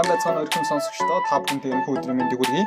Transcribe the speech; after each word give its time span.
Сайн 0.00 0.16
байцгаана 0.16 0.42
өрхөм 0.48 0.64
сонсогчдоо 0.64 1.20
та 1.28 1.36
бүхэнд 1.44 1.64
энэ 1.68 1.84
өдрийн 1.92 2.16
мэндийг 2.16 2.40
хүргэе. 2.40 2.64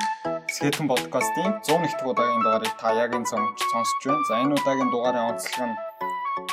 Скетэн 0.54 0.86
подкастын 0.86 1.66
101 1.66 1.90
дахь 1.90 2.06
удаагийн 2.06 2.46
дугаарыг 2.46 2.74
та 2.78 2.94
яг 2.94 3.10
энэ 3.18 3.26
цамч 3.26 3.58
сонсож 3.74 4.02
байна. 4.06 4.22
За 4.30 4.34
энэ 4.38 4.54
удаагийн 4.54 4.90
дугаарын 4.94 5.34
онцлог 5.34 5.66
нь 5.66 5.76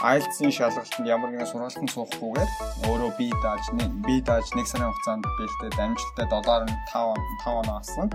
IELTS-ийн 0.01 0.53
шалгалтанд 0.57 1.05
ямар 1.05 1.29
нэгэн 1.37 1.53
сургалтанд 1.53 1.93
суухгүйгээр 1.93 2.51
өөрөө 2.89 3.11
бие 3.21 3.37
дааж 3.45 3.65
бие 4.09 4.25
дааж 4.25 4.47
нэг 4.57 4.65
сарын 4.73 4.89
хугацаанд 4.89 5.25
бэлдээд 5.37 5.77
амжилттай 5.85 6.27
7.5 6.33 7.13
5 7.45 7.61
оноо 7.61 7.77
авсан. 7.77 8.09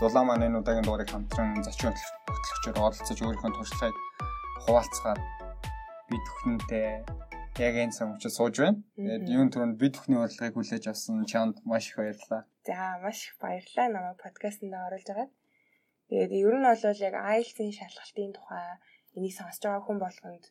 Зулаа 0.00 0.24
маань 0.24 0.48
энэ 0.48 0.64
удаагийн 0.64 0.88
дугаарыг 0.88 1.12
хамтран 1.12 1.60
зочин 1.60 1.92
хөтлөгчөөр 1.92 2.76
оролцож 2.88 3.18
өөрийнхөө 3.20 3.52
туршлагыг 3.52 3.96
хуваалцахаар 4.64 5.20
бид 6.08 6.24
бүхэнтэй 6.24 7.04
яг 7.58 7.74
энэ 7.74 7.94
учраас 8.14 8.36
сууж 8.38 8.54
байна. 8.62 8.82
Тэгээд 8.94 9.24
юун 9.34 9.50
түрүүнд 9.50 9.76
бид 9.82 9.94
бүхний 9.98 10.18
урилгыг 10.22 10.54
хүлээж 10.54 10.84
авсан 10.86 11.26
чанд 11.26 11.58
маш 11.66 11.90
их 11.90 11.98
баярлалаа. 11.98 12.42
За 12.62 12.98
маш 13.02 13.18
их 13.26 13.34
баярлалаа 13.42 13.88
намайг 13.90 14.18
подкастт 14.22 14.62
оруулж 14.62 15.06
байгаад. 15.10 15.32
Тэгээд 16.08 16.32
ер 16.38 16.54
нь 16.54 16.68
бол 16.70 17.02
яг 17.08 17.14
IELTS-ийн 17.18 17.74
шалгалтын 17.74 18.32
тухай 18.38 18.64
энийг 19.18 19.34
сонсож 19.34 19.62
байгаа 19.66 19.84
хүн 19.86 19.98
болгонд 19.98 20.44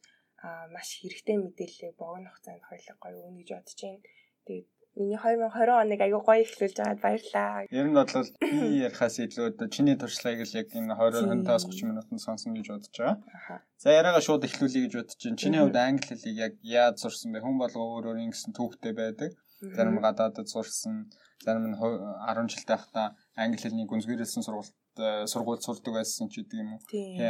маш 0.75 0.87
хэрэгтэй 0.99 1.37
мэдээлэл 1.39 1.99
богино 2.01 2.29
хугацаанд 2.29 2.67
хоёулаа 2.67 2.97
гоё 2.99 3.17
өгнө 3.23 3.39
гэж 3.39 3.49
бодож 3.55 3.79
байна. 3.81 4.03
Тэгээд 4.45 4.67
Миний 4.97 5.13
2020 5.21 5.77
оныг 5.77 6.01
аягүй 6.01 6.21
гоё 6.25 6.41
эхлүүлж 6.41 6.77
байгаад 6.81 7.01
баярлаа. 7.05 7.69
Ер 7.69 7.85
нь 7.85 7.93
бол 7.93 8.09
би 8.41 8.81
ярихаас 8.81 9.21
илүү 9.21 9.69
чиний 9.69 9.93
туршлагыг 9.93 10.41
л 10.49 10.57
яг 10.57 10.73
энэ 10.73 10.97
20-аас 10.97 11.69
30 11.69 11.85
минутанд 11.85 12.21
сонсон 12.25 12.57
гэж 12.57 12.65
бодож 12.73 12.97
байгаа. 12.97 13.61
За 13.77 13.93
яриагаа 13.93 14.25
шууд 14.25 14.49
эхлүүлье 14.49 14.89
гэж 14.89 14.93
бодож 14.97 15.21
байна. 15.21 15.37
Чиний 15.37 15.61
хувьд 15.61 15.77
англи 15.77 16.09
хэлийг 16.09 16.37
яг 16.41 16.53
яаж 16.65 16.95
сурсан 16.97 17.29
бэ? 17.29 17.45
Хүн 17.45 17.61
болго 17.61 17.77
өөр 17.77 18.09
өөр 18.09 18.25
ингэсэн 18.25 18.57
түүхтэй 18.57 18.93
байдаг. 18.97 19.37
Зарим 19.61 20.01
гадаадд 20.01 20.49
сурсан, 20.49 21.13
зарим 21.45 21.69
нь 21.69 21.77
10 21.77 22.49
жилтэй 22.49 22.73
байхдаа 22.73 23.13
англи 23.37 23.61
хэлний 23.61 23.85
гүнзгийрэлсэн 23.85 24.41
сургалт 24.41 24.73
сургууль 25.29 25.61
сурдаг 25.61 25.93
байсан 25.93 26.25
ч 26.25 26.41
гэдэг 26.41 26.57
юм 26.57 26.73
уу. 26.73 26.81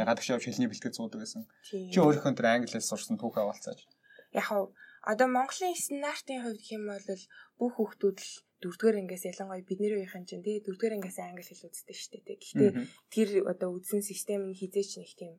Гадагш 0.08 0.32
явж 0.32 0.48
хэлний 0.48 0.72
бэлтгэл 0.72 0.96
суудаг 0.96 1.20
байсан. 1.20 1.44
Чи 1.68 2.00
өөрийнхөө 2.00 2.32
тэр 2.32 2.48
англи 2.48 2.72
хэл 2.72 2.90
сурсан 2.96 3.20
түүхээ 3.20 3.44
авалцаач. 3.44 3.84
Яг 4.32 4.48
Одоо 5.08 5.28
Монголын 5.30 5.78
стандартын 5.84 6.42
хувьд 6.42 6.62
хэм 6.68 6.82
бол 6.90 7.06
бүх 7.58 7.72
хүүхдүүд 7.76 8.18
л 8.22 8.32
дөрөвдүгээр 8.58 8.98
ангиас 8.98 9.24
ялангуяа 9.30 9.62
бидний 9.62 9.94
үеийнхэн 9.94 10.26
чинь 10.26 10.42
тий 10.42 10.58
дөрөвдүгээр 10.66 10.96
ангиас 10.98 11.18
англи 11.22 11.46
хэл 11.46 11.70
үздэг 11.70 11.94
шүү 11.94 12.10
дээ. 12.26 12.38
Гэхдээ 12.42 12.70
тэр 13.14 13.28
одоо 13.46 13.70
үзсэн 13.78 14.02
систем 14.02 14.50
нь 14.50 14.58
хизээч 14.58 14.98
нэг 14.98 15.12
тийм 15.14 15.34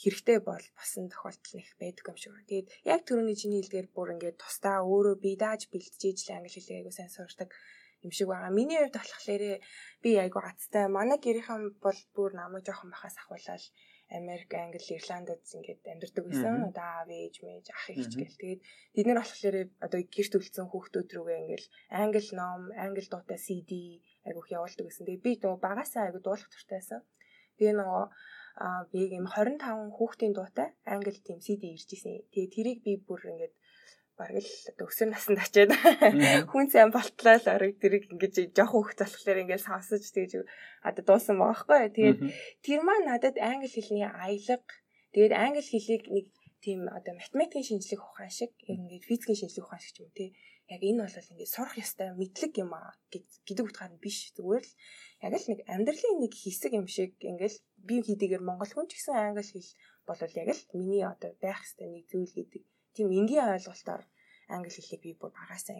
хэрэгтэй 0.00 0.38
бол 0.40 0.64
басан 0.80 1.12
тохиолдол 1.12 1.54
нэг 1.60 1.68
байдаг 1.76 2.04
юм 2.08 2.16
шиг 2.16 2.32
байна. 2.32 2.48
Тэгээд 2.48 2.68
яг 2.88 3.00
түрүүний 3.04 3.36
чиний 3.36 3.60
хэлдгээр 3.60 3.88
бүр 3.92 4.08
ингээд 4.16 4.40
тусдаа 4.40 4.80
өөрөө 4.80 5.16
бие 5.20 5.36
дааж 5.36 5.68
бэлтжиж 5.68 6.18
л 6.24 6.40
англи 6.40 6.52
хэлийг 6.56 6.78
айгуу 6.80 6.94
сайн 6.96 7.12
сурдаг 7.12 7.52
юм 8.00 8.12
шиг 8.16 8.28
байгаа. 8.32 8.48
Миний 8.48 8.80
хувьд 8.80 8.96
болохоор 8.96 9.44
би 10.00 10.10
айгуу 10.16 10.40
гацтай. 10.40 10.88
Манай 10.88 11.20
гэрийнхэн 11.20 11.76
бол 11.84 12.00
бүр 12.16 12.30
намайг 12.32 12.64
жоохон 12.64 12.96
бахаас 12.96 13.16
ахуулаад 13.20 13.64
Америк, 14.08 14.54
Англи, 14.54 14.78
Ирландд 14.94 15.42
ингээд 15.56 15.82
амьдардаг 15.82 16.24
байсан. 16.30 16.70
Одоо 16.70 16.86
аав 16.86 17.08
ээж 17.10 17.42
мэж 17.42 17.66
ах 17.74 17.86
ихч 17.90 18.12
гэл. 18.14 18.38
Тэгээд 18.38 18.62
бид 18.94 19.06
нар 19.06 19.18
болохоор 19.18 19.56
одоо 19.82 20.00
гэрт 20.14 20.32
үлдсэн 20.38 20.66
хүүхдүүд 20.70 21.10
рүүгээ 21.10 21.42
ингээд 21.42 21.64
англи 21.90 22.30
ном, 22.38 22.62
англи 22.78 23.06
дуутай 23.10 23.38
CD 23.42 23.72
айгуух 24.22 24.46
явуулдаг 24.46 24.86
гэсэн. 24.86 25.06
Тэгээд 25.10 25.26
би 25.26 25.32
нөгөө 25.42 25.58
багасаа 25.66 26.02
айгуу 26.06 26.22
дуулах 26.22 26.50
туртай 26.54 26.78
байсан. 26.78 27.00
Тэгээ 27.58 27.74
нөгөө 27.82 28.04
а 28.56 28.86
би 28.92 29.00
ийм 29.10 29.26
25 29.26 29.90
хүүхдийн 29.96 30.34
дуутай 30.38 30.68
англи 30.86 31.18
тийм 31.26 31.42
CD 31.42 31.74
ирж 31.74 31.90
исэн. 31.90 32.22
Тэгээ 32.30 32.54
тэрийг 32.54 32.78
би 32.86 32.92
бүр 33.02 33.20
ингээд 33.26 33.54
бараг 34.16 34.40
л 34.40 34.88
өсөр 34.88 35.08
насанд 35.12 35.38
очиад 35.44 35.70
хүн 36.50 36.66
сайн 36.72 36.90
болтлоо 36.90 37.36
л 37.36 37.52
орог 37.54 37.76
тэрийг 37.76 38.08
ингэж 38.12 38.56
жоох 38.56 38.72
хөвгт 38.72 39.00
болохоор 39.04 39.42
ингээд 39.44 39.66
сонсож 39.68 40.04
тэгж 40.08 40.32
одоо 40.88 41.02
дуусан 41.04 41.36
байгаа 41.36 41.60
хгүй. 41.60 41.80
Тэгээд 41.92 42.20
тэр 42.64 42.80
маань 42.80 43.08
надад 43.08 43.36
англи 43.36 43.68
хэлний 43.68 44.08
аялга 44.08 44.64
тэгээд 45.12 45.34
англи 45.36 45.62
хэлийг 45.62 46.04
нэг 46.08 46.26
тийм 46.64 46.88
одоо 46.88 47.12
математикийн 47.14 47.68
шинжлэх 47.68 48.02
ухаан 48.02 48.32
шиг 48.32 48.52
ингээд 48.64 49.04
физикийн 49.08 49.40
шинжлэх 49.40 49.68
ухаан 49.68 49.84
шиг 49.84 49.96
юм 50.00 50.10
тий. 50.16 50.30
Яг 50.72 50.80
энэ 50.82 51.04
бол 51.04 51.30
ингээд 51.32 51.54
сурах 51.54 51.76
ёстой 51.76 52.08
мэдлэг 52.16 52.52
юм 52.58 52.72
аа 52.74 52.96
гэдэг 53.12 53.66
утгаар 53.68 53.92
нь 53.94 54.02
биш 54.02 54.32
зүгээр 54.34 54.64
л 54.64 54.74
яг 55.24 55.32
л 55.38 55.48
нэг 55.50 55.60
амьдралын 55.70 56.18
нэг 56.24 56.32
хэсэг 56.34 56.72
юм 56.74 56.88
шиг 56.90 57.12
ингээд 57.20 57.54
би 57.86 57.94
хийдийгээр 58.02 58.42
монгол 58.42 58.72
хүн 58.72 58.88
ч 58.90 58.98
гэсэн 58.98 59.14
англи 59.14 59.46
хэл 59.46 59.70
бол 60.08 60.20
яг 60.20 60.48
л 60.56 60.62
миний 60.74 61.04
одоо 61.06 61.30
байх 61.38 61.60
ёстой 61.62 61.86
нэг 61.92 62.04
зүйл 62.10 62.34
гэдэг 62.34 62.62
тийм 62.96 63.08
энгийн 63.12 63.52
ойлголтоор 63.54 64.02
англи 64.54 64.72
хэлийг 64.72 65.02
би 65.04 65.10
бүр 65.20 65.32
багасаа 65.36 65.76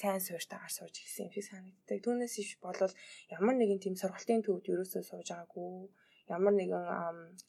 цайн 0.00 0.20
суурьтайгаар 0.26 0.72
сууж 0.72 0.94
ирсэн 0.96 1.28
юм 1.28 1.32
шиг 1.34 1.44
санагддаг. 1.44 1.98
Түүнээс 2.00 2.34
иш 2.40 2.50
болвол 2.64 2.94
ямар 3.36 3.56
нэгэн 3.60 3.80
тийм 3.84 3.94
сургалтын 4.00 4.40
төвд 4.42 4.64
ерөөсөө 4.72 5.02
сууж 5.04 5.28
байгаагүй. 5.28 5.92
Ямар 6.32 6.54
нэгэн 6.56 6.84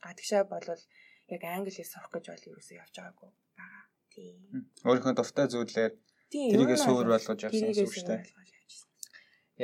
гадагшаа 0.03 0.43
болвол 0.51 0.83
яг 1.31 1.41
англи 1.47 1.71
хэл 1.71 1.93
сурах 1.93 2.11
гэж 2.11 2.25
бол 2.27 2.47
ерөөсөө 2.51 2.75
явж 2.83 2.95
байгаагүй 2.99 3.29
байгаа. 3.55 3.83
Тийм. 4.11 4.35
Өөрийнхөө 4.83 5.13
дуртай 5.15 5.47
зүйлээр 5.47 5.93
тэрийгээ 6.31 6.79
суур 6.83 7.07
болгож 7.07 7.39
явсан 7.39 7.71
юм 7.71 7.87
шүү 7.87 8.07
дээ. 8.11 8.23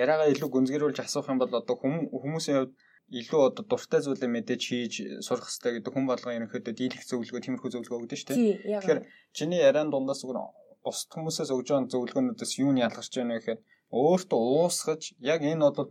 Яриагаа 0.01 0.31
илүү 0.31 0.49
гүнзгийрүүлж 0.55 0.97
асуух 1.03 1.27
юм 1.27 1.39
бол 1.43 1.51
одоо 1.59 1.75
хүмүүсийн 1.75 2.57
хувьд 2.57 2.73
илүү 3.07 3.41
одоо 3.47 3.63
дуртай 3.63 4.03
зүйлээ 4.03 4.27
мэдээж 4.27 4.61
хийж 4.67 4.93
сурах 5.23 5.47
хэрэгтэй 5.47 5.79
гэдэг 5.79 5.93
хүн 5.95 6.05
болгон 6.11 6.35
ерөнхийдөө 6.37 6.73
дийлэх 6.75 7.03
зөвлөгөө 7.07 7.41
тиймэрхүү 7.43 7.71
зөвлөгөө 7.71 7.99
өгдөн 8.03 8.19
шүү 8.19 8.29
дээ. 8.35 8.83
Тэгэхээр 8.83 9.01
чиний 9.31 9.63
яриан 9.63 9.87
дундаас 9.87 10.19
зүгээр 10.27 10.39
бусд 10.83 11.07
хүмүүсээс 11.15 11.51
өгж 11.55 11.67
байгаа 11.71 11.91
зөвлөгөөнүүдээс 11.93 12.53
юу 12.63 12.71
нь 12.75 12.83
ялгарч 12.83 13.13
байна 13.15 13.35
вэ 13.35 13.39
гэхээр 13.39 13.59
өөртөө 13.95 14.41
уусгаж 14.59 15.01
яг 15.23 15.41
энэ 15.47 15.63
бол 15.63 15.89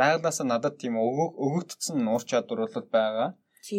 байглаасаа 0.00 0.46
надад 0.46 0.78
тийм 0.78 0.94
өгөгдсөн 0.98 2.06
ур 2.14 2.22
чадвар 2.30 2.70
бол 2.70 2.88
байгаа. 2.96 3.30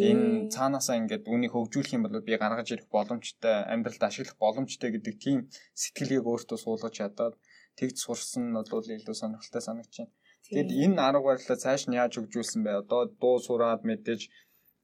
Энэ 0.09 0.50
цаанаасаа 0.56 1.00
ингээд 1.00 1.30
үнийг 1.30 1.53
хөгжүүлэх 1.53 1.96
юм 1.96 2.03
бол 2.03 2.28
би 2.28 2.34
гаргаж 2.44 2.68
ирэх 2.74 2.88
боломжтой, 2.90 3.56
амьдралд 3.74 4.03
ашиглах 4.03 4.38
боломжтой 4.44 4.90
гэдэг 4.91 5.16
тийм 5.25 5.40
сэтгэлийг 5.81 6.25
өөртөө 6.25 6.58
суулгаж 6.58 6.94
чадаад 7.00 7.35
тэгж 7.80 7.96
сурсан 8.02 8.44
нь 8.50 8.58
бол 8.58 8.81
илүү 8.97 9.16
сонирхолтой 9.16 9.62
байна. 9.62 10.09
Тэгэд 10.53 10.72
энэ 10.85 11.01
арга 11.01 11.25
барилаа 11.25 11.57
цааш 11.57 11.88
нь 11.88 11.97
яаж 11.97 12.13
хөгжүүлсэн 12.17 12.61
бэ? 12.61 12.72
Одоо 12.85 13.01
дуу 13.22 13.38
сураад 13.41 13.81
мэдээж 13.88 14.22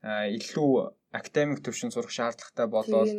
илүү 0.01 0.72
академик 1.13 1.59
төвшин 1.61 1.91
сурах 1.94 2.09
шаардлагатай 2.09 2.67
болоод 2.67 3.11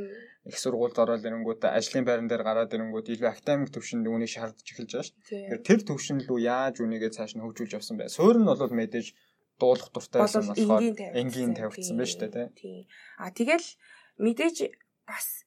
их 0.50 0.58
сургуульд 0.58 0.98
ороод 0.98 1.22
ирэнгүүтээ 1.22 1.70
ажлын 1.70 2.04
байран 2.08 2.26
дээр 2.26 2.42
гараад 2.42 2.74
ирэнгүүт 2.74 3.14
илүү 3.14 3.28
академик 3.30 3.70
төвшөнд 3.70 4.10
үүнийг 4.10 4.32
шаардж 4.34 4.66
эхэлж 4.66 4.90
байгаа 4.90 5.06
шүү 5.06 5.16
дээ. 5.30 5.62
Тэр 5.62 5.80
төвшин 5.86 6.18
рүү 6.26 6.38
яаж 6.42 6.82
үнийгээ 6.82 7.14
цааш 7.14 7.38
нь 7.38 7.44
хөгжүүлж 7.46 7.78
явсан 7.78 7.96
бэ? 8.02 8.10
Суурь 8.10 8.42
нь 8.42 8.48
бол 8.50 8.58
мэдээж 8.58 9.06
дуулах 9.62 9.90
дуртай 9.94 10.18
байсан 10.26 10.50
болохоор 10.50 10.82
энгийн 11.14 11.54
тавигдсан 11.54 11.94
байна 11.94 12.10
шүү 12.10 12.26
дээ. 12.26 12.48
А 13.22 13.30
тэгэл 13.30 13.68
мэдээж 14.18 14.56
бас 15.06 15.46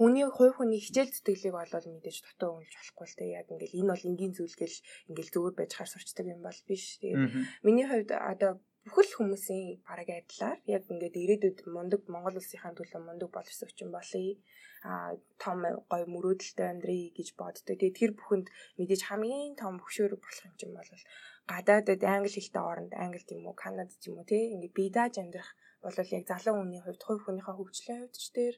хүний 0.00 0.24
хувь 0.24 0.56
хүний 0.56 0.80
хичээл 0.80 1.12
зүтгэлийг 1.12 1.52
болол 1.52 1.86
мэдээж 1.92 2.18
дутуу 2.24 2.50
өнгөлж 2.56 2.72
болохгүй 2.80 3.06
л 3.06 3.18
те 3.20 3.24
яг 3.36 3.46
ингээл 3.52 3.78
энэ 3.84 3.90
бол 3.92 4.08
энгийн 4.08 4.32
зүйл 4.32 4.56
гэл 4.56 4.78
ингээл 5.12 5.32
зүгээр 5.36 5.54
байж 5.60 5.72
хаар 5.76 5.90
сурчдаг 5.92 6.26
юм 6.32 6.40
бол 6.40 6.60
биш. 6.64 6.84
Тэгээд 7.04 7.28
миний 7.60 7.84
хувьд 7.84 8.10
одоо 8.32 8.52
бүхэл 8.88 9.12
хүмүүсийн 9.12 9.84
бараг 9.84 10.08
айдлаар 10.08 10.58
яг 10.76 10.82
ингээд 10.88 11.20
ирээдүйд 11.22 11.58
мундаг 11.68 12.00
Монгол 12.08 12.40
улсынхаа 12.40 12.72
төлөө 12.72 13.00
мундаг 13.04 13.28
боловсрогч 13.28 13.78
болъё. 13.92 14.40
а 14.90 15.12
том 15.42 15.60
гой 15.92 16.02
мөрөөдөлтэй 16.14 16.68
амьдрий 16.72 17.12
гэж 17.12 17.28
боддог. 17.36 17.76
Тэгээд 17.76 17.98
тэр 18.00 18.12
бүхэнд 18.16 18.48
мэдээж 18.80 19.02
хамгийн 19.04 19.52
том 19.60 19.76
хөшөөр 19.84 20.16
болох 20.16 20.40
юм 20.48 20.54
чинь 20.56 20.72
бол 20.72 20.88
гадаадд 21.52 22.00
англи 22.14 22.32
хэлтэй 22.32 22.64
оронд 22.70 22.92
англи 22.96 23.20
уу, 23.44 23.52
Канадад 23.62 24.00
ч 24.00 24.08
юм 24.08 24.16
уу 24.16 24.24
тий 24.24 24.48
ингээд 24.54 24.76
бие 24.78 24.90
дааж 24.96 25.14
амьдрах 25.20 25.50
бол 25.84 25.96
яг 25.96 26.24
залуу 26.28 26.54
хүний 26.56 26.80
хувьд 26.82 27.02
хувь 27.04 27.22
хүнийхээ 27.24 27.56
хөгжлийн 27.56 28.00
хувьд 28.00 28.16
ч 28.16 28.24
тэр 28.36 28.54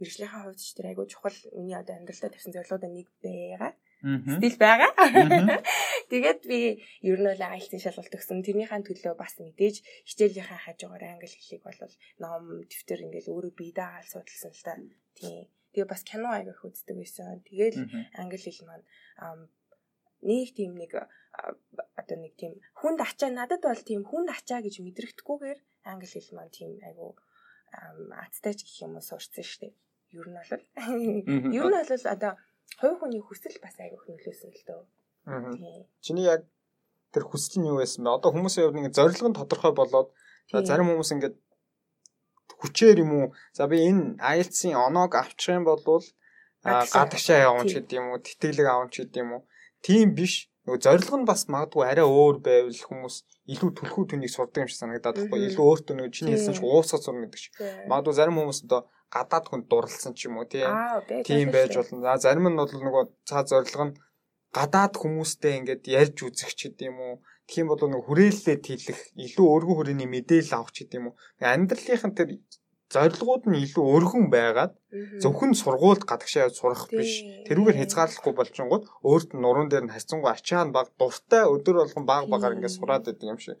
мэрэгжлийнхаа 0.00 0.42
хувьд 0.44 0.60
ч 0.60 0.74
тэр 0.74 0.90
айгүй 0.90 1.06
чухал 1.10 1.38
миний 1.54 1.78
одоо 1.78 1.94
амьдралдаа 1.96 2.30
тавьсан 2.32 2.54
зорилгоудаа 2.54 2.90
нэг 2.90 3.08
байгаа 3.22 3.72
стил 4.04 4.56
байгаа. 4.60 4.92
Тэгээд 6.12 6.40
би 6.44 6.84
ер 7.00 7.20
нь 7.24 7.32
л 7.32 7.40
айлтын 7.40 7.80
шалгалт 7.80 8.12
өгсөн. 8.12 8.44
Тэрнийхэн 8.44 8.84
төлөө 8.84 9.16
бас 9.16 9.40
мэдээж 9.40 9.80
хичээлийнхаа 10.04 10.60
хажуугаар 10.60 11.16
англи 11.16 11.32
хэлийг 11.32 11.64
бол 11.64 11.80
ном, 12.20 12.68
дэвтэр 12.68 13.00
ингээл 13.08 13.32
өөрөө 13.32 13.52
бие 13.56 13.72
дагаал 13.72 14.04
судалсан 14.04 14.52
л 14.52 14.64
та. 14.64 14.76
Тийм. 15.16 15.48
Тэгээ 15.72 15.88
бас 15.88 16.04
кино 16.04 16.28
аягах 16.36 16.60
үздэг 16.68 16.96
байсан. 17.00 17.40
Тэгээл 17.48 17.80
англи 18.20 18.38
хэл 18.44 18.68
маань 18.68 18.84
нэг 20.20 20.48
тийм 20.52 20.76
нэг 20.76 20.92
одоо 21.96 22.16
нэг 22.20 22.36
тийм 22.36 22.60
хүнд 22.76 23.00
ачаа 23.00 23.32
надад 23.32 23.64
бол 23.64 23.82
тийм 23.88 24.04
хүнд 24.04 24.28
ачаа 24.36 24.60
гэж 24.60 24.84
мэдрэгдэхгүйгээр 24.84 25.58
англи 25.88 26.08
хэл 26.12 26.36
маань 26.36 26.52
тийм 26.52 26.76
айгу 26.84 27.16
аттай 28.24 28.54
ч 28.54 28.64
гэх 28.64 28.86
юм 28.86 28.96
уу 28.96 29.04
сурцсан 29.04 29.44
шүү 29.44 29.60
дээ. 29.62 29.72
Ер 30.14 30.26
нь 30.30 30.36
бол 30.38 30.50
ер 31.58 31.66
нь 31.66 31.78
бол 31.78 32.06
одоо 32.14 32.32
хувь 32.80 32.98
хүний 33.00 33.22
хүсэл 33.22 33.58
бас 33.62 33.76
айгүйх 33.78 34.04
нөлөөсөн 34.08 34.50
л 34.54 34.62
дөө. 34.68 34.82
Чиний 36.04 36.26
яг 36.28 36.42
тэр 37.12 37.24
хүсэл 37.26 37.62
нь 37.62 37.68
юу 37.70 37.78
байсан 37.82 38.04
бэ? 38.04 38.16
Одоо 38.18 38.30
хүмүүсийн 38.34 38.64
хувьд 38.66 38.78
нэг 38.78 38.94
зорилго 38.94 39.28
нь 39.30 39.38
тодорхой 39.38 39.72
болоод 39.74 40.08
зарим 40.50 40.88
хүмүүс 40.90 41.14
ингээд 41.14 41.36
хүчээр 42.60 42.98
юм 43.04 43.12
уу? 43.14 43.26
За 43.56 43.66
би 43.66 43.82
энэ 43.88 44.18
IELTS-ийн 44.20 44.76
оноог 44.76 45.12
авчих 45.14 45.54
юм 45.58 45.64
бол 45.64 45.82
гадагшаа 46.64 47.38
явуун 47.48 47.68
ч 47.68 47.76
гэдэг 47.76 47.98
юм 48.00 48.06
уу, 48.12 48.24
тэтгэлэг 48.24 48.66
авуун 48.68 48.90
ч 48.90 49.04
гэдэг 49.04 49.20
юм 49.20 49.30
уу. 49.36 49.42
Тийм 49.84 50.16
биш. 50.16 50.48
Нөгөө 50.64 50.80
зорилго 50.80 51.16
нь 51.20 51.28
бас 51.28 51.44
магадгүй 51.52 51.84
арай 51.84 52.06
өөр 52.08 52.40
байвал 52.40 52.80
хүмүүс 52.88 53.16
илүү 53.52 53.70
түлхүү 53.76 54.04
түнийг 54.08 54.32
сурдаг 54.32 54.64
юм 54.64 54.68
шиг 54.72 54.80
санагдаад 54.80 55.16
байхгүй. 55.20 55.40
Илүү 55.52 55.64
өөртөө 55.68 55.94
нөгөө 56.00 56.14
чиний 56.16 56.32
хэлсэн 56.34 56.56
чинь 56.56 56.64
уусгах 56.64 57.04
зурна 57.04 57.28
гэдэг 57.28 57.40
чинь. 57.44 57.56
Магадгүй 57.84 58.14
зарим 58.16 58.38
хүмүүс 58.40 58.60
одоо 58.64 58.80
гадаад 59.12 59.44
хүнд 59.44 59.66
дурлалсан 59.68 60.12
ч 60.16 60.24
юм 60.24 60.40
уу 60.40 60.48
тийм 60.48 61.52
байж 61.52 61.76
болно. 61.76 62.16
Зарим 62.16 62.48
нь 62.48 62.56
бол 62.56 62.72
нөгөө 62.72 63.04
цаа 63.28 63.44
зорилго 63.44 63.84
нь 63.92 63.96
гадаад 64.56 64.94
хүмүүстэй 64.96 65.52
ингээд 65.60 65.84
ярьж 65.84 66.16
үзэх 66.24 66.56
ч 66.56 66.72
уу. 66.72 67.20
Тэгэх 67.44 67.60
юм 67.60 67.68
бол 67.68 67.84
нөгөө 67.84 68.08
хүрээлэлээ 68.08 68.58
тэлэх, 68.64 69.00
илүү 69.20 69.46
өргөн 69.52 69.76
хүрээний 69.76 70.08
мэдээлэл 70.08 70.56
авах 70.56 70.72
ч 70.72 70.88
гэдэг 70.88 70.96
юм 70.96 71.06
уу. 71.12 71.18
Амьдралынхан 71.44 72.16
тэр 72.16 72.40
зорилгууд 72.92 73.44
нь 73.48 73.60
илүү 73.64 73.84
өргөн 73.96 74.26
байгаад 74.28 74.72
зөвхөн 75.22 75.52
сургуульд 75.56 76.04
гадагшаа 76.04 76.46
явж 76.46 76.56
сурах 76.60 76.86
биш. 76.92 77.24
Тэрүүгээр 77.48 77.80
хязгаарлахгүй 77.80 78.34
болчингууд 78.36 78.84
өөрт 79.08 79.30
нь 79.34 79.42
нуруунд 79.42 79.70
дээр 79.72 79.86
нь 79.88 79.94
харьцангуй 79.94 80.30
ачаан 80.30 80.70
баг 80.76 80.92
дуртай 81.00 81.44
өдөр 81.48 81.76
болгон 81.80 82.04
баг 82.06 82.24
багаар 82.28 82.54
ингээд 82.56 82.76
сураад 82.76 83.04
байдаг 83.08 83.26
юм 83.32 83.40
шиг. 83.40 83.58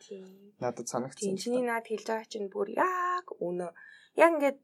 Надад 0.60 0.86
санагдсан. 0.88 1.40
Чиний 1.40 1.64
наад 1.64 1.88
хэлж 1.88 2.06
байгаа 2.06 2.28
чинь 2.30 2.52
бүр 2.52 2.68
яг 2.76 3.26
үнэ. 3.40 3.68
Яг 4.20 4.30
ингээд 4.38 4.58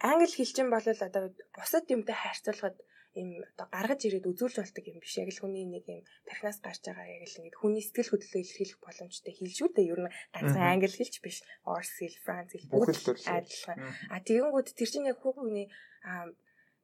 англи 0.00 0.30
хэлчин 0.30 0.68
бол 0.70 0.84
одоо 0.84 1.34
бусад 1.56 1.84
юмтай 1.90 2.14
харьцуулахад 2.14 2.76
ийм 3.18 3.30
одоо 3.42 3.66
гаргаж 3.74 4.00
ирээд 4.06 4.30
үзүүлж 4.30 4.56
болдог 4.62 4.84
юм 4.86 4.98
биш 5.02 5.14
яг 5.18 5.28
л 5.34 5.42
хүний 5.42 5.66
нэг 5.66 5.84
юм 5.90 6.00
тархинаас 6.24 6.58
гарч 6.62 6.82
байгаа 6.86 7.06
яг 7.10 7.24
л 7.26 7.38
ингэ 7.42 7.58
хүний 7.58 7.82
сэтгэл 7.82 8.10
хөдлөлөө 8.14 8.42
илэрхийлэх 8.42 8.80
боломжтой 8.80 9.32
хэл 9.34 9.58
шүү 9.58 9.68
дээ. 9.74 9.90
Ер 9.92 10.00
нь 10.06 10.14
ганцхан 10.34 10.64
англи 10.72 10.94
хэлч 10.94 11.14
биш. 11.18 11.38
Орс 11.66 11.90
хэл, 11.98 12.16
франц 12.22 12.50
хэл 12.54 12.70
бүгд 12.70 13.26
адилхан. 13.26 13.78
А 14.14 14.16
тэгэнгүүт 14.22 14.68
тэр 14.78 14.88
чинь 14.88 15.10
яг 15.10 15.18
хүүхний 15.18 15.66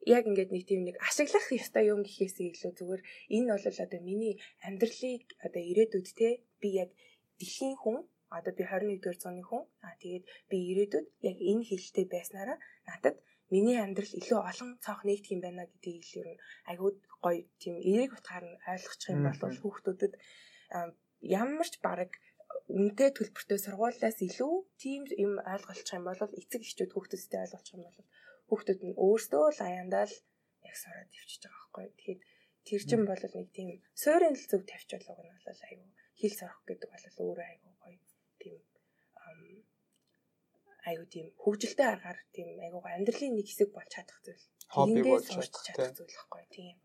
яг 0.05 0.23
ингээд 0.29 0.51
нэг 0.53 0.63
тийм 0.69 0.81
нэг 0.85 0.97
ашиглах 1.01 1.47
ёстой 1.49 1.89
юм 1.89 2.05
гэхээсээ 2.05 2.53
илүү 2.53 2.73
зүгээр 2.77 3.01
энэ 3.35 3.49
бол 3.49 3.65
одоо 3.85 3.99
миний 4.05 4.35
амьдралыг 4.61 5.25
одоо 5.45 5.61
ирээдүйд 5.71 6.07
те 6.13 6.29
би 6.61 6.69
яг 6.83 6.89
дэлхийн 7.41 7.75
хүн 7.81 8.05
одоо 8.29 8.53
би 8.53 8.63
21-р 8.69 9.17
зууны 9.17 9.43
хүн 9.49 9.63
аа 9.85 9.95
тэгээд 10.03 10.25
би 10.49 10.57
ирээдүйд 10.71 11.07
яг 11.29 11.37
энэ 11.41 11.63
хэлтэй 11.69 12.05
байснараа 12.05 12.57
надад 12.85 13.15
миний 13.53 13.77
амьдрал 13.81 14.13
илүү 14.19 14.39
олон 14.49 14.69
цонх 14.85 15.01
нэгдэх 15.05 15.33
юм 15.35 15.41
байна 15.45 15.63
гэдгийг 15.69 16.03
л 16.05 16.17
ер 16.21 16.27
нь 16.33 16.41
айгүй 16.69 16.91
гоё 17.23 17.41
тийм 17.61 17.75
эерэг 17.89 18.11
утгаар 18.17 18.45
нь 18.49 18.59
ойлгочих 18.73 19.13
юм 19.13 19.21
бол 19.25 19.57
хүүхдүүдэд 19.61 20.13
ямар 21.41 21.67
ч 21.73 21.75
баг 21.85 22.11
үнтэй 22.79 23.09
төлбөртэй 23.13 23.59
сургуулиас 23.61 24.17
илүү 24.27 24.53
тийм 24.81 25.01
юм 25.25 25.33
ойлголцох 25.53 25.97
юм 25.97 26.05
бол 26.09 26.21
эцэг 26.41 26.61
эхчүүд 26.65 26.91
хүүхдүүдтэй 26.93 27.39
ойлгуулчих 27.43 27.75
юм 27.77 27.83
бол 27.85 27.99
хүүхдүүд 28.49 28.81
нь 28.87 28.97
өөрсдөө 29.05 29.45
л 29.53 29.61
аяндаа 29.67 30.05
л 30.09 30.15
яг 30.69 30.75
сураад 30.81 31.09
явчихж 31.19 31.43
байгаа 31.45 31.61
байхгүй. 31.61 31.85
Тэгэхээр 31.93 32.19
тэр 32.65 32.81
чинь 32.89 33.05
бол 33.09 33.23
нэг 33.37 33.47
тийм 33.53 33.67
суурин 34.01 34.33
л 34.33 34.49
зөв 34.49 34.61
тавьчихвал 34.65 35.13
уг 35.13 35.21
нь 35.21 35.45
бол 35.45 35.61
айгүй 35.69 35.89
хэл 36.19 36.35
сурах 36.39 36.61
гэдэг 36.65 36.89
бол 36.91 37.05
өөрөө 37.21 37.47
айгүй 37.51 37.73
гоё 37.83 37.99
тийм 38.41 38.57
айгуу 40.85 41.07
тийм 41.09 41.27
хөвгөлтэй 41.41 41.87
аргаар 41.89 42.19
тийм 42.35 42.47
айгуу 42.61 42.81
амьдралын 42.85 43.33
нэг 43.35 43.47
хэсэг 43.49 43.69
болж 43.73 43.89
чадах 43.89 44.19
зүйл. 44.21 44.45
Хобби 44.69 45.01
болж 45.01 45.25
чадах 45.27 45.93
зүйл 45.97 46.13
байхгүй 46.13 46.45
тийм. 46.53 46.75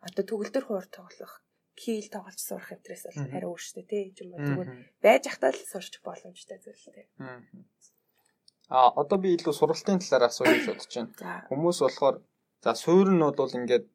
Одоо 0.00 0.24
төгөлдөр 0.24 0.64
хуур 0.64 0.86
тоглох, 0.88 1.34
кийл 1.76 2.08
тоглож 2.08 2.38
сурах 2.40 2.70
хэвтрээс 2.72 3.04
бол 3.10 3.34
арай 3.36 3.48
өөр 3.50 3.62
штэ 3.62 3.82
тий. 3.84 4.04
Юм 4.22 4.32
бол 4.32 4.46
зүгээр 4.48 4.70
байж 5.04 5.22
ахтаа 5.28 5.50
л 5.52 5.60
сурч 5.72 6.00
боломжтой 6.00 6.58
зүйл 6.62 6.84
тий. 6.94 7.06
А 8.70 8.94
одоо 8.94 9.18
би 9.18 9.34
илүү 9.34 9.54
сургалтын 9.54 9.98
талаар 9.98 10.30
асууж 10.30 10.62
бодож 10.70 10.94
байна. 10.94 11.44
Хүмүүс 11.50 11.78
болохоор 11.82 12.16
за 12.62 12.72
суурь 12.78 13.10
нь 13.10 13.20
бол 13.20 13.56
ингээд 13.58 13.86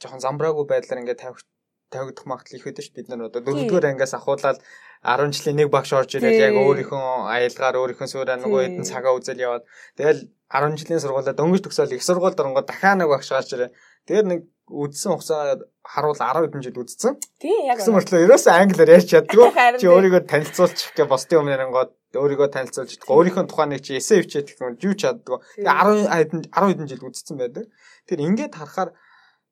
жоохон 0.00 0.22
замбраагүй 0.22 0.64
байдлаар 0.70 1.02
ингээд 1.02 1.22
тавих 1.24 1.42
тавигдах 1.90 2.26
магадлал 2.30 2.58
их 2.58 2.64
байдаг 2.66 2.84
шүү 2.84 2.96
бид 2.96 3.08
нар 3.08 3.26
одоо 3.28 3.40
дөрөвдүгээр 3.42 3.90
ангиас 3.90 4.14
ахуулаад 4.14 4.58
10 5.04 5.34
жилийн 5.36 5.56
нэг 5.62 5.68
багш 5.70 5.92
орж 5.94 6.18
ирээд 6.18 6.52
яг 6.52 6.54
өөрийнхөө 6.58 7.30
аялгаар 7.30 7.76
өөрийнхөө 7.78 8.08
суурь 8.10 8.34
нөгөө 8.34 8.60
хэдэн 8.64 8.88
цагаа 8.88 9.14
үзэл 9.14 9.38
яваад 9.38 9.64
тэгэл 9.94 10.26
10 10.48 10.80
жилийн 10.80 11.02
сургуулаа 11.02 11.36
дөнгөж 11.36 11.62
төгсөөл 11.62 11.94
их 11.94 12.02
сургууль 12.02 12.34
дөрөнгө 12.34 12.64
дахиад 12.64 12.98
нэг 12.98 13.08
багш 13.12 13.28
гарч 13.30 13.52
ирээ. 13.52 13.70
Тэр 14.08 14.24
нэг 14.24 14.40
үдсэн 14.68 15.12
хугацаа 15.12 15.60
харуул 15.84 16.16
10 16.16 16.48
хэдэн 16.48 16.64
жил 16.64 16.80
үдсэн. 16.80 17.12
Тийм 17.36 17.68
яг. 17.68 17.76
Гэсэн 17.80 17.92
мөртлөө 17.92 18.24
ерөөсөө 18.24 18.52
англиар 18.56 18.94
ярьж 18.96 19.08
чаддгүй. 19.12 19.48
Чи 19.80 19.86
өөрийгөө 19.92 20.22
танилцуулчих 20.24 20.92
гэ 20.96 21.04
босдын 21.04 21.40
өмнө 21.44 21.52
ярингууд 21.56 21.92
өөрийгөө 22.16 22.48
танилцуулж 22.48 22.90
чаддгүй. 22.96 23.12
Өөрийнхөө 23.12 23.44
тухайн 23.48 23.70
нэг 23.76 23.84
чи 23.84 24.00
эсэ 24.00 24.24
хвчээд 24.24 24.48
гэх 24.48 24.60
юм 24.64 24.76
юу 24.80 24.94
чаддгүй. 24.96 25.38
Тэгээ 25.60 26.48
10 26.48 26.48
10 26.48 26.68
хэдэн 26.72 26.88
жил 26.88 27.08
үдсэн 27.08 27.36
байдаг. 27.36 27.64
Тэр 28.08 28.18
ингээд 28.24 28.56
харахаар 28.56 28.96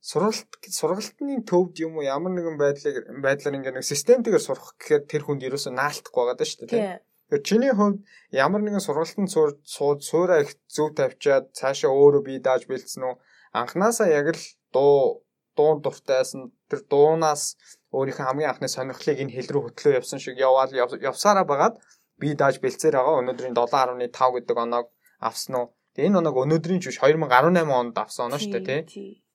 сургалт 0.07 0.47
сургалтын 0.79 1.43
төвд 1.51 1.75
юм 1.83 1.99
уу 1.99 2.07
ямар 2.07 2.31
нэгэн 2.31 2.57
байдлыг 2.63 2.97
байдлаар 3.27 3.59
ингээ 3.59 3.75
нэг 3.75 3.87
системтэйгээр 3.91 4.45
сурах 4.47 4.79
гэхээр 4.79 5.03
тэр 5.11 5.23
хүнд 5.27 5.43
ерөөсөө 5.43 5.73
наалтахгүй 5.75 6.23
байгаа 6.23 6.47
шүү 6.47 6.59
дээ 6.63 6.71
тийм. 6.71 7.03
Тэгэхээр 7.27 7.47
чиний 7.49 7.73
хувьд 7.75 7.99
ямар 8.31 8.63
нэгэн 8.63 8.87
сургалтанд 8.87 9.31
сууд 9.67 10.01
суураа 10.07 10.47
их 10.47 10.55
зөв 10.71 10.95
тавьчаад 10.95 11.51
цаашаа 11.59 11.91
өөрөө 11.91 12.23
бие 12.23 12.39
дааж 12.39 12.71
бэлдсэн 12.71 13.03
үү? 13.03 13.15
Анханасаа 13.59 14.07
яг 14.07 14.31
л 14.31 14.45
дуу 14.71 15.27
дуун 15.59 15.83
дуртайсан 15.83 16.55
тэр 16.71 16.87
дуунаас 16.87 17.59
өөрийнхөө 17.91 18.27
хамгийн 18.31 18.51
анхны 18.55 18.71
сонирхлыг 18.71 19.19
энэ 19.19 19.35
хэл 19.35 19.51
рүү 19.51 19.63
хөтлөө 19.75 19.99
явсан 19.99 20.23
шиг 20.23 20.39
яваал 20.39 20.71
явсараа 21.03 21.43
багаад 21.51 21.83
бие 22.15 22.39
дааж 22.39 22.63
бэлцээр 22.63 22.95
байгаа 22.95 23.21
өнөөдрийн 23.27 23.59
7.5 23.59 24.07
гэдэг 24.39 24.57
оноог 24.63 24.87
авсан 25.19 25.55
уу? 25.59 25.67
Тэгээ 25.99 26.09
энэ 26.15 26.19
оноог 26.23 26.37
өнөөдрийн 26.47 26.79
биш 26.79 27.03
2018 27.03 27.75
онд 27.75 27.97
авсан 27.99 28.31
оноо 28.31 28.39
шүү 28.39 28.55
дээ 28.55 28.87
тийм 28.87 29.26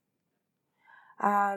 аа 1.30 1.56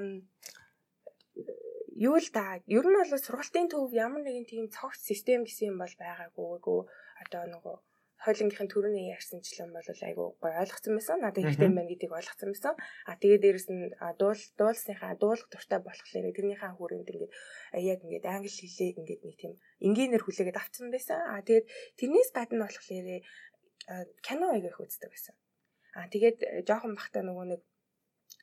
юу 2.08 2.16
л 2.18 2.28
да 2.36 2.60
ер 2.66 2.84
нь 2.86 2.98
бол 2.98 3.24
сургалтын 3.26 3.70
төв 3.72 3.88
ямар 3.94 4.22
нэгэн 4.24 4.46
тийм 4.50 4.64
цогц 4.76 5.00
систем 5.10 5.40
гэсэн 5.44 5.72
юм 5.72 5.76
бол 5.82 5.94
байгаагүй 6.02 6.58
гоо 6.66 6.80
одоо 7.22 7.42
нөгөө 7.54 7.76
хойлонгийнхын 8.24 8.70
төрөний 8.72 9.12
ярьсанчлан 9.12 9.70
бол 9.76 9.84
айгүй 9.84 10.28
гой 10.40 10.52
ойлгоцсон 10.62 10.96
байсан. 10.96 11.20
Надад 11.20 11.44
ихтэй 11.44 11.68
байна 11.68 11.84
гэдгийг 11.92 12.12
ойлгоцсон 12.18 12.50
байсан. 12.56 12.74
А 13.04 13.12
тэгээд 13.20 13.42
дээрэс 13.44 13.68
нь 13.68 13.92
дуул 14.20 14.40
дуулсныхаа 14.60 15.12
дуулах 15.20 15.48
дуртай 15.52 15.80
болохоор 15.84 16.32
тэрнийхээ 16.32 16.72
хүрээнд 16.72 17.10
ингээд 17.12 17.32
яг 17.92 18.00
ингээд 18.00 18.24
англи 18.24 18.48
хэлээ 18.48 18.90
ингээд 18.96 19.22
нэг 19.28 19.36
тийм 19.36 19.52
энгийнээр 19.86 20.24
хүлээгээд 20.24 20.60
авцсан 20.60 20.88
байсан. 20.88 21.20
А 21.20 21.44
тэгээд 21.44 21.66
тэрнээс 22.00 22.30
гадна 22.32 22.64
болохоор 22.64 22.88
кино 24.24 24.46
айгүйх 24.56 24.78
үздэг 24.80 25.10
байсан. 25.12 25.34
А 25.92 26.08
тэгээд 26.08 26.64
жоохон 26.64 26.96
бахта 26.96 27.20
нөгөө 27.20 27.46
нэг 27.52 27.60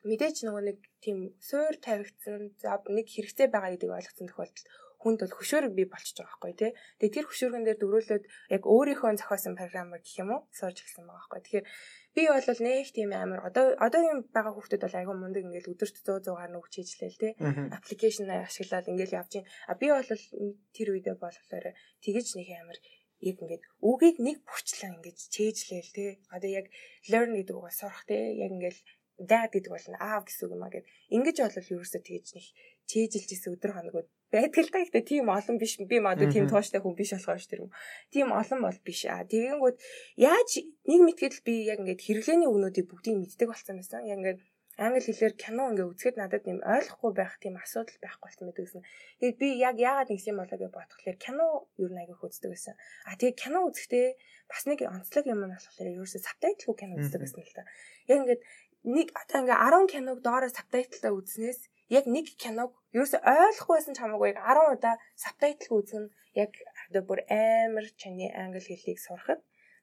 мэдээч 0.09 0.37
нөгөө 0.45 0.63
нэг 0.69 0.79
тийм 1.03 1.17
суур 1.37 1.75
тавигдсан 1.77 2.57
за 2.61 2.81
нэг 2.89 3.07
хэрэгцээ 3.09 3.47
байгаа 3.53 3.71
гэдгийг 3.73 3.97
ойлгоцсон 3.97 4.27
тохиолдолд 4.29 4.67
хүнд 5.01 5.19
бол 5.25 5.33
хөшөөрөг 5.33 5.73
бий 5.73 5.87
болчихж 5.89 6.21
байгаа 6.21 6.29
байхгүй 6.37 6.53
тий. 6.61 6.71
Тэгээ 7.01 7.15
тэр 7.17 7.25
хөшөөргөн 7.25 7.65
дээр 7.65 7.79
дөрүүлээд 7.81 8.23
яг 8.53 8.63
өөрийнхөө 8.69 9.17
зохиосон 9.17 9.57
програмаар 9.57 10.01
гэх 10.05 10.21
юм 10.21 10.29
уу 10.29 10.41
сууж 10.53 10.77
эхэлсэн 10.77 11.05
байгаа 11.09 11.21
байхгүй. 11.25 11.41
Тэгэхээр 11.41 11.67
би 12.15 12.23
бол 12.29 12.47
нэг 12.69 12.87
тийм 12.93 13.09
амар 13.17 13.41
одоо 13.49 13.65
одоогийн 13.81 14.21
байгаа 14.29 14.53
хүүхдүүд 14.53 14.83
бол 14.85 14.99
айгүй 15.01 15.15
мундаг 15.17 15.41
ингээл 15.41 15.73
өдөрт 15.73 15.95
100 16.05 16.21
100 16.21 16.37
гаруй 16.37 16.59
өгч 16.61 16.73
хийжлээл 16.77 17.21
тий. 17.21 17.33
Аппликейшн 17.77 18.29
ашиглаад 18.29 18.91
ингээл 18.93 19.17
явж 19.17 19.31
гин. 19.33 19.45
А 19.65 19.73
би 19.81 19.87
бол 19.89 20.05
тэр 20.05 20.87
үедээ 20.93 21.15
болохоор 21.17 21.65
тэгэж 22.05 22.27
нэг 22.37 22.47
амар 22.61 22.77
яг 23.21 23.37
ингээд 23.41 23.63
үгийг 23.81 24.17
нэг 24.21 24.37
бүрчлэн 24.45 25.01
ингээд 25.01 25.19
чэйжлээл 25.33 25.91
тий. 25.97 26.09
Одоо 26.29 26.49
яг 26.49 26.65
learn 27.09 27.33
гэдэг 27.37 27.57
үгээс 27.57 27.79
сурах 27.81 28.05
тий. 28.05 28.37
Яг 28.37 28.53
ингээд 28.53 28.77
dad 29.17 29.51
гэдэг 29.51 29.71
бол 29.71 29.87
аав 29.99 30.23
гэсэн 30.25 30.45
үг 30.47 30.53
юм 30.55 30.63
а 30.63 30.69
гэд. 30.71 30.85
Ингэж 31.15 31.37
бол 31.41 31.57
ерөөсөө 31.57 32.01
тэгж 32.05 32.27
нэг 32.35 32.45
чэйжилж 32.91 33.29
исэн 33.31 33.53
өдөр 33.55 33.71
хоногуд 33.75 34.07
байдаг 34.31 34.63
л 34.63 34.71
та 34.71 34.79
гэхдээ 34.79 35.03
тийм 35.03 35.27
олон 35.27 35.57
биш 35.59 35.75
би 35.79 35.97
мадуу 35.99 36.31
тийм 36.31 36.47
тууштай 36.47 36.79
хүн 36.81 36.95
биш 36.95 37.11
болохоор 37.15 37.39
ш 37.39 37.47
тэр 37.51 37.67
юм. 37.67 37.71
Тийм 38.13 38.31
олон 38.31 38.59
бол 38.63 38.79
биш 38.87 39.03
аа. 39.05 39.27
Тэгэнгүүт 39.27 39.77
яаж 40.15 40.49
нэг 40.87 41.01
мэтгэл 41.03 41.43
би 41.43 41.53
яг 41.71 41.79
ингээд 41.83 42.01
хэрэглээний 42.03 42.47
өгнүүдийг 42.47 42.87
бүгдийг 42.87 43.15
мэддэг 43.19 43.47
болсон 43.51 43.75
байсан. 43.79 44.07
Яг 44.07 44.19
ингээд 44.19 44.39
англи 44.79 45.03
хэлээр 45.03 45.35
кино 45.35 45.63
ингээ 45.71 45.91
үзэхэд 45.91 46.17
надад 46.17 46.47
юм 46.47 46.63
ойлгохгүй 46.63 47.11
байх 47.11 47.35
тийм 47.43 47.59
асуудал 47.59 47.99
байхгүй 48.01 48.27
болсон 48.27 48.45
байдаг 48.47 48.65
гэсэн. 48.65 48.83
Тэгээд 49.19 49.37
би 49.37 49.47
яг 49.59 49.75
яагаад 49.77 50.11
ингэсэн 50.15 50.39
болоо 50.39 50.57
гэж 50.57 50.71
бодхолоор 50.71 51.17
кино 51.19 51.45
юу 51.75 51.89
нэг 51.91 52.09
их 52.09 52.23
үздэг 52.23 52.49
байсан. 52.55 52.75
А 53.05 53.19
тэгээд 53.19 53.37
кино 53.37 53.67
үзэхдээ 53.67 54.07
бас 54.47 54.63
нэг 54.65 54.79
онцлог 54.87 55.25
юм 55.27 55.43
нь 55.43 55.53
болохоор 55.53 55.91
ерөөсөө 55.91 56.21
сабтайтлгүй 56.23 56.75
кино 56.79 56.93
үздэг 56.97 57.19
байсан 57.19 57.43
л 57.43 57.55
та. 57.55 57.67
Яг 58.07 58.17
ингээд 58.23 58.41
нэг 58.83 59.07
одоо 59.13 59.37
ингээ 59.41 59.59
10 59.61 59.91
киног 59.93 60.17
доороо 60.25 60.49
сабтайтлаа 60.49 61.13
үзнээс 61.13 61.59
яг 61.91 62.05
нэг 62.07 62.25
киног 62.41 62.71
ерөөсөй 62.95 63.21
ойлгохгүй 63.21 63.75
байсан 63.77 63.93
ч 63.95 63.99
хамаагүй 64.01 64.31
10 64.33 64.73
удаа 64.73 64.95
сабтайтл 65.23 65.75
үзнэ 65.77 66.09
яг 66.33 66.51
одоо 66.87 67.01
бүр 67.05 67.19
амар 67.27 67.85
чаны 67.99 68.31
англи 68.31 68.63
хэлийг 68.63 68.99
сурахад 69.01 69.41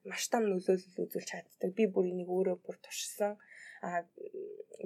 маш 0.09 0.25
том 0.33 0.45
нөлөөлөл 0.49 1.05
үзүүлж 1.05 1.29
чаддаг. 1.29 1.71
Би 1.77 1.85
бүр 1.87 2.09
энийг 2.09 2.31
өөрөө 2.33 2.57
бүр 2.65 2.77
туршсан. 2.81 3.37
А 3.85 4.03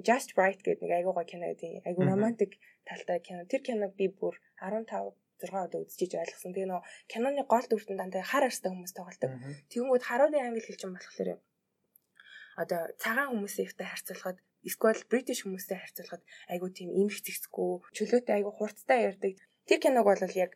Just 0.07 0.35
Right 0.37 0.59
гэдэг 0.59 0.83
нэг 0.83 0.91
айгуу 0.99 1.13
гоо 1.15 1.23
кино 1.23 1.47
гэдэг. 1.53 1.87
Айгуу 1.87 2.03
романтик 2.05 2.59
талтай 2.83 3.19
кино. 3.23 3.47
Тэр 3.47 3.61
киног 3.63 3.95
би 3.95 4.11
бүр 4.11 4.35
15 4.59 5.15
6 5.43 5.51
удаа 5.51 5.79
үзчихэж 5.83 6.11
ойлгосон. 6.19 6.51
Тэгээ 6.55 6.71
нөө 6.71 6.81
киноны 7.11 7.43
гол 7.47 7.65
дүртэн 7.67 7.99
дандаа 7.99 8.23
хар 8.23 8.47
арстай 8.47 8.71
хүмүүс 8.71 8.93
тоглолдог. 8.95 9.31
Тэгэнгүүт 9.71 10.07
харуулын 10.07 10.43
англи 10.43 10.63
хэлчин 10.63 10.91
болохоор 10.95 11.39
одоо 12.61 12.81
цагаан 13.03 13.29
хүмүүстэй 13.31 13.87
харьцуулахад 13.87 14.37
эсвэл 14.69 15.01
бритиш 15.11 15.39
хүмүүстэй 15.43 15.77
харьцуулахад 15.79 16.23
айгу 16.53 16.67
тийм 16.77 16.89
имх 17.01 17.17
зэгцгүй 17.25 17.71
чөлөөтэй 17.95 18.35
айгу 18.37 18.51
хурцтай 18.55 18.99
ярьдаг. 19.09 19.33
Тэр 19.67 19.79
киног 19.83 20.05
бол 20.07 20.23
яг 20.43 20.51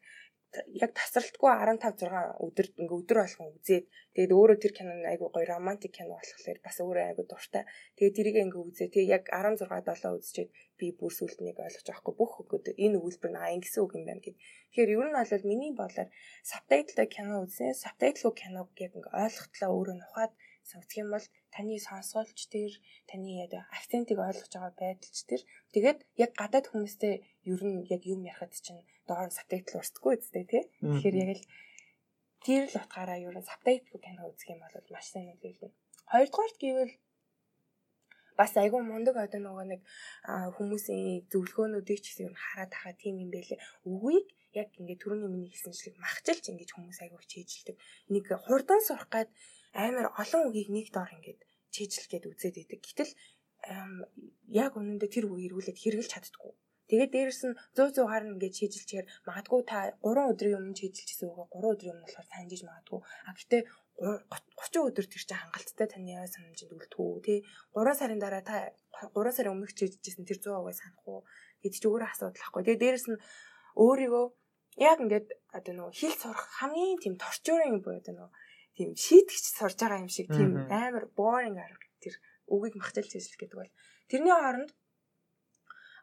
яг 0.82 0.92
тасралтгүй 0.96 1.52
15 1.52 2.08
6 2.08 2.40
өдөр 2.46 2.68
ингээ 2.82 2.98
өдөр 3.00 3.18
болгон 3.20 3.50
үзээд 3.60 3.86
тэгээд 4.16 4.32
өөрөө 4.38 4.58
тэр 4.64 4.74
кино 4.78 4.94
айгу 5.12 5.28
гоё 5.36 5.46
романтик 5.52 5.92
кино 5.98 6.16
болохоор 6.16 6.60
бас 6.66 6.78
өөрөө 6.80 7.06
айгу 7.08 7.24
дуртай. 7.28 7.64
Тэгээд 7.98 8.16
тэрийг 8.18 8.38
ингээ 8.44 8.64
үзээ. 8.68 8.88
Тэгээд 8.94 9.14
яг 9.18 9.24
16 9.28 9.68
7 9.68 10.18
үзчихэд 10.18 10.50
би 10.80 10.88
бүр 11.00 11.12
сүлд 11.12 11.40
нэг 11.44 11.60
ойлгож 11.60 11.88
авахгүй 11.92 12.16
бүх 12.16 12.34
өгөөд 12.42 12.66
энэ 12.84 12.98
өгүүлбэр 12.98 13.32
нь 13.36 13.42
аян 13.44 13.62
гэсэн 13.62 13.82
үг 13.84 13.92
юм 14.00 14.06
байна 14.08 14.24
гэд. 14.24 14.38
Тэгэхээр 14.40 14.94
ер 14.96 15.08
нь 15.12 15.18
бол 15.20 15.50
миний 15.52 15.74
бодлоор 15.76 16.10
сабтайтлтай 16.52 17.08
кино 17.12 17.36
үзнэ. 17.44 17.76
Сабтайтлгүй 17.84 18.34
киног 18.40 18.70
яг 18.80 18.92
ингээ 18.96 19.20
ойлгохтлаа 19.24 19.70
өөрөө 19.76 19.96
нухаад 20.00 20.32
сонгох 20.70 20.94
юм 21.02 21.10
бол 21.16 21.26
таны 21.56 21.76
сонсгоолч 21.80 22.40
тэр 22.54 22.72
таны 23.10 23.30
яг 23.46 23.54
акцентыг 23.78 24.20
ойлгож 24.20 24.52
байгаа 24.54 24.74
байдалч 24.76 25.18
тэр 25.30 25.42
тэгээд 25.74 26.00
яг 26.24 26.32
гадаад 26.42 26.66
хүмүүстэй 26.70 27.14
ер 27.52 27.62
нь 27.64 27.88
яг 27.96 28.02
юм 28.14 28.22
ярихад 28.28 28.54
чинь 28.66 28.84
доор 29.08 29.32
сабтайтл 29.32 29.80
урсдаггүй 29.80 30.14
үстэй 30.20 30.46
тий. 30.52 30.64
Тэгэхээр 30.84 31.16
яг 31.24 31.30
л 31.40 31.44
тэр 32.46 32.64
л 32.68 32.80
утгаараа 32.84 33.20
ер 33.24 33.36
нь 33.36 33.50
сабтайтл 33.50 34.04
кино 34.04 34.28
үзэх 34.28 34.52
юм 34.52 34.60
бол 34.62 34.76
маш 34.92 35.08
сайн 35.10 35.32
нөлөөлнө. 35.32 35.72
Хоёрдугаарт 36.12 36.58
гэвэл 36.60 36.94
бас 38.38 38.54
айгүй 38.62 38.82
мундаг 38.86 39.16
одоо 39.18 39.42
нөгөө 39.42 39.66
нэг 39.72 39.82
хүмүүсийн 40.56 41.26
зөвлөгөөнүүдийг 41.32 42.00
ч 42.04 42.06
гэсэн 42.14 42.38
хараад 42.38 42.72
тахаа 42.72 42.94
тийм 42.94 43.16
юм 43.24 43.32
байлээ. 43.34 43.60
Үгийг 43.90 44.28
яг 44.54 44.70
ингээд 44.80 45.02
түрүүний 45.02 45.30
миний 45.32 45.52
хэлсэн 45.52 45.74
шиг 45.76 45.96
махчилж 46.00 46.44
ингэж 46.52 46.70
хүмүүс 46.76 47.00
айгүй 47.04 47.20
чийжилдэг. 47.28 47.76
Нэг 48.14 48.26
хурдан 48.48 48.82
сурах 48.84 49.10
гад 49.12 49.30
амар 49.74 50.14
олон 50.16 50.52
үгийг 50.52 50.70
нэг 50.72 50.88
доор 50.94 51.12
ингээд 51.12 51.40
чийжлэх 51.74 52.08
гээд 52.08 52.30
үзээд 52.32 52.56
идэг. 52.64 52.80
Гэтэл 52.84 53.12
яг 54.48 54.72
үнэндээ 54.80 55.10
тэр 55.12 55.26
үгийг 55.28 55.52
эргүүлээд 55.52 55.82
хэрэгжилж 55.82 56.12
чаддгүй. 56.14 56.54
Тэгээд 56.88 57.12
дээрэс 57.12 57.44
нь 57.52 57.56
100 57.76 58.00
100-аар 58.00 58.24
нь 58.24 58.34
ингээд 58.40 58.58
чийжилчихээр 58.58 59.08
магадгүй 59.28 59.62
та 59.68 59.92
3 60.00 60.32
өдрийн 60.32 60.56
өмнө 60.56 60.80
чийжилчихсэн 60.80 61.28
үгээ 61.28 61.48
3 61.52 61.74
өдрийн 61.76 61.94
өмнө 62.00 62.08
болохоор 62.08 62.32
санджиж 62.32 62.62
магадгүй. 62.64 63.00
А 63.04 63.32
гэтээ 63.36 63.62
30 64.00 64.88
өдөр 64.88 65.06
тэр 65.12 65.24
чинь 65.28 65.42
хангалттай 65.42 65.88
таны 65.92 66.16
яа 66.16 66.28
санамжинд 66.32 66.72
үлдэх 66.72 66.96
үү 66.96 67.20
тий 67.28 67.40
3 67.76 67.92
сарын 68.00 68.22
дараа 68.24 68.40
та 68.40 68.72
3 69.04 69.36
сарын 69.36 69.58
өмнөх 69.58 69.76
чийжижсэн 69.76 70.24
тэр 70.24 70.40
100% 70.40 70.80
санах 70.80 71.04
уу 71.04 71.28
гэд 71.60 71.76
чи 71.76 71.84
өөрөө 71.92 72.08
асуудал 72.08 72.46
ахгүй. 72.48 72.64
Тэгээд 72.64 72.84
дээрэс 72.88 73.08
нь 73.12 73.20
өөрийгөө 73.86 74.26
яг 74.90 74.98
ингээд 75.04 75.28
одоо 75.58 75.74
нөгөө 75.74 75.94
хэл 76.00 76.16
сурах 76.22 76.46
хамгийн 76.60 76.98
тийм 77.02 77.16
торчуурын 77.22 77.82
буюу 77.82 78.02
одоо 78.02 78.14
нөгөө 78.14 78.32
тийм 78.78 78.90
шийтгэж 78.94 79.44
сурж 79.58 79.78
байгаа 79.82 80.04
юм 80.06 80.12
шиг 80.14 80.28
тийм 80.30 80.52
амар 80.70 81.06
boring 81.18 81.58
арга 81.58 81.88
тэр 82.04 82.16
үгийг 82.54 82.76
махталж 82.78 83.12
ажиллах 83.14 83.40
гэдэг 83.42 83.58
бол 83.58 83.74
тэрний 84.10 84.34
хооронд 84.34 84.72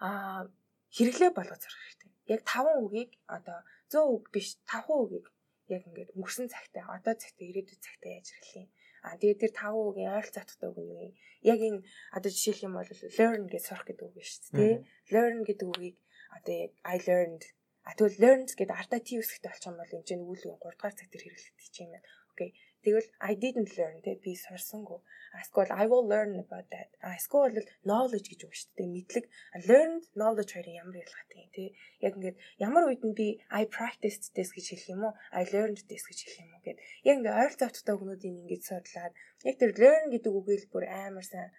аа 0.07 0.51
хэрэглээ 0.97 1.31
болгож 1.35 1.61
сурах 1.63 1.83
хэрэгтэй. 1.83 2.11
Яг 2.35 2.41
5 2.47 2.83
үгийг 2.85 3.11
одоо 3.27 3.59
100 3.91 4.15
үг 4.15 4.25
биш 4.35 4.49
5 4.67 4.91
үгийг 4.91 5.27
яг 5.71 5.83
ингээд 5.89 6.15
өнгөрсөн 6.15 6.47
цагтаа 6.51 6.85
одоо 6.99 7.15
цагтаа 7.15 7.47
ирээдүйн 7.47 7.81
цагтаа 7.87 8.11
яаж 8.11 8.29
хэрэглэх 8.31 8.59
юм. 8.63 8.69
А 9.07 9.17
тэгээд 9.21 9.41
тэр 9.43 9.53
5 9.55 9.89
үгийн 9.89 10.15
ойролцооттой 10.19 10.69
үг 10.71 10.79
нь 10.83 10.91
юу 10.93 11.03
юм? 11.09 11.15
Яг 11.43 11.61
энэ 11.63 11.81
одоо 12.17 12.31
жишээлх 12.31 12.65
юм 12.67 12.75
бол 12.77 12.91
learn 13.19 13.43
гэж 13.49 13.63
сурах 13.65 13.87
гэдэг 13.87 14.07
үг 14.07 14.17
шүү 14.19 14.53
дээ. 14.59 14.75
Learn 15.15 15.39
гэдэг 15.49 15.69
үгийг 15.73 15.97
одоо 16.37 16.55
яг 16.65 16.73
I 16.85 16.97
learned 17.09 17.43
А 17.85 17.93
тэгвэл 17.97 18.21
learned 18.25 18.51
гэдэг 18.57 18.77
ардаа 18.81 19.01
T 19.05 19.21
үсгтэй 19.21 19.53
болчих 19.53 19.69
юм 19.69 19.77
бол 19.77 19.95
энэ 19.97 20.07
чинь 20.09 20.25
өгүүлбэрийн 20.25 20.57
3 20.57 20.73
дугаар 20.81 20.97
цаг 20.97 21.09
дээр 21.13 21.25
хэрэглэгдэж 21.25 21.75
юм 21.85 21.91
байна. 21.93 22.09
Окей. 22.33 22.51
Тэгвэл 22.85 23.09
I 23.21 23.33
didn't 23.43 23.73
learn 23.79 23.97
те 24.05 24.13
би 24.25 24.33
сурсангүй. 24.37 25.01
Эсвэл 25.41 25.73
I 25.73 25.85
will 25.89 26.05
learn 26.13 26.33
about 26.45 26.69
that. 26.75 26.91
Эсвэл 27.01 27.57
бол 27.57 27.69
knowledge 27.89 28.29
гэж 28.33 28.41
үг 28.45 28.55
шүү 28.57 28.73
дээ. 28.77 28.89
Мэдлэг 28.97 29.25
learned 29.69 30.05
knowledge 30.19 30.53
хоёрын 30.53 30.81
ямар 30.83 30.97
ялгаатай 31.05 31.39
юм 31.45 31.51
те. 31.57 31.65
Яг 32.05 32.13
ингээд 32.17 32.37
ямар 32.61 32.85
үед 32.89 33.03
нь 33.09 33.17
би 33.21 33.29
I 33.49 33.65
practiced 33.77 34.33
this 34.37 34.51
гэж 34.57 34.67
хэлэх 34.69 34.93
юм 34.97 35.05
уу? 35.09 35.15
I 35.33 35.43
learned 35.55 35.81
this 35.89 36.05
гэж 36.09 36.19
хэлэх 36.25 36.45
юм 36.45 36.53
уу 36.57 36.63
гэд. 36.65 36.79
Яг 37.09 37.15
ингээд 37.21 37.41
ойролцооттой 37.41 37.97
хүмүүсийн 37.97 38.41
ингэж 38.45 38.63
судлаад 38.69 39.13
яг 39.49 39.57
тэр 39.61 39.73
learn 39.81 40.05
гэдэг 40.13 40.33
үгийг 40.33 40.69
бүр 40.69 40.85
амар 40.89 41.25
сайн 41.25 41.53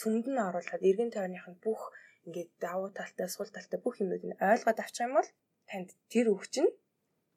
цөмд 0.00 0.26
нь 0.30 0.42
оруулаад 0.46 0.82
эргэн 0.90 1.10
тойрных 1.14 1.46
нь 1.50 1.62
бүх 1.64 1.82
ингээд 2.26 2.50
давуу 2.62 2.90
талтай, 2.98 3.26
сул 3.26 3.50
талтай 3.50 3.78
бүх 3.82 3.98
юмнуудыг 4.02 4.38
ойлгоод 4.38 4.78
авчих 4.78 5.06
юм 5.06 5.18
бол 5.18 5.28
танд 5.70 5.90
тэр 6.12 6.32
үг 6.34 6.46
чинь 6.52 6.70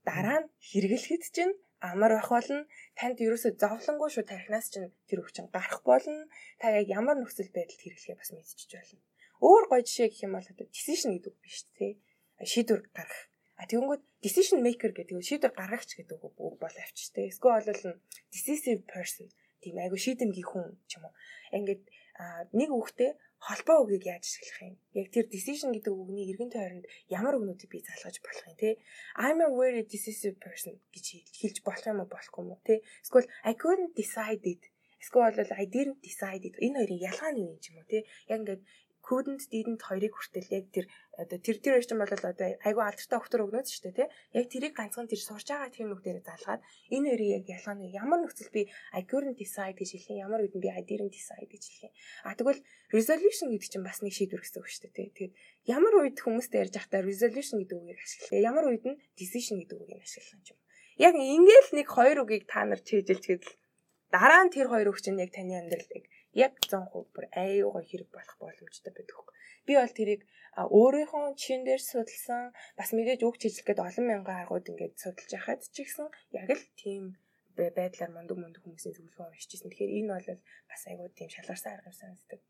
дараа 0.05 0.45
нь 0.45 0.49
хэрэглэхэд 0.69 1.23
чинь 1.35 1.53
амар 1.79 2.17
байх 2.17 2.29
болно. 2.29 2.65
Танд 2.97 3.17
ерөөсөө 3.21 3.59
зовлонгүй 3.61 4.09
шүү 4.11 4.25
тархинаас 4.25 4.67
чинь 4.73 4.93
тэр 5.09 5.21
өвчин 5.21 5.49
гарах 5.53 5.81
болно. 5.85 6.25
Та 6.59 6.73
яг 6.73 6.87
ямар 6.89 7.17
нөхцөл 7.19 7.51
байдалд 7.53 7.81
хэрэглэхээ 7.81 8.17
бас 8.17 8.31
мэдчихэж 8.33 8.71
болно. 8.77 9.01
Өөр 9.43 9.63
гоё 9.69 9.83
жишээ 9.85 10.09
гэх 10.09 10.25
юм 10.25 10.33
бол 10.37 10.49
decision 10.71 11.09
гэдэг 11.13 11.31
үг 11.31 11.39
биш 11.43 11.57
тий. 11.77 11.91
Шийдвэр 12.39 12.81
гаргах. 12.95 13.23
А 13.59 13.67
тэгэнгүүт 13.69 14.03
decision 14.23 14.59
maker 14.63 14.91
гэдэг 14.95 15.15
шийдвэр 15.19 15.53
гаргагч 15.53 15.91
гэдэг 15.99 16.17
үг 16.19 16.35
бол 16.39 16.75
авчиж 16.83 17.07
тий. 17.11 17.27
Эсвэл 17.29 17.63
бол 17.67 17.99
decisive 18.31 18.81
person 18.87 19.27
тийм 19.61 19.81
айгу 19.81 19.97
шийдэмгий 19.97 20.45
хүн 20.45 20.77
ч 20.87 20.97
юм 20.97 21.09
уу. 21.09 21.13
Ингээд 21.51 21.83
нэг 22.55 22.69
үгтэй 22.71 23.11
холбоо 23.45 23.85
үгийг 23.85 24.03
яаж 24.09 24.25
ашиглах 24.25 24.61
юм? 24.65 24.75
Яг 24.97 25.07
тэр 25.13 25.25
decision 25.29 25.69
гэдэг 25.69 25.93
үгний 25.93 26.25
эргэн 26.33 26.49
тойронд 26.49 26.85
ямар 27.13 27.37
үгнүүдийг 27.37 27.69
би 27.69 27.79
залгаж 27.85 28.17
болох 28.25 28.45
юм 28.49 28.57
те? 28.57 28.69
I'm 29.21 29.39
a 29.45 29.49
very 29.53 29.85
decisive 29.85 30.35
person 30.41 30.81
гэж 30.93 31.05
хэлж 31.39 31.57
болох 31.61 31.85
юм 31.85 32.01
уу 32.01 32.09
болохгүй 32.09 32.41
юм 32.41 32.51
уу 32.57 32.61
те? 32.65 32.81
Эсвэл 33.05 33.29
I 33.45 33.53
couldn't 33.53 33.93
decide 33.93 34.41
it. 34.49 34.63
Эсвэл 34.97 35.37
I 35.53 35.65
didn't 35.69 36.01
decide 36.01 36.41
it. 36.41 36.57
Энэ 36.57 36.81
хоёрын 36.81 37.05
ялгаа 37.05 37.31
нь 37.31 37.41
юу 37.45 37.53
юм 37.53 37.59
ч 37.61 37.69
юм 37.69 37.77
уу 37.77 37.85
те? 37.85 38.01
Яг 38.25 38.41
ингээд 38.41 38.61
couldn't 39.05 39.45
didn't 39.53 39.85
хоёрыг 39.85 40.17
хүртэл 40.17 40.49
яг 40.49 40.65
тэр 40.73 40.89
одоо 41.13 41.37
тэр 41.37 41.57
тэр 41.61 41.77
чинь 41.77 42.01
бол 42.01 42.09
одоо 42.09 42.47
айгүй 42.65 42.83
алдартай 42.83 43.17
өгтөр 43.21 43.45
өгнөөд 43.45 43.67
шүү 43.69 43.83
дээ 43.85 43.97
тий. 44.01 44.07
Яг 44.33 44.45
тэрийг 44.49 44.73
ганцхан 44.73 45.05
тэр 45.05 45.21
сурж 45.21 45.45
байгаа 45.45 45.69
тийм 45.69 45.93
нүгтээр 45.93 46.25
залгаад 46.25 46.65
энэ 46.89 47.07
хоёрыг 47.13 47.29
яг 47.37 47.45
ялгаа 47.45 47.75
нь 47.77 47.93
ямар 47.93 48.19
нөхцөл 48.25 48.49
би 48.49 48.65
couldn't 49.05 49.37
decide 49.37 49.77
гэж 49.77 49.89
хэлэх 49.93 50.09
юм 50.09 50.25
ямар 50.25 50.41
үед 50.41 50.57
би 50.57 50.69
didn't 50.73 51.13
decide 51.13 51.45
гэж 51.45 51.63
хэлэх 51.69 51.85
юм. 51.85 51.93
А 52.25 52.33
тэгвэл 52.33 52.61
resolution 52.89 53.47
гэдэг 53.53 53.69
чинь 53.69 53.85
бас 53.85 54.01
нэг 54.01 54.13
шийдвэр 54.17 54.41
гэсэн 54.41 54.57
үг 54.57 54.67
шүү 54.73 54.81
дээ 54.89 54.93
тий. 54.97 55.07
Тэгээд 55.13 55.33
ямар 55.69 55.93
үед 56.01 56.17
хүмүүстэй 56.17 56.59
ярьж 56.65 56.73
байхдаа 56.73 57.05
resolution 57.05 57.61
гэдэг 57.61 57.77
үгийг 57.77 58.01
ашиглах. 58.01 58.41
Ямар 58.41 58.65
үед 58.73 58.83
нь 58.89 58.97
decision 59.13 59.61
гэдэг 59.61 59.77
үгийг 59.77 60.01
ашиглах 60.01 60.49
юм. 60.49 60.59
Яг 60.97 61.13
ингээл 61.13 61.69
нэг 61.77 61.87
хоёр 61.93 62.17
үгийг 62.25 62.49
та 62.49 62.65
нар 62.65 62.81
чийжилж 62.81 63.21
гэдэл 63.21 63.53
дараа 64.15 64.41
нь 64.47 64.53
тэр 64.55 64.67
хоёр 64.71 64.89
үг 64.89 64.99
чинь 65.03 65.19
яг 65.19 65.31
таны 65.35 65.53
амьдралыг 65.59 66.07
яг 66.35 66.53
100% 66.59 67.15
бүр 67.15 67.25
аюугаа 67.31 67.83
хэрэг 67.87 68.09
болох 68.11 68.37
боломжтой 68.43 68.91
байдаг 68.93 69.15
хөөх. 69.15 69.31
Би 69.65 69.73
бол 69.79 69.93
тэрийг 69.99 70.21
өөрийнхөө 70.55 71.35
чин 71.39 71.63
дээр 71.63 71.81
судалсан 71.81 72.51
бас 72.79 72.89
мэдээж 72.91 73.21
үг 73.23 73.35
чижилх 73.41 73.65
гээд 73.67 73.85
олон 73.87 74.05
мянган 74.07 74.37
аргууд 74.43 74.69
ингээд 74.71 74.99
судалж 74.99 75.31
яхад 75.39 75.61
ч 75.63 75.75
ихсэн 75.83 76.07
яг 76.35 76.49
л 76.51 76.65
тийм 76.75 77.03
байдлаар 77.55 78.11
мундаг 78.11 78.37
мундаг 78.39 78.61
хүмүүсийн 78.63 78.95
зөвлөгөө 78.95 79.31
уншижсэн. 79.31 79.71
Тэгэхээр 79.71 79.95
энэ 79.99 80.11
бол 80.11 80.27
бас 80.69 80.81
аюу 80.91 81.07
тийм 81.15 81.29
шалгарсан 81.31 81.71
арга 81.71 81.91
юм 81.91 81.97
санагддаг. 81.99 82.41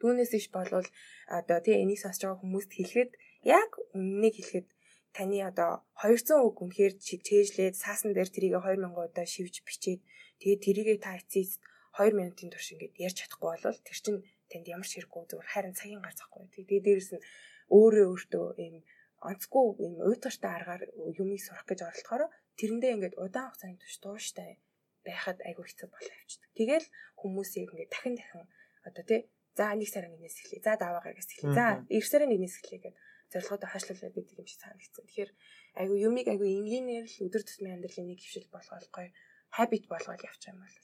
Түүнээс 0.00 0.32
иш 0.36 0.46
болвол 0.52 0.88
одоо 1.28 1.58
тий 1.64 1.76
энийг 1.80 2.00
сонсож 2.00 2.22
байгаа 2.24 2.40
хүмүүст 2.44 2.72
хэлэхэд 2.76 3.10
яг 3.44 3.70
үннийг 3.96 4.34
хэлэхэд 4.36 4.68
таны 5.16 5.40
одоо 5.50 5.84
200 5.96 6.44
үг 6.44 6.56
үнэхээр 6.60 6.94
чийжлээд 7.00 7.74
саасан 7.76 8.12
дээр 8.12 8.28
тэрийг 8.32 8.54
2000 8.60 8.92
удаа 8.92 9.26
шивж 9.28 9.64
бичээд 9.64 10.00
тэгээд 10.40 10.64
тэрийгээ 10.64 10.98
та 11.00 11.16
эцэст 11.20 11.60
2 11.96 12.12
минутын 12.12 12.52
турш 12.52 12.68
ингээд 12.76 12.94
ярьж 13.06 13.16
чадахгүй 13.24 13.48
болвол 13.50 13.78
тэр 13.80 13.98
чинь 14.04 14.20
танд 14.52 14.66
ямар 14.68 14.86
ч 14.86 14.92
хэрэггүй 15.00 15.22
зүгээр 15.32 15.52
харин 15.52 15.74
цагийн 15.74 16.02
гар 16.04 16.14
захгүй. 16.16 16.44
Тэгээ 16.52 16.84
дээрэс 16.84 17.10
нь 17.16 17.24
өөрөө 17.72 18.06
өөртөө 18.12 18.46
ийм 18.62 18.76
онцгүй 19.24 19.64
ийм 19.82 19.94
уйтгартай 20.04 20.52
аргаар 20.54 20.82
юмыг 21.20 21.40
сурах 21.42 21.66
гэж 21.66 21.80
оролдохоор 21.88 22.22
тэрэндээ 22.58 22.94
ингээд 22.94 23.18
удаан 23.24 23.48
хугацааны 23.48 23.80
турш 23.80 23.96
дууштай 24.04 24.50
байхад 25.06 25.38
айгүй 25.48 25.64
хэцүү 25.66 25.88
болоо 25.90 26.14
явчихдаг. 26.20 26.50
Тэгэл 26.58 26.86
хүмүүсийг 27.20 27.64
ингээд 27.72 27.90
дахин 27.92 28.14
дахин 28.18 28.44
одоо 28.86 29.04
тий 29.08 29.20
за 29.56 29.72
нэг 29.72 29.88
сарын 29.88 30.12
нэгнээс 30.12 30.36
эхлэе. 30.42 30.66
За 30.66 30.72
даваа 30.76 31.00
гарагаас 31.02 31.30
эхлэе. 31.32 31.56
За 31.58 31.66
эх 31.88 32.04
сарын 32.06 32.30
нэгнээс 32.30 32.56
эхлэе 32.60 32.80
гэдэг 32.84 32.94
зорилготой 33.32 33.68
хойшлуулаад 33.70 34.14
байдаг 34.14 34.36
юм 34.38 34.46
шиг 34.46 34.60
санагдсан. 34.62 35.04
Тэгэхээр 35.06 35.30
айгүй 35.80 35.98
юмыг 36.08 36.26
айгүй 36.28 36.48
энгийнээр 36.60 37.06
л 37.08 37.24
өдөр 37.26 37.42
тутмын 37.42 37.74
амьдралын 37.80 38.08
нэг 38.10 38.20
хвшил 38.20 38.48
болгоол 38.52 38.88
гоё 38.94 39.10
habit 39.56 39.84
болгоод 39.90 40.22
явчих 40.28 40.52
юм 40.52 40.60
бол 40.62 40.76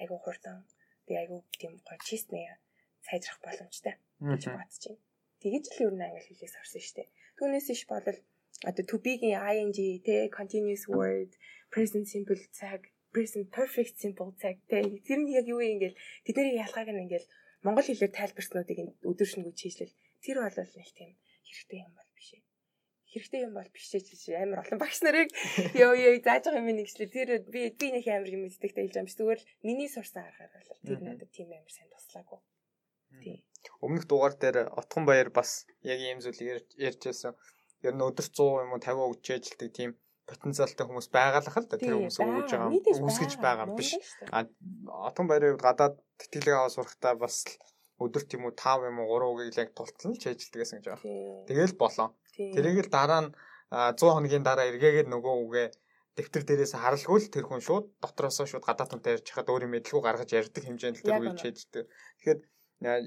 айгүй 0.00 0.18
хурдан 0.22 0.58
би 1.06 1.12
айгүй 1.20 1.40
тийм 1.60 1.72
гоё 1.86 2.00
чистнээ 2.08 2.48
сайжрах 3.06 3.38
боломжтой 3.44 3.94
гэж 4.30 4.42
бодож 4.56 4.84
байна. 4.88 5.02
Тэгэж 5.42 5.64
л 5.74 5.82
ер 5.84 5.92
нь 5.94 6.04
англи 6.06 6.22
хэлийг 6.24 6.50
сурсан 6.52 6.80
шүү 6.82 6.96
дээ. 6.96 7.08
Түүнээс 7.36 7.68
иш 7.74 7.82
болол 7.92 8.18
одоо 8.68 8.84
to 8.90 8.96
be-гийн 9.04 9.40
ing 9.60 9.72
те 10.06 10.14
continuous 10.38 10.84
word 10.96 11.30
present 11.74 12.06
simple 12.14 12.40
цаг 12.58 12.80
present 13.14 13.46
perfect 13.58 13.94
simple 14.02 14.32
цаг 14.40 14.56
те 14.70 14.78
тэр 15.06 15.18
нь 15.20 15.34
яг 15.38 15.46
юу 15.54 15.60
юм 15.60 15.74
ингээл 15.76 16.00
тэдний 16.24 16.56
ялгааг 16.64 16.88
нь 16.92 17.02
ингээл 17.04 17.28
монгол 17.64 17.86
хэлээр 17.88 18.12
тайлбарснуудыг 18.18 18.78
өдөр 19.10 19.28
шөнөгүй 19.28 19.54
чийжлэл 19.60 19.94
тэр 20.24 20.36
бол 20.40 20.56
нэг 20.78 20.90
тийм 20.96 21.10
хэрэгтэй 21.46 21.80
юм 21.84 21.92
ээ. 22.00 22.03
Хэрэгтэй 23.14 23.46
юм 23.46 23.54
бол 23.54 23.70
биш 23.70 23.86
ч 23.94 24.34
амар 24.34 24.66
олон 24.66 24.78
багш 24.82 24.98
нарыг 25.06 25.30
ёо 25.84 25.94
ёо 25.94 26.18
зааж 26.26 26.44
байгаа 26.50 26.60
юм 26.60 26.74
нэгчлээ. 26.74 27.14
Тэр 27.14 27.28
би 27.46 27.70
би 27.70 27.86
нэг 27.94 28.04
амар 28.10 28.30
юм 28.34 28.42
мэддэгтэй 28.44 28.82
хэлж 28.90 28.96
чи 29.06 29.16
зүгээр 29.18 29.40
миний 29.62 29.88
сурсан 29.88 30.26
аргаар 30.26 30.52
бол 30.52 30.82
тэр 30.82 31.00
надад 31.00 31.30
тийм 31.30 31.48
амар 31.54 31.72
сайн 31.72 31.88
туслаагүй. 31.94 32.40
Тийм. 33.22 33.38
Өмнөх 33.84 34.04
дугаар 34.10 34.34
дээр 34.34 34.56
Отхон 34.74 35.06
баяр 35.06 35.30
бас 35.30 35.64
яг 35.86 36.00
ийм 36.02 36.18
зүйл 36.18 36.60
ярьж 36.76 37.00
байсан. 37.06 37.32
Ер 37.86 37.94
нь 37.94 38.04
өдөр 38.04 38.26
100 38.26 38.64
юм 38.64 38.74
уу 38.74 38.80
50 38.82 39.08
өгч 39.12 39.26
ажилтдаг 39.30 39.70
тийм 39.70 39.90
потенциалтай 40.28 40.84
хүмүүс 40.88 41.08
байгалах 41.12 41.56
л 41.60 41.68
да 41.68 41.76
тэр 41.76 41.96
хүмүүс 42.00 42.16
өгж 42.16 42.50
байгаа 42.52 42.70
үүсгэж 43.04 43.32
байгаа 43.44 43.66
юм 43.68 43.76
биш. 43.76 43.90
А 44.32 44.48
Отхон 45.08 45.28
баярын 45.28 45.56
хувьд 45.56 45.66
гадаад 45.68 45.94
тэтгэлэг 46.20 46.54
аваа 46.56 46.72
сурахтаа 46.72 47.14
бас 47.20 47.44
өдөрт 48.02 48.30
юм 48.34 48.50
уу 48.50 48.54
5 48.54 48.90
юм 48.90 48.98
уу 48.98 49.18
3 49.18 49.30
үгийг 49.30 49.54
яг 49.58 49.70
тултал 49.78 50.14
ч 50.18 50.32
ажилтдаг 50.32 50.60
гэсэн 50.60 50.78
гэж 50.82 50.86
байна. 50.90 51.02
Тэгэл 51.46 51.74
болоо. 51.78 52.08
Тэрийг 52.34 52.78
л 52.86 52.90
дараа 52.90 53.22
нь 53.22 53.30
100 53.70 54.02
хоногийн 54.02 54.44
дараа 54.46 54.66
эргээгээд 54.70 55.08
нөгөө 55.10 55.34
үгээ 55.46 55.68
дэвтэр 56.18 56.42
дээрээс 56.46 56.74
харалгүй 56.78 57.18
л 57.22 57.32
тэр 57.34 57.44
хүн 57.46 57.62
шууд 57.62 57.86
дотроосоо 58.02 58.46
шууд 58.46 58.66
гадаад 58.66 58.90
хүнтэй 58.90 59.14
ярьж 59.18 59.26
хахад 59.30 59.50
өөрийн 59.50 59.72
мэдлгүй 59.74 60.02
гаргаж 60.02 60.30
ярьдаг 60.30 60.62
хэмжээнд 60.62 60.98
л 60.98 61.06
тэр 61.06 61.18
үгийг 61.18 61.38
чийддэг. 61.38 61.86
Тэгэхээр 62.18 62.38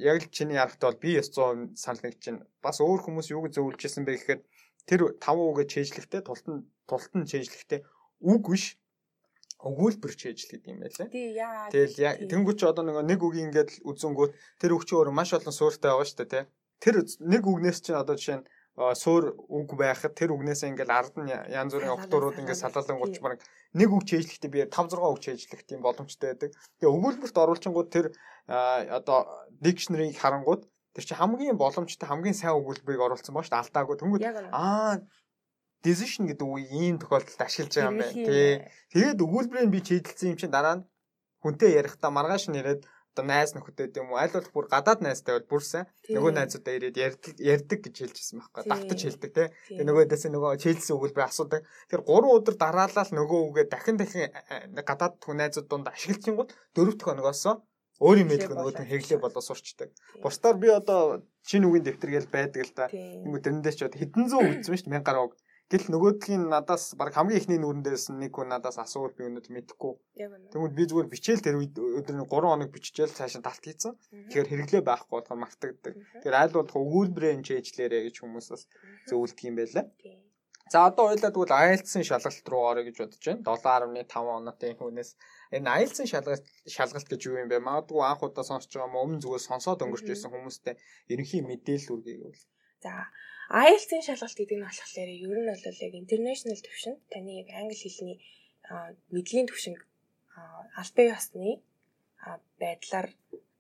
яг 0.08 0.18
л 0.24 0.32
чиний 0.32 0.60
ярахтаа 0.60 0.92
бол 0.92 1.04
би 1.04 1.12
100% 1.20 1.76
санал 1.76 2.04
нэг 2.04 2.16
чинь 2.24 2.40
бас 2.64 2.80
өөр 2.84 3.00
хүмүүс 3.04 3.28
юу 3.32 3.48
гэж 3.48 3.54
зөвлөжсэн 3.60 4.04
бэ 4.08 4.14
гэхээр 4.16 4.42
тэр 4.88 5.00
5 5.20 5.52
үгээ 5.52 5.68
чийжлэхдээ 5.72 6.22
тултан 6.28 6.56
тултан 6.88 7.24
чийжлэхдээ 7.28 7.80
үг 8.28 8.44
биш 8.48 8.80
өгүүлбэр 9.58 10.14
чийжл 10.14 10.54
гэдэг 10.54 10.70
юм 10.70 10.80
байлаа. 10.86 11.08
Тий 11.10 11.34
яа. 11.34 11.70
Тэгэл 11.74 12.30
тэнгуүч 12.30 12.62
одоо 12.62 12.86
нэг 12.86 13.22
үгийн 13.22 13.50
ингээд 13.50 13.82
үзэнгүүт 13.90 14.34
тэр 14.62 14.72
үг 14.78 14.86
чи 14.86 14.94
өөр 14.94 15.10
маш 15.10 15.34
олон 15.34 15.54
сууртай 15.54 15.90
байгаа 15.90 16.06
шүү 16.06 16.20
дээ 16.22 16.30
тий. 16.30 16.44
Тэр 16.78 16.96
нэг 17.26 17.44
үгнээс 17.50 17.82
чинь 17.82 17.98
одоо 17.98 18.14
жишээ 18.14 18.38
нь 18.38 18.46
суур 18.78 19.34
үг 19.50 19.74
байхад 19.74 20.14
тэр 20.14 20.38
үгнээс 20.38 20.62
ингээл 20.70 20.94
ард 20.94 21.18
нь 21.18 21.34
янз 21.34 21.74
бүрийн 21.74 21.98
октоорууд 21.98 22.38
ингээд 22.38 22.62
салаалангууч 22.62 23.18
баг 23.26 23.42
нэг 23.74 23.90
үг 23.90 24.06
чийжлэхдээ 24.06 24.52
би 24.54 24.60
5 24.70 24.94
6 24.94 25.02
үг 25.02 25.18
чийжлэх 25.26 25.66
тийм 25.66 25.82
боломжтой 25.82 26.38
байдаг. 26.38 26.54
Тэгээ 26.78 26.94
өгүүлбэрт 26.94 27.42
оруулчингууд 27.42 27.90
тэр 27.90 28.14
одоо 28.46 29.26
дикшнерийг 29.66 30.22
харангууд 30.22 30.70
тэр 30.94 31.06
чи 31.10 31.18
хамгийн 31.18 31.58
боломжтой 31.58 32.06
хамгийн 32.06 32.38
сайн 32.38 32.62
өгүүлбэрийг 32.62 33.02
оруулсан 33.02 33.34
баа 33.34 33.42
шүү 33.42 33.58
дээ 33.58 33.64
алдаагүй. 33.66 33.98
Тэнгүүд 33.98 34.24
аа 34.54 35.02
decision 35.86 36.28
гэдэг 36.28 36.48
үгийг 36.48 36.72
ийм 36.72 36.96
тохиолдолд 37.00 37.42
ашиглаж 37.42 37.74
байгаа 37.76 37.92
юм 37.92 38.00
байна 38.02 38.14
тий. 38.14 38.54
Тэгээд 38.94 39.24
өгүүлбэрийг 39.26 39.72
би 39.74 39.80
чийдэлсэн 39.82 40.32
юм 40.34 40.40
чинь 40.40 40.54
дараа 40.54 40.76
нь 40.82 40.86
хүнтэй 41.44 41.78
ярихдаа 41.80 42.12
маргааш 42.14 42.50
нь 42.50 42.60
яриад 42.60 42.82
одоо 43.18 43.26
найз 43.26 43.54
нөхөдтэй 43.58 43.90
юм 43.98 44.14
уу? 44.14 44.22
Аль 44.22 44.30
болох 44.30 44.54
бүр 44.54 44.68
гадаад 44.70 45.02
найзтай 45.02 45.34
бол 45.42 45.50
бүрсэн 45.58 45.90
нөгөө 46.14 46.32
найзуудаа 46.38 46.74
ирээд 46.78 46.98
ярьдаг 47.02 47.34
ярьдаг 47.42 47.80
гэж 47.82 47.96
хэлжсэн 47.98 48.38
байхгүй 48.38 48.64
давтаж 48.70 49.00
хэлдэг 49.02 49.32
те 49.34 49.44
тэгээ 49.74 49.86
нөгөөдөөс 49.90 50.24
нөгөө 50.30 50.62
чийлсэн 50.62 50.96
өгүүлбэр 50.98 51.26
асуудаг. 51.26 51.62
Тэр 51.90 52.02
3 52.06 52.38
өдөр 52.38 52.56
дараалал 52.62 53.12
нөгөө 53.18 53.40
үгээ 53.50 53.66
дахин 53.74 53.98
дахин 53.98 54.30
гадаад 54.86 55.18
хүн 55.18 55.38
найзууд 55.42 55.66
донд 55.66 55.90
ашиглчихгод 55.90 56.54
дөрөв 56.78 56.96
дэх 56.98 57.10
хоногоос 57.10 57.58
өөрийн 57.98 58.30
мэдлэг 58.30 58.54
нөгөө 58.54 58.86
хэглээ 58.86 59.18
болоо 59.18 59.42
сурчдаг. 59.42 59.90
бусдаар 60.22 60.58
би 60.62 60.70
одоо 60.70 61.26
шинэ 61.50 61.66
үгийн 61.66 61.86
дэвтэр 61.90 62.12
гээл 62.14 62.30
байдаг 62.30 62.62
л 62.62 62.74
да 62.78 62.86
юм 62.94 63.34
тэрнээс 63.42 63.76
ч 63.78 63.90
хэдэн 63.90 64.26
зуун 64.30 64.62
үзсэн 64.62 64.78
шүү 64.78 64.94
дээ? 64.94 65.02
1000 65.02 65.08
гаруй 65.10 65.34
Гэл 65.68 65.92
нөгөөдгийн 65.92 66.48
надаас 66.48 66.96
баг 66.96 67.12
хамгийн 67.12 67.44
ихний 67.44 67.60
нүрэндээс 67.60 68.16
нэг 68.16 68.32
хүн 68.32 68.48
надаас 68.56 68.80
асуувал 68.80 69.12
би 69.20 69.28
өнөөдөр 69.28 69.52
мэдэхгүй. 69.52 69.94
Тэгмэд 70.56 70.74
би 70.80 70.84
зүгээр 70.88 71.12
бичээл 71.12 71.44
тэр 71.44 71.60
өдөр 71.60 72.24
3 72.24 72.24
хоног 72.24 72.72
биччихэл 72.72 73.12
цаашаа 73.12 73.44
талт 73.44 73.64
хийцэн. 73.68 74.00
Тэгэхээр 74.32 74.48
хэрэглээ 74.48 74.84
байхгүй 74.88 75.16
болохоор 75.20 75.44
мартагддаг. 75.44 75.94
Тэгэхээр 76.24 76.40
аль 76.40 76.56
болох 76.56 76.72
өгүүлбэрээ 76.72 77.36
энэ 77.36 77.48
чэйжлээрэ 77.52 78.00
гэж 78.08 78.16
хүмүүс 78.24 78.48
бас 78.48 78.64
зөвлөдөг 79.12 79.44
юм 79.44 79.56
байлаа. 79.60 79.86
За 80.72 80.88
одоо 80.88 81.12
ойлаа 81.12 81.32
тэгвэл 81.32 81.52
IELTS-ийн 81.52 82.08
шалгалт 82.08 82.48
руу 82.48 82.64
орё 82.72 82.84
гэж 82.88 82.96
бодож 83.00 83.24
байна. 83.28 83.44
7.5 84.08 84.40
оноотой 84.40 84.72
хүнээс 84.76 85.12
энэ 85.56 85.68
IELTS-ийн 85.84 86.12
шалгалт 86.12 86.46
шалгалт 86.64 87.08
гэж 87.12 87.22
юу 87.28 87.40
юм 87.44 87.52
бэ? 87.52 87.64
Магадгүй 87.64 88.04
анх 88.04 88.24
удаа 88.24 88.44
сонсож 88.48 88.72
байгаа 88.72 88.92
юм 88.92 89.00
өмнө 89.04 89.24
зүгээр 89.24 89.48
сонсоод 89.48 89.84
өнгөрч 89.84 90.08
байсан 90.12 90.32
хүмүүстэй 90.32 90.76
ерөнхий 91.12 91.44
мэдээлэл 91.44 91.94
үргэе 91.96 92.16
гэвэл. 92.20 92.44
За 92.84 92.92
IELTS-ийн 93.48 94.04
шалгалт 94.04 94.38
гэдэг 94.38 94.58
нь 94.60 94.68
болохоор 94.68 95.10
ер 95.24 95.38
нь 95.40 95.50
бол 95.52 95.84
яг 95.88 95.94
international 96.04 96.60
төвшөнд 96.60 97.00
таны 97.12 97.32
яг 97.42 97.50
англи 97.56 97.78
хэлний 97.80 98.18
мэдлийн 99.16 99.48
төвшинг 99.48 99.80
албан 100.82 101.08
ёсны 101.16 101.50
байдлаар 102.60 103.08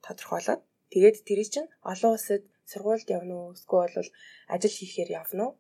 тодорхойлоод 0.06 0.62
тэгээд 0.91 1.17
тэр 1.28 1.39
чинь 1.54 1.71
олон 1.91 2.12
улсад 2.15 2.43
сургуульд 2.67 3.08
явна 3.17 3.34
уу? 3.39 3.56
Эсвэл 3.56 3.95
бол 3.95 4.12
ажил 4.54 4.76
хийхээр 4.76 5.10
явна 5.21 5.43
уу? 5.45 5.54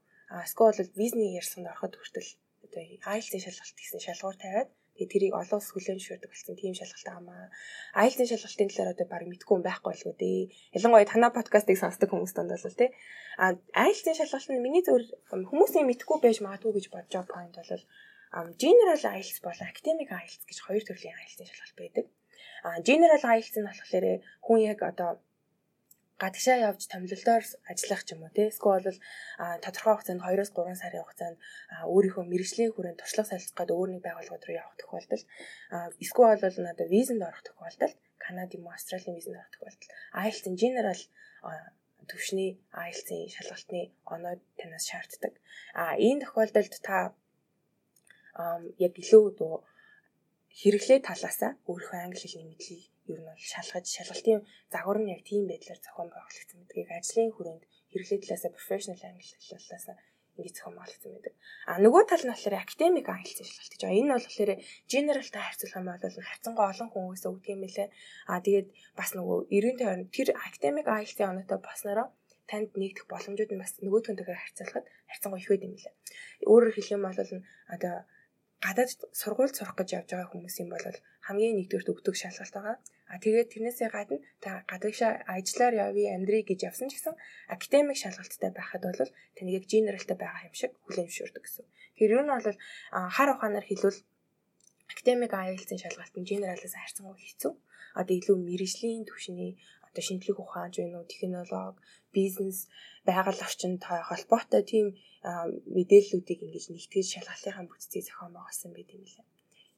Эсвэл 0.43 0.75
бол 0.75 0.91
визний 0.99 1.31
ярьсанд 1.39 1.71
ороход 1.71 1.95
хүртэл 1.95 2.29
одоо 2.65 2.83
IELTS-ийн 2.83 3.43
шалгалт 3.47 3.77
гэсэн 3.79 3.99
шалгуур 4.03 4.35
тавиад 4.43 4.69
Тэгээ 4.97 5.13
тэрийг 5.13 5.33
олон 5.37 5.61
ус 5.61 5.69
хүлээн 5.69 6.01
зөвшөөрдөг 6.01 6.31
болсон 6.33 6.55
тийм 6.57 6.73
шалгалт 6.73 7.07
аамаа. 7.13 7.53
IELTS-ийн 8.01 8.29
шалгалтын 8.33 8.69
талаар 8.73 8.93
одоо 8.97 9.07
баг 9.07 9.23
мэдгүй 9.29 9.55
юм 9.55 9.63
байхгүй 9.63 9.91
болов 9.93 10.07
уу 10.09 10.17
дээ. 10.17 10.41
Ялангуяа 10.77 11.05
танаа 11.05 11.31
подкастыг 11.37 11.77
сонсдог 11.77 12.09
хүмүүс 12.09 12.33
донд 12.33 12.51
бол 12.57 12.79
тий. 12.81 12.89
А 13.37 13.53
IELTS-ийн 13.85 14.17
шалгалт 14.17 14.49
нь 14.49 14.65
миний 14.65 14.81
зөв 14.81 14.97
хүмүүсийн 15.29 15.85
мэдгүй 15.85 16.17
байж 16.17 16.37
магадгүй 16.41 16.71
гэж 16.81 16.85
бодож 16.89 17.13
байгаа 17.13 17.33
point 17.33 17.55
бол 17.61 17.85
general 18.63 19.01
IELTS 19.15 19.39
болон 19.45 19.67
academic 19.71 20.09
IELTS 20.09 20.43
гэж 20.49 20.57
хоёр 20.65 20.83
төрлийн 20.85 21.15
IELTS-ийн 21.15 21.49
шалгалт 21.49 21.77
байдаг. 21.77 22.05
А 22.65 22.81
general 22.81 23.21
IELTS 23.21 23.55
нь 23.61 23.69
болохоор 23.69 24.05
хүн 24.45 24.59
яг 24.65 24.79
одоо 24.81 25.21
гадагшаа 26.21 26.57
явж 26.69 26.81
томилолтоор 26.89 27.43
ажиллах 27.71 28.01
ч 28.05 28.09
юм 28.15 28.25
уу 28.25 28.33
тий 28.33 28.47
эсвэл 28.49 28.85
бол 28.87 28.99
тодорхой 29.63 29.93
хугацаанд 29.95 30.21
2-оос 30.25 30.51
3 30.57 30.81
сарын 30.81 31.03
хугацаанд 31.05 31.37
өөрийнхөө 31.93 32.23
мэрэгжлийн 32.25 32.73
хүрээнд 32.73 32.99
туршлага 33.01 33.29
солилцоход 33.31 33.69
өөрийн 33.77 34.01
байгууллагууд 34.03 34.45
руу 34.45 34.57
явах 34.61 34.77
тохиолдолд 34.81 35.25
эсвэл 36.03 36.41
бол 36.41 36.57
надад 36.65 36.89
визэнд 36.95 37.21
орох 37.29 37.43
тохиолдолд 37.45 37.97
Канада 38.17 38.57
юм 38.57 38.65
уу 38.65 38.73
Австралийн 38.73 39.15
визэнд 39.17 39.37
орох 39.39 39.53
тохиолдолд 39.53 39.91
IELTS-ын 40.23 40.55
general 40.63 41.01
төвшний 42.09 42.51
IELTS-ийн 42.73 43.29
шалгалтны 43.35 43.81
оноод 44.13 44.41
танаас 44.59 44.85
шаарддаг. 44.89 45.33
А 45.81 45.83
энэ 46.07 46.23
тохиолдолд 46.23 46.73
та 46.87 46.97
яг 48.85 48.93
илүү 49.01 49.25
хэрэглээ 50.61 50.99
талаасаа 51.05 51.51
өөрийнхөө 51.69 51.99
англи 52.01 52.19
хэлний 52.21 52.49
мэдлийг 52.49 52.83
ер 53.11 53.19
нь 53.21 53.27
бол 53.29 53.41
шалгаж 53.53 53.85
шалгалтын 53.95 54.41
загвар 54.73 54.97
нь 55.01 55.13
яг 55.15 55.21
тийм 55.29 55.43
байдлаар 55.45 55.79
зохион 55.85 56.09
байгуулагдсан 56.11 56.59
гэдгийг 56.59 56.89
ажлын 56.97 57.31
хүрээнд 57.33 57.63
хэрэглээ 57.91 58.19
талаасаа 58.25 58.51
professional 58.57 59.01
англи 59.05 59.29
талаасаа 59.37 59.95
ингэж 60.37 60.53
зохион 60.57 60.75
байгуулагдсан 60.77 61.11
байдаг. 61.13 61.33
А 61.69 61.73
нөгөө 61.85 62.03
тал 62.09 62.23
нь 62.25 62.31
болохоор 62.33 62.55
academic 62.65 63.05
англи 63.05 63.33
шалгалт 63.37 63.73
гэж 63.73 63.81
байна. 63.85 63.99
Энэ 64.01 64.11
бол 64.13 64.25
болохоор 64.27 64.51
generalтай 64.93 65.41
харьцуулах 65.45 65.77
юм 65.77 65.87
бол 65.89 66.27
харьцангуй 66.29 66.65
олон 66.71 66.89
хүмүүс 66.93 67.23
өгдөг 67.29 67.49
юм 67.53 67.61
лээ. 67.65 67.89
А 68.31 68.33
тэгээд 68.45 68.67
бас 68.97 69.09
нөгөө 69.17 69.37
90 69.53 69.79
тойрон 69.79 70.03
тэр 70.15 70.27
academic 70.47 70.85
англи 70.89 71.23
оноотой 71.31 71.59
болсноороо 71.61 72.07
танд 72.49 72.69
нэгдэх 72.81 73.05
боломжууд 73.11 73.51
нь 73.53 73.61
бас 73.61 73.71
нөгөө 73.85 74.01
түнтэйгээр 74.05 74.41
харьцуулахад 74.41 74.85
харьцангуй 75.09 75.39
их 75.41 75.49
байд 75.49 75.67
юм 75.67 75.75
лээ. 75.77 75.93
Өөрөөр 76.49 76.73
хэлэх 76.73 76.95
юм 76.95 77.03
бол 77.05 77.19
одоо 77.75 77.95
гадаад 78.65 78.89
сургууль 79.13 79.53
сурах 79.53 79.77
гэж 79.77 79.89
явж 79.97 80.09
байгаа 80.11 80.31
хүмүүсийн 80.33 80.69
бол 80.73 80.85
хамгийн 81.27 81.55
нэгдүгürt 81.57 81.91
өгдөг 81.93 82.15
шалгалт 82.17 82.55
байгаа. 82.57 82.77
А 83.07 83.15
тэгээд 83.23 83.51
тэрнээсээ 83.53 83.89
гадна 83.93 84.17
та 84.43 84.51
гадаашаа 84.71 85.23
ажиллаар 85.35 85.75
явъя, 85.87 86.15
амьдрий 86.17 86.43
гэж 86.43 86.59
явсан 86.69 86.89
ч 86.89 86.97
гэсэн 86.97 87.15
академик 87.55 87.97
шалгалттай 88.01 88.51
байхад 88.51 88.83
бол 88.83 89.11
таны 89.37 89.49
яг 89.57 89.63
генералтай 89.69 90.17
байгаа 90.19 90.47
юм 90.49 90.55
шиг 90.57 90.71
хүлээн 90.83 91.07
зөвшөөрдөг 91.07 91.43
гэсэн. 91.45 91.65
Тэгэхээр 91.95 92.15
юу 92.17 92.23
нь 92.25 92.33
бол 92.33 92.57
хар 93.15 93.29
ухаанаар 93.31 93.65
хэлвэл 93.67 93.99
академик 94.91 95.31
IELTS-ийн 95.31 95.81
шалгалт 95.83 96.15
нь 96.17 96.27
генералаас 96.27 96.75
харьцангуй 96.75 97.15
хэцүү. 97.15 97.53
Одоо 97.99 98.15
илүү 98.19 98.37
мэрэгжлийн 98.43 99.07
түвшний 99.07 99.55
одоо 99.97 100.05
шинжлэх 100.05 100.37
ухаан, 100.37 100.69
жинүү, 100.69 101.09
технологи, 101.09 101.81
бизнес, 102.13 102.69
байгаль 103.01 103.41
орчинтой 103.41 103.99
холбоотой 104.05 104.61
тийм 104.61 104.93
мэдээллүүдийг 105.73 106.39
ингэж 106.45 106.65
нэгтгэж 106.69 107.07
шалгалтынхаа 107.17 107.65
бүтцийг 107.65 108.05
зохион 108.05 108.37
байгуулсан 108.37 108.71
байт 108.77 108.93
юм 108.93 109.01
лээ. 109.09 109.25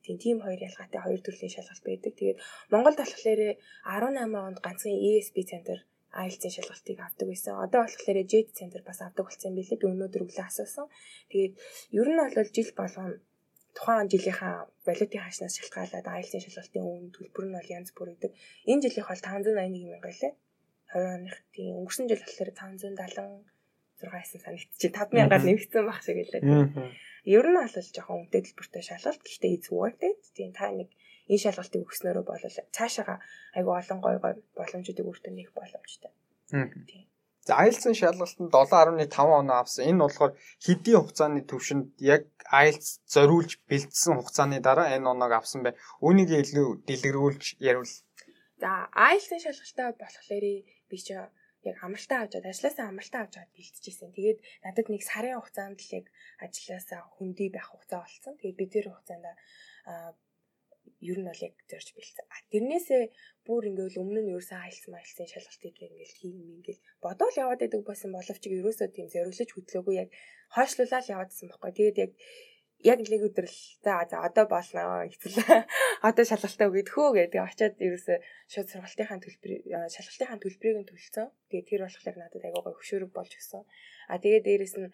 Тийм 0.03 0.17
тийм 0.19 0.37
хоёр 0.43 0.59
ялгаатай 0.59 0.99
хоёр 0.99 1.21
төрлийн 1.23 1.55
шалгалт 1.55 1.85
байдаг. 1.87 2.13
Тэгээд 2.19 2.41
Монгол 2.71 2.95
болохоор 2.99 3.41
18 3.87 4.47
онд 4.47 4.57
ганцхан 4.59 4.95
ESP 5.07 5.37
центр 5.47 5.77
IELTS-ийн 6.11 6.55
шалгалтыг 6.55 6.97
авдаг 6.99 7.27
байсан. 7.29 7.53
Одоо 7.63 7.79
болохоор 7.85 8.17
JET 8.31 8.47
центр 8.59 8.81
бас 8.83 8.99
авдаг 8.99 9.23
болсон 9.25 9.51
юм 9.51 9.57
билээ. 9.59 9.79
Би 9.79 9.87
өнөөдөр 9.87 10.23
өглөө 10.25 10.45
асуусан. 10.49 10.87
Тэгээд 11.31 11.53
ер 11.99 12.07
нь 12.09 12.19
бол 12.19 12.49
жил 12.55 12.69
болгоно 12.75 13.21
тухайн 13.77 14.07
жилийнхаа 14.11 14.55
валютын 14.87 15.23
хашнаас 15.23 15.55
шалтгаалаад 15.57 16.07
IELTS-ийн 16.07 16.43
шалгалтын 16.45 16.83
үн 16.83 17.05
төлбөр 17.15 17.45
нь 17.47 17.55
бол 17.57 17.73
янз 17.77 17.89
бүр 17.93 18.13
идэг. 18.15 18.31
Энэ 18.71 18.83
жилийнх 18.83 19.09
бол 19.09 19.21
581 19.21 19.91
мянга 19.91 20.09
лээ. 20.09 20.33
20 20.93 21.15
оных 21.17 21.35
тийм 21.53 21.73
өнгөрсөн 21.79 22.09
жил 22.09 22.23
болохоор 22.23 22.51
576 22.53 23.45
гэсэн 24.25 24.41
санагдчих. 24.41 24.91
5000-аар 24.95 25.43
нэмэгдсэн 25.45 25.85
баг 25.85 26.01
шиг 26.01 26.17
лээ. 26.17 26.41
Ер 27.29 27.45
нь 27.45 27.59
бол 27.59 27.69
жоохон 27.69 28.17
үнэтэй 28.25 28.41
төлбөртэй 28.47 28.83
шалгалт. 28.83 29.21
Гэхдээ 29.21 29.51
it. 30.01 30.23
Тийм 30.33 30.51
та 30.55 30.71
нэг 30.71 30.89
энэ 31.29 31.43
шалгалтыг 31.43 31.85
өгснөөрөө 31.85 32.25
бол 32.25 32.43
цаашаага 32.73 33.21
айгүй 33.53 33.73
олон 33.77 33.99
гой 34.01 34.15
гой 34.23 34.33
боломжуудыг 34.57 35.05
өөртөө 35.05 35.33
нээх 35.35 35.51
боломжтой. 35.53 36.11
Тийм. 36.89 37.05
За 37.49 37.57
IELTS-ын 37.65 37.97
шалгалтанд 37.97 38.53
7.5 38.53 39.41
оноо 39.41 39.57
авсан. 39.61 39.89
Энэ 39.89 40.01
болохоор 40.05 40.33
хэдийн 40.65 41.01
хугацааны 41.01 41.41
төвшөнд 41.49 41.87
яг 42.15 42.29
IELTS 42.45 43.01
зориулж 43.13 43.51
бэлдсэн 43.69 44.13
хугацааны 44.21 44.57
дараа 44.61 44.93
энэ 44.93 45.09
оноог 45.09 45.33
авсан 45.33 45.65
бай. 45.65 45.73
Үүнийг 46.05 46.29
илүү 46.29 46.85
дэлгэрүүлж 46.85 47.57
ярил. 47.57 47.89
За 48.61 48.71
IELTS-ын 48.93 49.41
шалгалтаа 49.41 49.97
болохоор 49.97 50.45
би 50.89 50.97
ч 51.01 51.07
яг 51.65 51.75
амралтаа 51.81 52.19
авчаад 52.29 52.45
ажилласаа 52.45 52.85
амралтаа 52.93 53.21
авчаад 53.25 53.49
бэлтжижсэн. 53.57 54.13
Тэгээд 54.13 54.39
надад 54.63 54.87
нэг 54.93 55.01
сарын 55.01 55.41
хугацаанд 55.41 55.79
л 55.81 55.95
яг 55.99 56.05
ажилласаа 56.45 57.01
хүндий 57.17 57.49
байх 57.49 57.67
хугацаа 57.73 58.05
болсон. 58.05 58.37
Тэгээд 58.37 58.59
би 58.61 58.65
тэр 58.69 58.85
хугацаанд 58.93 59.25
ер 60.99 61.17
нь 61.19 61.27
бол 61.29 61.45
яг 61.47 61.55
зорж 61.71 61.87
бэлдсэн. 61.95 62.27
Тэрнээсээ 62.51 63.03
бүр 63.47 63.63
ингээл 63.71 64.01
өмнө 64.03 64.21
нь 64.23 64.31
ерөөсөө 64.35 64.59
айлцсан 64.59 64.93
айлцсан 64.99 65.27
шалгалтыг 65.31 65.75
ингээл 65.79 66.17
хийм 66.19 66.37
ингээл 66.59 66.81
бодоол 67.03 67.35
яваад 67.39 67.61
байдаг 67.63 67.81
байсан 67.87 68.11
боловч 68.11 68.43
ерөөсөө 68.43 68.87
тийм 68.91 69.07
зориулж 69.07 69.39
хөтлөөгүй 69.51 69.95
яг 69.95 70.09
хойшлуулаад 70.55 71.11
яваадсан 71.13 71.47
байхгүй. 71.47 71.71
Тэгээд 71.77 71.97
яг 72.03 72.11
яг 72.79 72.99
нэг 73.03 73.21
өдөр 73.27 73.43
л 73.43 73.59
за 73.83 74.07
за 74.07 74.23
одоо 74.23 74.45
болно 74.47 75.03
эцэл 75.03 75.35
одоо 76.07 76.23
шалгалтаа 76.23 76.71
өгөхөө 76.71 77.09
гэдэг 77.15 77.41
очиад 77.43 77.75
ерөөсө 77.75 78.23
шууд 78.47 78.67
сургалтынхаа 78.71 79.19
төлбөрийг 79.19 79.63
шалгалтынхаа 79.67 80.39
төлбөрийг 80.39 80.77
нь 80.79 80.87
төлсөн. 80.87 81.27
Тэгээд 81.51 81.67
тэр 81.67 81.81
болохоор 81.83 82.15
надад 82.15 82.43
айгаа 82.47 82.63
гой 82.63 82.75
хөшөөрөг 82.79 83.11
болж 83.11 83.31
өгсөн. 83.35 83.63
А 84.07 84.15
тэгээд 84.23 84.47
дээрэс 84.47 84.75
нь 84.79 84.87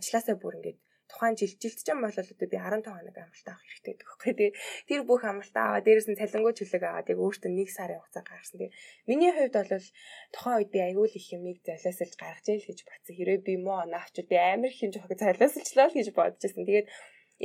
ажилласаа 0.00 0.36
бүр 0.40 0.56
ингээд 0.64 0.78
тухайн 1.10 1.34
жил 1.38 1.54
жилтжин 1.62 1.98
болол 2.02 2.18
одоо 2.18 2.48
би 2.50 2.58
15 2.58 2.86
хоног 2.86 3.16
амралт 3.16 3.48
авах 3.48 3.64
хэрэгтэй 3.66 3.92
гэдэг 3.94 4.06
байхгүй 4.06 4.34
тий. 4.34 4.50
Тэр 4.88 5.00
бүх 5.06 5.22
амралтаа 5.22 5.64
аваа 5.66 5.82
дээрэс 5.86 6.08
нь 6.10 6.18
цалингуу 6.20 6.54
чөлөөг 6.58 6.84
аваад 6.86 7.10
яг 7.12 7.18
өөртөө 7.22 7.50
нэг 7.54 7.68
сарын 7.70 8.00
хугацаа 8.02 8.24
гаргасан. 8.26 8.58
Тэгээ 8.58 8.72
миний 9.08 9.32
хувьд 9.32 9.54
бол 9.54 9.86
тухайн 10.34 10.56
үед 10.58 10.70
би 10.74 10.78
аягүй 10.82 11.06
л 11.06 11.18
их 11.18 11.26
юмыг 11.36 11.58
залиасалж 11.62 12.14
гаргаж 12.18 12.46
ийл 12.50 12.68
гэж 12.68 12.80
бодсон. 12.86 13.14
Хэрвээ 13.16 13.40
би 13.46 13.54
муу 13.62 13.82
наавч 13.86 14.14
би 14.26 14.36
амар 14.36 14.70
их 14.74 14.82
юм 14.82 14.90
жоох 14.94 15.06
залиасалчлаа 15.10 15.86
л 15.90 15.98
гэж 15.98 16.08
бодож 16.10 16.42
байсан. 16.42 16.66
Тэгээд 16.66 16.88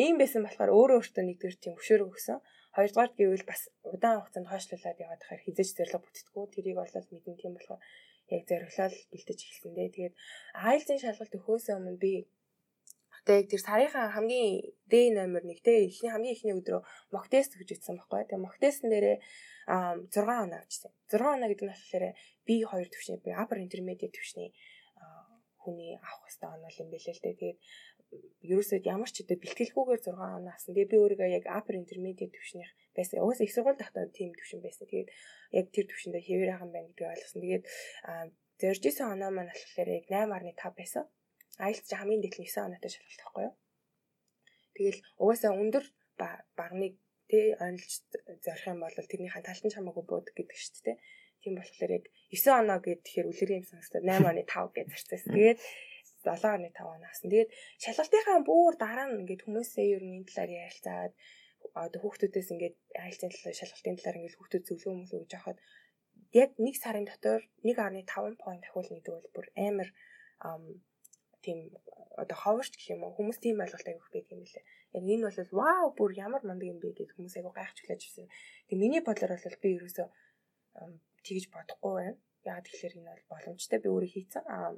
ийм 0.04 0.16
байсан 0.18 0.42
болохоор 0.44 0.72
өөрөө 0.74 0.98
өөртөө 1.00 1.24
нэгдүгээр 1.26 1.58
тийм 1.62 1.76
хөшөөрөг 1.78 2.10
өгсөн. 2.16 2.40
Хоёрдугаар 2.76 3.12
гэвэл 3.20 3.46
бас 3.52 3.62
удаан 3.84 4.24
хугацаанд 4.24 4.48
хойшлуулад 4.48 5.04
яваад 5.04 5.22
хахаар 5.24 5.44
хизэж 5.44 5.70
зориг 5.76 6.00
бүтдэггүй. 6.00 6.46
Тэрийг 6.56 6.78
бол 6.80 6.94
мэдэн 6.96 7.36
тийм 7.36 7.54
болохоор 7.60 7.82
яг 8.32 8.44
зориглол 8.48 8.96
бэлтэж 9.12 9.40
эхэлсэн 9.44 9.74
дээ. 9.76 9.90
Тэгээд 9.96 10.16
айлзын 10.56 11.00
шалгалт 11.04 11.36
өгөхөөс 11.36 11.68
өмнө 11.76 12.00
би 12.00 12.14
Одоо 13.22 13.36
яг 13.38 13.48
тэр 13.54 13.62
сарынхаа 13.62 14.10
хамгийн 14.10 14.74
дэ 14.90 15.14
номер 15.14 15.46
1 15.46 15.62
те 15.62 15.86
эхний 15.86 16.10
хамгийн 16.10 16.36
эхний 16.36 16.56
өдрөө 16.58 16.82
мок 17.14 17.26
тест 17.30 17.54
гэж 17.54 17.70
ütсэн 17.78 18.02
байхгүй. 18.02 18.26
Тэгээ 18.26 18.42
мок 18.42 18.58
тестэн 18.58 18.90
дээрээ 18.90 19.18
6 20.10 20.26
оноо 20.26 20.58
авчихсан. 20.58 20.92
6 21.06 21.22
оноо 21.22 21.48
гэдэг 21.50 21.66
нь 21.70 21.74
болохоор 21.74 22.06
би 22.48 22.56
2 22.66 22.90
төвшний 22.90 23.18
би 23.22 23.30
upper 23.38 23.58
intermediate 23.62 24.16
төвшний 24.18 24.50
хүний 25.62 25.94
авах 26.02 26.26
хэвээр 26.34 26.50
оноо 26.58 26.72
юм 26.82 26.90
бэлээ 26.90 27.14
л 27.14 27.22
дээ. 27.22 27.38
Тэгээд 27.38 27.60
ерөөсөө 28.50 28.80
ямар 28.90 29.10
ч 29.14 29.22
хэдэ 29.22 29.38
бэлтгэлгүйгээр 29.38 30.02
6 30.02 30.18
оноо 30.18 30.52
авсан. 30.52 30.74
Тэгээ 30.74 30.92
би 30.92 30.98
өөрийгөө 30.98 31.30
яг 31.38 31.46
upper 31.46 31.76
intermediate 31.78 32.34
төвшнийх 32.34 32.72
байсан. 32.98 33.22
Угсаа 33.22 33.46
их 33.46 33.54
сургууль 33.54 33.80
тахтаа 33.80 34.10
тийм 34.10 34.34
төвшин 34.34 34.60
байсан. 34.66 34.90
Тэгээд 34.90 35.10
яг 35.62 35.66
тэр 35.70 35.86
төвшөндөө 35.88 36.22
хэвээр 36.26 36.52
хаан 36.58 36.72
байна 36.74 36.90
гэдгийг 36.90 37.12
ойлгосон. 37.14 37.42
Тэгээд 37.46 37.66
зорж 38.62 38.84
исэн 38.90 39.08
оноо 39.14 39.30
маань 39.32 39.54
болохоор 39.54 39.90
яг 39.94 40.06
8.5 40.10 40.80
байсан. 40.82 41.06
IELTS 41.68 41.92
хамгийн 41.94 42.22
дээд 42.24 42.36
нь 42.42 42.50
9 42.50 42.68
оноотой 42.68 42.92
шалгалт 42.92 43.22
байхгүй 43.22 43.44
юу? 43.48 43.56
Тэгэл 44.76 45.00
угаасаа 45.22 45.52
өндөр 45.62 45.86
багныг 46.60 46.94
тэ 47.30 47.56
онолж 47.66 47.92
зорих 48.46 48.66
юм 48.72 48.80
бол 48.84 48.96
тэрнийхэн 49.12 49.46
талтан 49.48 49.72
чамаагүй 49.74 50.06
буудаг 50.08 50.36
гэдэг 50.36 50.58
шүү 50.58 50.84
дээ. 50.86 50.98
Тийм 51.42 51.54
болохоор 51.58 51.92
яг 51.98 52.06
9 52.34 52.60
оноо 52.62 52.80
гэхээр 52.84 53.30
үлгэр 53.32 53.52
юм 53.58 53.66
сонсдог 53.66 54.02
8.5 54.04 54.76
гэж 54.76 54.88
зарцсан. 54.92 55.34
Тэгээд 55.34 55.60
7.5 56.22 56.96
оноос. 56.96 57.20
Тэгээд 57.24 57.50
шалгалтынхаа 57.84 58.40
бүр 58.46 58.74
дараа 58.78 59.08
нь 59.10 59.26
ингээд 59.26 59.46
хүмүүсээ 59.46 59.88
ер 59.96 60.04
нь 60.06 60.16
энэ 60.22 60.30
талаар 60.30 60.52
ярилцаад 60.66 61.14
одоо 61.84 62.00
хүүхдүүдээс 62.02 62.50
ингээд 62.54 62.76
айлцын 63.06 63.32
талаар 63.34 63.58
шалгалтын 63.58 63.98
талаар 63.98 64.18
ингээд 64.20 64.38
хүүхдүүд 64.38 64.68
зөвлөгөө 64.68 64.96
мөлөө 65.02 65.20
гэж 65.24 65.32
яхад 65.40 65.58
яг 66.42 66.52
нэг 66.66 66.76
сарын 66.78 67.06
дотор 67.10 67.42
1.5 67.66 68.44
point 68.44 68.64
ахиулна 68.66 68.98
гэдэг 68.98 69.14
бол 69.14 69.30
бүр 69.36 69.48
амар 69.68 69.90
тийм 71.46 71.60
одоо 72.22 72.38
ховорч 72.38 72.74
гэх 72.76 72.94
юм 72.96 73.04
уу 73.06 73.16
хүмүүс 73.18 73.40
тийм 73.42 73.64
ойлголт 73.64 73.88
авих 73.88 74.10
байдаг 74.14 74.32
юм 74.36 74.44
лээ. 74.46 74.66
Яг 74.98 75.04
энэ 75.04 75.26
бол 75.26 75.40
вау 75.60 75.88
бүр 75.98 76.12
ямар 76.26 76.44
мундаг 76.46 76.68
юм 76.70 76.80
бэ 76.80 76.94
гэж 76.94 77.10
хүмүүс 77.16 77.36
айгу 77.40 77.52
хүлээж 77.56 78.02
авсан. 78.06 78.28
Тэг 78.68 78.78
миний 78.78 79.02
бодлоор 79.02 79.34
бол 79.36 79.62
би 79.64 79.70
ерөөсөө 79.78 80.08
тэгж 81.26 81.46
бодохгүй 81.54 81.94
байна. 81.98 82.18
Яг 82.46 82.60
тэгэхээр 82.66 82.98
энэ 83.00 83.10
бол 83.10 83.26
боломжтой 83.32 83.80
би 83.80 83.88
өөрөө 83.90 84.12
хийцэн. 84.12 84.44
Аа 84.46 84.72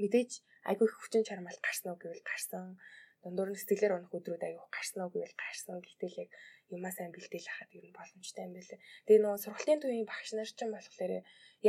мэдээж 0.00 0.30
айгу 0.68 0.84
их 0.84 0.94
хүчин 0.98 1.24
чармаал 1.28 1.60
гарсан 1.62 1.92
уу 1.92 1.98
гэвэл 2.00 2.24
гарсан. 2.26 2.76
Дундуур 3.20 3.52
нь 3.52 3.60
сэтгэлээр 3.60 3.96
унах 4.00 4.16
өдрүүд 4.16 4.42
айгу 4.48 4.64
гарсан 4.72 5.00
уу 5.04 5.12
гэвэл 5.12 5.36
гарсан. 5.36 5.76
Гэтэл 5.84 6.24
яг 6.24 6.30
юмаа 6.72 6.92
сайн 6.92 7.12
бэлдээл 7.12 7.48
хахад 7.52 7.76
ер 7.76 7.84
нь 7.84 7.96
боломжтой 7.96 8.42
юм 8.48 8.56
байлээ. 8.56 8.80
Тэгээ 9.04 9.22
нөгөө 9.22 9.42
сургалтын 9.44 9.80
төвийн 9.80 10.08
багш 10.08 10.30
нар 10.32 10.48
ч 10.48 10.58
юм 10.64 10.72
болохоор 10.72 11.12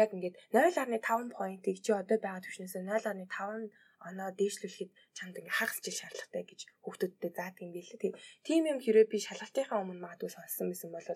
яг 0.02 0.10
ингээд 0.16 0.36
0.5 0.56 1.36
point-ийг 1.36 1.78
чи 1.84 1.92
одоо 1.92 2.18
байгаа 2.24 2.42
төвшнөөс 2.44 2.76
0.5 2.80 3.68
оноо 4.08 4.30
дээшлүүлэхэд 4.40 4.92
чамд 5.18 5.36
ингээ 5.40 5.58
хагас 5.60 5.80
жил 5.86 6.00
шаардлагатай 6.00 6.44
гэж 6.50 6.60
хүүхдүүдтэй 6.84 7.32
заадаг 7.38 7.62
юм 7.62 7.72
билээ. 7.76 8.02
Тэгээ 8.02 8.20
тийм 8.48 8.64
юм 8.72 8.80
хэрэг 8.82 9.08
би 9.14 9.18
шалгалтынхаа 9.22 9.82
өмнө 9.84 10.02
магадгүй 10.02 10.32
сонссон 10.34 10.68
байсан 10.70 10.90
бол 10.94 11.08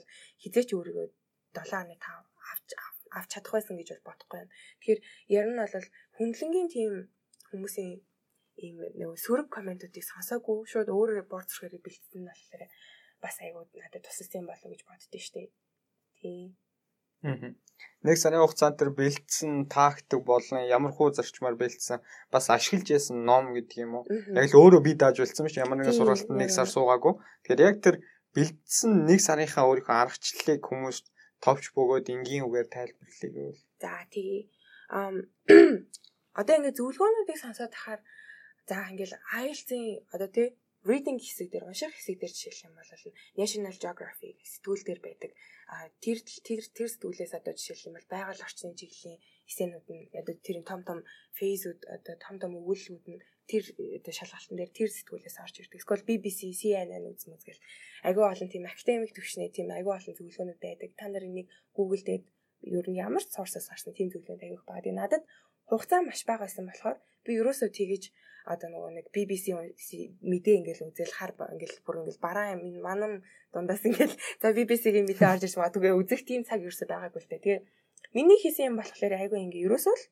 хизээч 0.42 0.70
өөрийгөө 0.78 1.08
7.5 1.56 1.98
авч 2.52 2.70
авч 3.18 3.30
чадах 3.34 3.54
байсан 3.56 3.76
гэж 3.80 3.88
бол 3.92 4.08
бодохгүй 4.10 4.38
байна. 4.38 4.54
Тэгэхээр 4.80 5.00
ер 5.38 5.46
нь 5.50 5.60
бол 5.62 5.88
хүндлэнгийн 6.18 6.70
тийм 6.76 6.92
хүмүүсийн 7.50 7.92
ийм 8.66 8.76
нэг 9.00 9.10
сөрөг 9.26 9.48
комментуудыг 9.52 10.04
сонсоогүй 10.04 10.58
шууд 10.72 10.90
өөрөө 10.92 11.26
борд 11.32 11.50
зурхаарыг 11.50 11.84
бэлтгэсэн 11.84 12.22
нь 12.22 12.30
болохоор 12.30 12.64
бас 13.24 13.36
айгууд 13.44 13.70
надад 13.76 14.04
тусалсан 14.06 14.46
болов 14.48 14.70
гэж 14.72 14.82
боддөө 14.88 15.22
штэ. 15.28 15.52
Тийм. 16.20 16.56
Нэг 18.06 18.22
сарын 18.22 18.46
хугацаанд 18.46 18.78
тэр 18.78 18.94
бэлдсэн 18.94 19.66
тактик 19.66 20.22
болон 20.22 20.62
ямар 20.70 20.94
хуу 20.94 21.10
зарчмаар 21.10 21.58
бэлдсэн 21.58 22.00
бас 22.30 22.46
ашиглаж 22.54 22.88
ясан 22.94 23.26
ном 23.26 23.58
гэдэг 23.58 23.78
юм 23.82 23.98
уу. 23.98 24.06
Яг 24.38 24.54
л 24.54 24.62
өөрөө 24.62 24.82
би 24.86 24.94
дааж 24.94 25.18
үлдсэн 25.26 25.46
биш 25.50 25.58
ямар 25.58 25.82
нэгэн 25.82 25.98
сургалтанд 25.98 26.38
нэг 26.38 26.54
сар 26.54 26.70
суугаагүй. 26.70 27.18
Тэгэхээр 27.50 27.66
яг 27.66 27.78
тэр 27.82 27.96
бэлдсэн 28.38 29.10
нэг 29.10 29.20
сарынхаа 29.26 29.66
өөрийнхөө 29.66 29.96
аргачлалыг 30.06 30.62
хүмүүс 30.62 30.98
товч 31.42 31.74
бөгөөд 31.74 32.14
энгийн 32.14 32.46
үгээр 32.46 32.68
тайлбарлая 32.70 33.32
гэвэл. 33.34 33.62
За 33.82 33.98
тий. 34.14 34.54
Ам 34.94 35.26
одоо 36.40 36.54
ингээд 36.62 36.78
зөвлөгөөнүүдийг 36.78 37.40
сонсоод 37.42 37.74
тахаар 37.74 38.02
за 38.70 38.86
ингээл 38.94 39.18
IELTS-ийн 39.34 40.06
одоо 40.14 40.30
тий 40.30 40.54
reading 40.86 41.18
хэсэг 41.18 41.50
дээр 41.50 41.66
унших 41.66 41.94
хэсэг 41.98 42.22
дээр 42.22 42.34
жишээлх 42.34 42.66
юм 42.70 42.76
бол 42.78 42.92
National 43.42 43.76
Geography 43.76 44.38
сэтгүүл 44.38 44.84
дээр 44.86 45.02
байдаг. 45.02 45.32
А 45.74 45.90
тэр 45.98 46.22
тэр 46.22 46.62
тэр 46.62 46.88
сэтгүүлээс 46.94 47.34
одоо 47.34 47.54
жишээлх 47.58 47.88
юм 47.90 47.96
бол 47.98 48.08
байгаль 48.14 48.46
орчны 48.46 48.78
чиглэлийн 48.78 49.20
эсэнүүд 49.50 49.88
нь 49.90 50.04
одоо 50.14 50.36
тэр 50.46 50.58
том 50.62 50.82
том 50.86 51.00
фейзүүд 51.38 51.82
одоо 51.90 52.16
том 52.22 52.36
том 52.38 52.52
өгүүлбэрүүд 52.62 53.06
нь 53.10 53.22
тэр 53.50 53.64
одоо 53.98 54.14
шалгалтын 54.14 54.58
дээр 54.58 54.72
тэр 54.74 54.90
сэтгүүлээс 54.94 55.38
орж 55.42 55.56
ирдэг. 55.62 55.82
Эсвэл 55.82 56.06
BBC, 56.06 56.54
CNN 56.54 57.10
үзм 57.10 57.34
үзгэл 57.34 57.62
агүй 58.06 58.26
олон 58.26 58.50
тийм 58.50 58.66
академик 58.66 59.14
төвшний 59.14 59.50
тийм 59.50 59.70
агүй 59.74 59.94
олон 59.94 60.14
зөвлөгөөнүүд 60.18 60.62
байдаг. 60.62 60.90
Та 60.98 61.10
нар 61.10 61.26
энийг 61.26 61.50
Google 61.74 62.02
дээр 62.06 62.24
ер 62.66 62.86
нь 62.90 63.02
ямар 63.02 63.22
source-аас 63.22 63.70
гарсан 63.70 63.94
тийм 63.94 64.10
зөвлөгөөнд 64.10 64.46
аявих. 64.46 64.66
Тэгээ 64.66 64.98
надад 64.98 65.24
хугацаа 65.70 66.02
маш 66.02 66.22
бага 66.26 66.46
байсан 66.46 66.66
болохоор 66.66 66.98
би 67.26 67.32
ерөөсөө 67.42 67.70
тэгэж 67.70 68.04
одоо 68.46 68.70
нөгөө 68.70 68.92
нэг 69.02 69.06
BBC 69.10 69.46
мэдээ 70.22 70.56
ингээл 70.62 70.86
үзэл 70.86 71.18
хар 71.18 71.34
ингээл 71.34 71.82
бүр 71.82 71.96
ингээл 72.06 72.22
бараа 72.22 72.54
юм 72.54 72.62
манам 72.86 73.26
дундаас 73.50 73.82
ингээл 73.90 74.14
за 74.42 74.54
BBC-ийн 74.54 75.10
мэдээ 75.10 75.32
орж 75.34 75.44
ирж 75.50 75.56
магадгүй 75.58 75.92
үзэх 75.98 76.22
тийм 76.30 76.46
цаг 76.46 76.62
ерөөсөө 76.62 76.88
байгаагүй 76.90 77.22
л 77.26 77.30
дээ. 77.30 77.42
Тэгээ 77.42 77.60
миний 78.14 78.38
хийсэн 78.38 78.70
юм 78.70 78.76
болохоор 78.78 79.14
айгүй 79.18 79.40
ингээ 79.42 79.66
ерөөсөө 79.66 79.96
л 79.98 80.06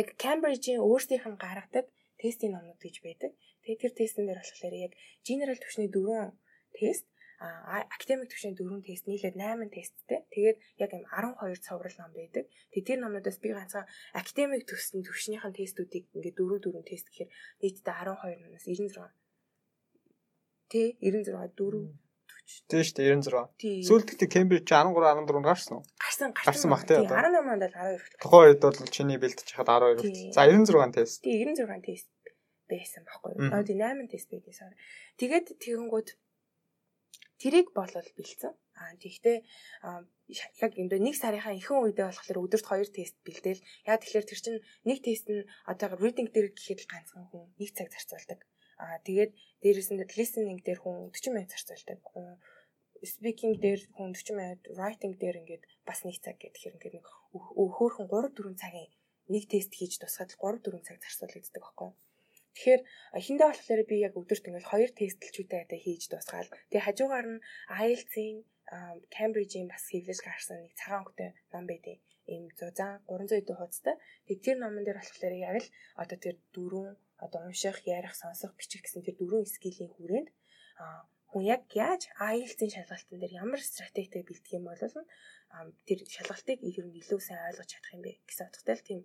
яг 0.00 0.08
Cambridge-ийн 0.16 0.80
өөрсдийнх 0.80 1.28
нь 1.28 1.40
гаргадаг 1.40 1.86
тестийн 2.16 2.56
номнууд 2.56 2.80
гэж 2.80 2.96
байдаг. 3.04 3.32
Тэгээ 3.60 3.80
тэр 3.82 3.92
тестэн 3.92 4.24
дээр 4.24 4.40
болохоор 4.40 4.74
яг 4.74 4.92
general 5.26 5.58
төвшний 5.60 5.88
дөрвөн 5.92 6.32
тест 6.72 7.04
академик 7.42 8.30
төвшний 8.30 8.54
дөрвөн 8.54 8.82
тест 8.86 9.06
нийлээд 9.10 9.34
8 9.34 9.70
тесттэй. 9.74 10.22
Тэгээд 10.30 10.58
яг 10.78 10.90
юм 10.94 11.04
12 11.10 11.58
цоврал 11.66 11.96
ном 11.98 12.12
байдаг. 12.14 12.46
Тэгээд 12.70 12.88
тэр 12.88 12.98
номнуудаас 13.02 13.38
би 13.42 13.50
ганцхан 13.50 13.86
академик 14.14 14.62
төвсний 14.68 15.02
төвшнийхэн 15.02 15.52
тестүүдийг 15.56 16.04
ингээд 16.14 16.38
дөрөв 16.38 16.60
дөрөв 16.62 16.84
тест 16.86 17.10
гэхээр 17.10 17.30
нийтдээ 17.62 17.94
12 18.06 18.42
номоос 18.46 18.64
96. 18.66 19.10
Тэ 20.70 20.96
96 21.02 21.58
4 21.58 22.12
Тийм 22.68 22.82
шүү 22.82 22.96
дээ 22.98 23.08
96. 23.22 23.86
Сүүлд 23.86 24.06
гэхдээ 24.12 24.34
Кембриж 24.34 24.64
13 24.66 24.92
14 24.92 25.46
гарсан 25.46 25.72
уу? 25.78 25.84
Гарсан 25.94 26.28
гарсан 26.34 26.70
баг 26.74 26.82
тий 26.84 26.98
одоо. 26.98 27.16
18 27.16 27.38
онд 27.48 27.62
л 27.62 27.74
12. 27.74 28.18
Тухайн 28.18 28.46
үед 28.50 28.60
бол 28.60 28.90
чиний 28.90 29.18
бэлдэж 29.22 29.48
хахад 29.54 29.70
12 29.78 30.02
хүртэл. 30.02 30.34
За 30.34 30.42
96 30.50 30.96
тест. 30.96 31.22
Тийм 31.22 31.54
96 31.54 31.86
тест 31.86 32.08
байсан 32.66 33.02
байхгүй 33.06 33.30
юу? 33.38 33.62
Тийм 33.62 33.78
8 33.78 34.10
тест 34.10 34.28
байдсан. 34.32 34.74
Тэгээд 35.20 35.46
тэгэнгүүт 35.62 36.08
Тэрийг 37.42 37.74
болол 37.74 38.08
бэлдсэн. 38.14 38.54
Аа 38.78 38.94
тэгтээ 39.02 39.36
яг 40.62 40.72
энэ 40.78 41.02
нэг 41.02 41.16
сарынхаа 41.18 41.58
ихэнх 41.58 41.90
үедээ 41.90 42.06
болохоор 42.06 42.38
өдөрт 42.46 42.66
хоёр 42.70 42.88
тест 42.94 43.18
бэлдээл. 43.26 43.66
Яа 43.90 43.98
тэгэхээр 43.98 44.28
тэр 44.30 44.40
чинь 44.44 44.62
нэг 44.86 44.98
тест 45.02 45.26
нь 45.26 45.42
одоо 45.66 45.98
reading 45.98 46.30
дээр 46.30 46.54
гэхэд 46.54 46.86
ганцхан 46.86 47.26
хүн 47.26 47.50
нэг 47.58 47.70
цаг 47.74 47.90
зарцуулдаг. 47.90 48.40
Аа 48.78 49.02
тэгээд 49.06 49.32
дээрээс 49.62 49.90
нь 49.90 50.06
listening 50.18 50.60
дээр 50.62 50.80
хүн 50.86 51.10
40 51.10 51.34
минут 51.34 51.50
зарцуулдаг. 51.50 51.98
Speaking 53.02 53.58
дээр 53.58 53.80
хүн 53.98 54.14
40 54.14 54.38
минут, 54.38 54.62
writing 54.78 55.14
дээр 55.18 55.42
ингээд 55.42 55.64
бас 55.82 56.06
нэг 56.06 56.22
цаг 56.22 56.38
гэхээр 56.38 56.78
ингээд 56.78 56.96
нэг 57.02 57.06
хөөхөн 57.34 58.06
3 58.06 58.38
4 58.38 58.62
цагийн 58.62 58.90
нэг 59.34 59.50
тест 59.50 59.74
хийж 59.74 59.98
тусгаад 59.98 60.30
3 60.38 60.62
4 60.62 60.86
цаг 60.86 60.98
зарцуулагддаг 61.02 61.62
байхгүй 61.62 61.90
юу? 61.90 61.98
Тэгэхээр 62.54 62.82
эхэндээ 63.18 63.48
болохоор 63.48 63.82
би 63.90 63.96
яг 64.06 64.14
өдөрт 64.20 64.44
ингээл 64.48 64.70
хоёр 64.72 64.90
тестэлчүүдээ 64.92 65.60
одоо 65.64 65.78
хийж 65.80 66.02
дуусгаал. 66.08 66.50
Тэгээ 66.68 66.86
хажуугаар 66.86 67.26
нь 67.32 67.42
IELTS-ийн 67.80 68.36
Cambridge-ийн 69.14 69.68
бас 69.72 69.84
хэвлэж 69.88 70.20
гарсан 70.24 70.58
нэг 70.60 70.72
цагаан 70.80 71.00
өнгөтэй 71.02 71.30
ном 71.52 71.64
байдیں۔ 71.68 71.98
Ийм 72.32 72.44
100 72.56 73.04
300 73.08 73.40
эдэн 73.40 73.58
хуудастай. 73.58 73.96
Тэгээ 74.26 74.44
тэр 74.46 74.56
номон 74.60 74.84
дээр 74.84 74.98
болохоор 75.00 75.34
яг 75.48 75.56
л 75.64 75.68
одоо 76.02 76.18
тэр 76.24 76.36
дөрвөн 76.54 76.90
одоо 77.24 77.40
унших, 77.48 77.78
ярих, 77.96 78.14
сонсох, 78.16 78.52
бичих 78.58 78.82
гэсэн 78.82 79.02
тэр 79.04 79.16
дөрвөн 79.18 79.46
скилийн 79.48 79.90
хүрээнд 79.92 80.28
а 80.82 81.04
хүн 81.32 81.44
яг 81.54 81.62
яаж 81.72 82.02
IELTS-ийн 82.20 82.72
шалгалтын 82.76 83.18
дээр 83.20 83.34
ямар 83.42 83.60
стратегтэй 83.60 84.22
бэлдэх 84.28 84.52
юм 84.58 84.64
бол 84.68 84.84
тэр 85.88 86.00
шалгалтыг 86.14 86.58
ер 86.60 86.84
нь 86.84 86.98
илүү 87.00 87.20
сайн 87.24 87.40
ойлгож 87.48 87.68
чадах 87.72 87.92
юм 87.96 88.02
бэ 88.04 88.12
гэсэн 88.28 88.48
утгатай 88.48 88.76
л 88.76 88.86
тийм 88.88 89.00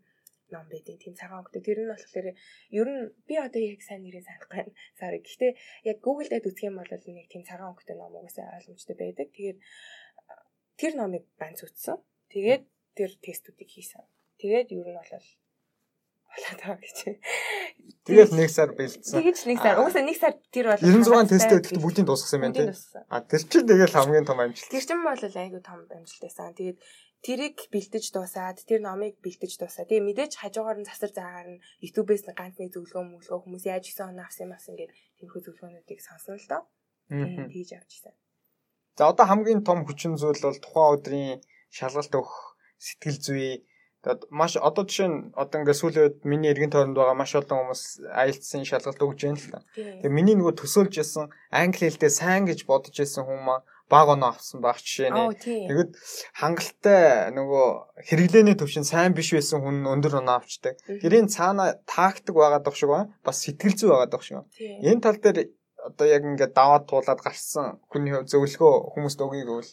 ном 0.54 0.68
байдیں۔ 0.72 0.98
Тийм 0.98 1.16
цагаан 1.16 1.44
өнгөтэй. 1.44 1.64
Тэр 1.64 1.80
нь 1.84 1.92
болохоор 1.92 2.28
ер 2.32 2.88
нь 2.88 3.02
би 3.28 3.36
одоо 3.36 3.62
яг 3.62 3.82
сайн 3.84 4.02
нэрээ 4.04 4.24
санахгүй 4.24 4.52
байна. 4.56 4.72
Sorry. 5.00 5.20
Гэхдээ 5.24 5.52
яг 5.90 5.98
Google 6.04 6.30
дээр 6.32 6.48
үзэх 6.48 6.68
юм 6.68 6.80
бол 6.80 6.92
нэг 6.92 7.28
тийм 7.32 7.44
цагаан 7.44 7.72
өнгөтэй 7.76 7.96
ном 7.98 8.16
угаасаа 8.16 8.58
ойлгомжтой 8.60 8.96
байдаг. 8.96 9.28
Тэгээд 9.36 9.60
тэр 10.80 10.94
номыг 10.96 11.24
банц 11.40 11.60
үтсэн. 11.66 11.98
Тэгээд 12.32 12.64
тэр 12.96 13.12
тестүүдийг 13.20 13.70
хийсэн. 13.72 14.04
Тэгээд 14.40 14.72
ер 14.72 14.88
нь 14.88 14.98
бол 14.98 15.12
болоод 16.38 16.60
байгаа 16.62 16.80
гэж. 16.84 16.98
Тэгээд 18.06 18.32
нэг 18.36 18.50
сар 18.52 18.72
бэлдсэн. 18.76 19.16
Тэгэж 19.20 19.38
нэг 19.48 19.58
сар. 19.64 19.80
Угаасаа 19.80 20.04
нэг 20.04 20.18
сар 20.20 20.34
тэр 20.52 20.66
бол 20.72 20.82
96 20.82 21.32
тесттэй 21.34 21.58
гэхдээ 21.60 21.84
бүгдийг 21.84 22.08
дуусгасан 22.08 22.40
байна 22.44 22.56
тийм. 22.56 22.72
А 23.10 23.24
тэр 23.24 23.42
чинь 23.48 23.68
тэгэл 23.68 23.96
хамгийн 23.96 24.28
том 24.28 24.40
амжилт. 24.40 24.72
Тэр 24.72 24.84
чинь 24.84 25.04
бол 25.04 25.18
айгүй 25.18 25.62
том 25.64 25.80
амжилт 25.88 26.24
байсан. 26.24 26.54
Тэгээд 26.56 26.78
тэрийг 27.26 27.58
бэлдэж 27.74 28.06
дуусаад 28.14 28.58
тэр 28.68 28.82
номыг 28.86 29.18
бэлдэж 29.26 29.58
дуусаад 29.58 29.90
тэгээ 29.90 30.08
мэдээж 30.08 30.34
хажуугаар 30.38 30.78
нь 30.82 30.90
засар 30.90 31.12
заагаар 31.14 31.48
нь 31.58 31.64
YouTube-ээс 31.84 32.24
ганц 32.38 32.56
нэг 32.62 32.72
зөвлөгөө 32.74 33.04
мөглөө 33.04 33.40
хүмүүс 33.42 33.66
яаж 33.72 33.86
исэн 33.90 34.14
оноо 34.14 34.26
авсан 34.26 34.46
юм 34.48 34.54
асан 34.54 34.74
ингээд 34.74 34.94
тиймэрхүү 35.18 35.42
зөвлөгөөнүүдийг 35.46 36.00
сонсон 36.04 36.38
л 36.38 36.48
доо. 36.52 36.62
Тийм 37.10 37.50
тийж 37.50 37.70
авчихсан. 37.74 38.14
За 38.98 39.10
одоо 39.12 39.26
хамгийн 39.26 39.62
том 39.68 39.86
хүчин 39.86 40.14
зүйл 40.18 40.42
бол 40.46 40.60
тухайн 40.62 40.94
өдрийн 40.96 41.40
шалгалт 41.78 42.14
өгөх 42.20 42.38
сэтгэл 42.86 43.20
зүй 43.26 43.46
Тэгээд 44.08 44.30
маш 44.32 44.56
одоо 44.56 44.84
жишээ 44.88 45.10
нь 45.12 45.20
одоо 45.36 45.58
ингээд 45.60 45.80
сүүлийн 45.82 46.06
үед 46.06 46.18
миний 46.24 46.52
эргэн 46.54 46.72
тойронд 46.72 46.96
байгаа 46.96 47.18
маш 47.18 47.36
олон 47.36 47.60
хүмүүс 47.60 47.84
IELTS-ийн 48.08 48.64
шалгалт 48.70 49.04
өгж 49.04 49.20
байна 49.26 49.42
л 49.42 49.52
та. 49.52 49.60
Тэгээд 49.76 50.16
миний 50.16 50.36
нөгөө 50.38 50.56
төсөөлж 50.62 50.96
исэн 51.04 51.28
англи 51.52 51.84
хэлдээ 51.92 52.12
сайн 52.14 52.48
гэж 52.48 52.60
бодож 52.70 52.96
исэн 52.96 53.28
хүмүүс 53.28 53.66
баг 53.90 54.08
оноо 54.14 54.36
авсан 54.36 54.60
баг 54.60 54.78
жишээ 54.84 55.10
нэ. 55.16 55.22
Тэгэд 55.40 55.92
хангалттай 56.36 57.32
нөгөө 57.32 57.68
хэрэглээний 58.08 58.56
төвшин 58.60 58.84
сайн 58.84 59.16
биш 59.16 59.32
байсан 59.32 59.64
хүн 59.64 59.88
өндөр 59.88 60.20
оноо 60.20 60.44
авчдаг. 60.44 60.76
Тэрийн 60.84 61.32
цаана 61.32 61.80
тактик 61.88 62.36
байгаад 62.36 62.68
байх 62.68 62.76
шиг 62.76 62.92
байна. 62.92 63.16
Бас 63.24 63.40
сэтгэл 63.44 63.80
зүй 63.80 63.90
байгаад 63.92 64.12
байх 64.12 64.24
шиг 64.28 64.36
байна. 64.44 64.52
Энэ 64.60 65.04
тал 65.04 65.20
дээр 65.24 65.38
одоо 65.88 66.06
яг 66.08 66.24
ингээд 66.28 66.54
даваад 66.60 66.84
туулаад 66.92 67.22
гарсан 67.24 67.80
хүний 67.88 68.12
хөв 68.12 68.28
зөвлөгөө 68.28 68.74
хүмүүст 68.94 69.20
өгье 69.24 69.48
гэвэл 69.48 69.72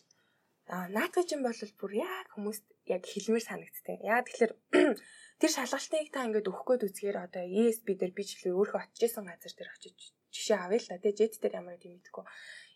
Аа 0.73 0.89
наадах 0.89 1.27
чинь 1.29 1.45
бол 1.45 1.61
бүр 1.81 1.93
яг 1.99 2.27
хүмүүст 2.35 2.65
яг 2.95 3.03
хэлмээр 3.05 3.45
санагддаг. 3.45 3.99
Яа 4.01 4.25
тэгэхээр 4.25 4.53
тэр 5.41 5.51
шалгалтыг 5.53 6.09
та 6.09 6.25
ингээд 6.25 6.49
өгөх 6.49 6.65
гээд 6.65 6.87
үзгээр 6.89 7.19
одоо 7.27 7.45
ESP 7.45 7.87
дээр 7.99 8.13
би 8.17 8.23
ч 8.25 8.41
илүү 8.41 8.55
өөрөө 8.57 8.81
очиж 8.81 9.03
исэн 9.05 9.29
газар 9.29 9.53
дээр 9.53 9.71
очиж 9.77 9.99
жишээ 10.35 10.59
авъя 10.59 10.81
л 10.83 10.89
да. 10.91 10.99
Тэгээ 10.99 11.19
жет 11.21 11.35
дээр 11.41 11.59
ямар 11.63 11.79
гэдэг 11.79 11.95
мэдгүй 11.95 12.25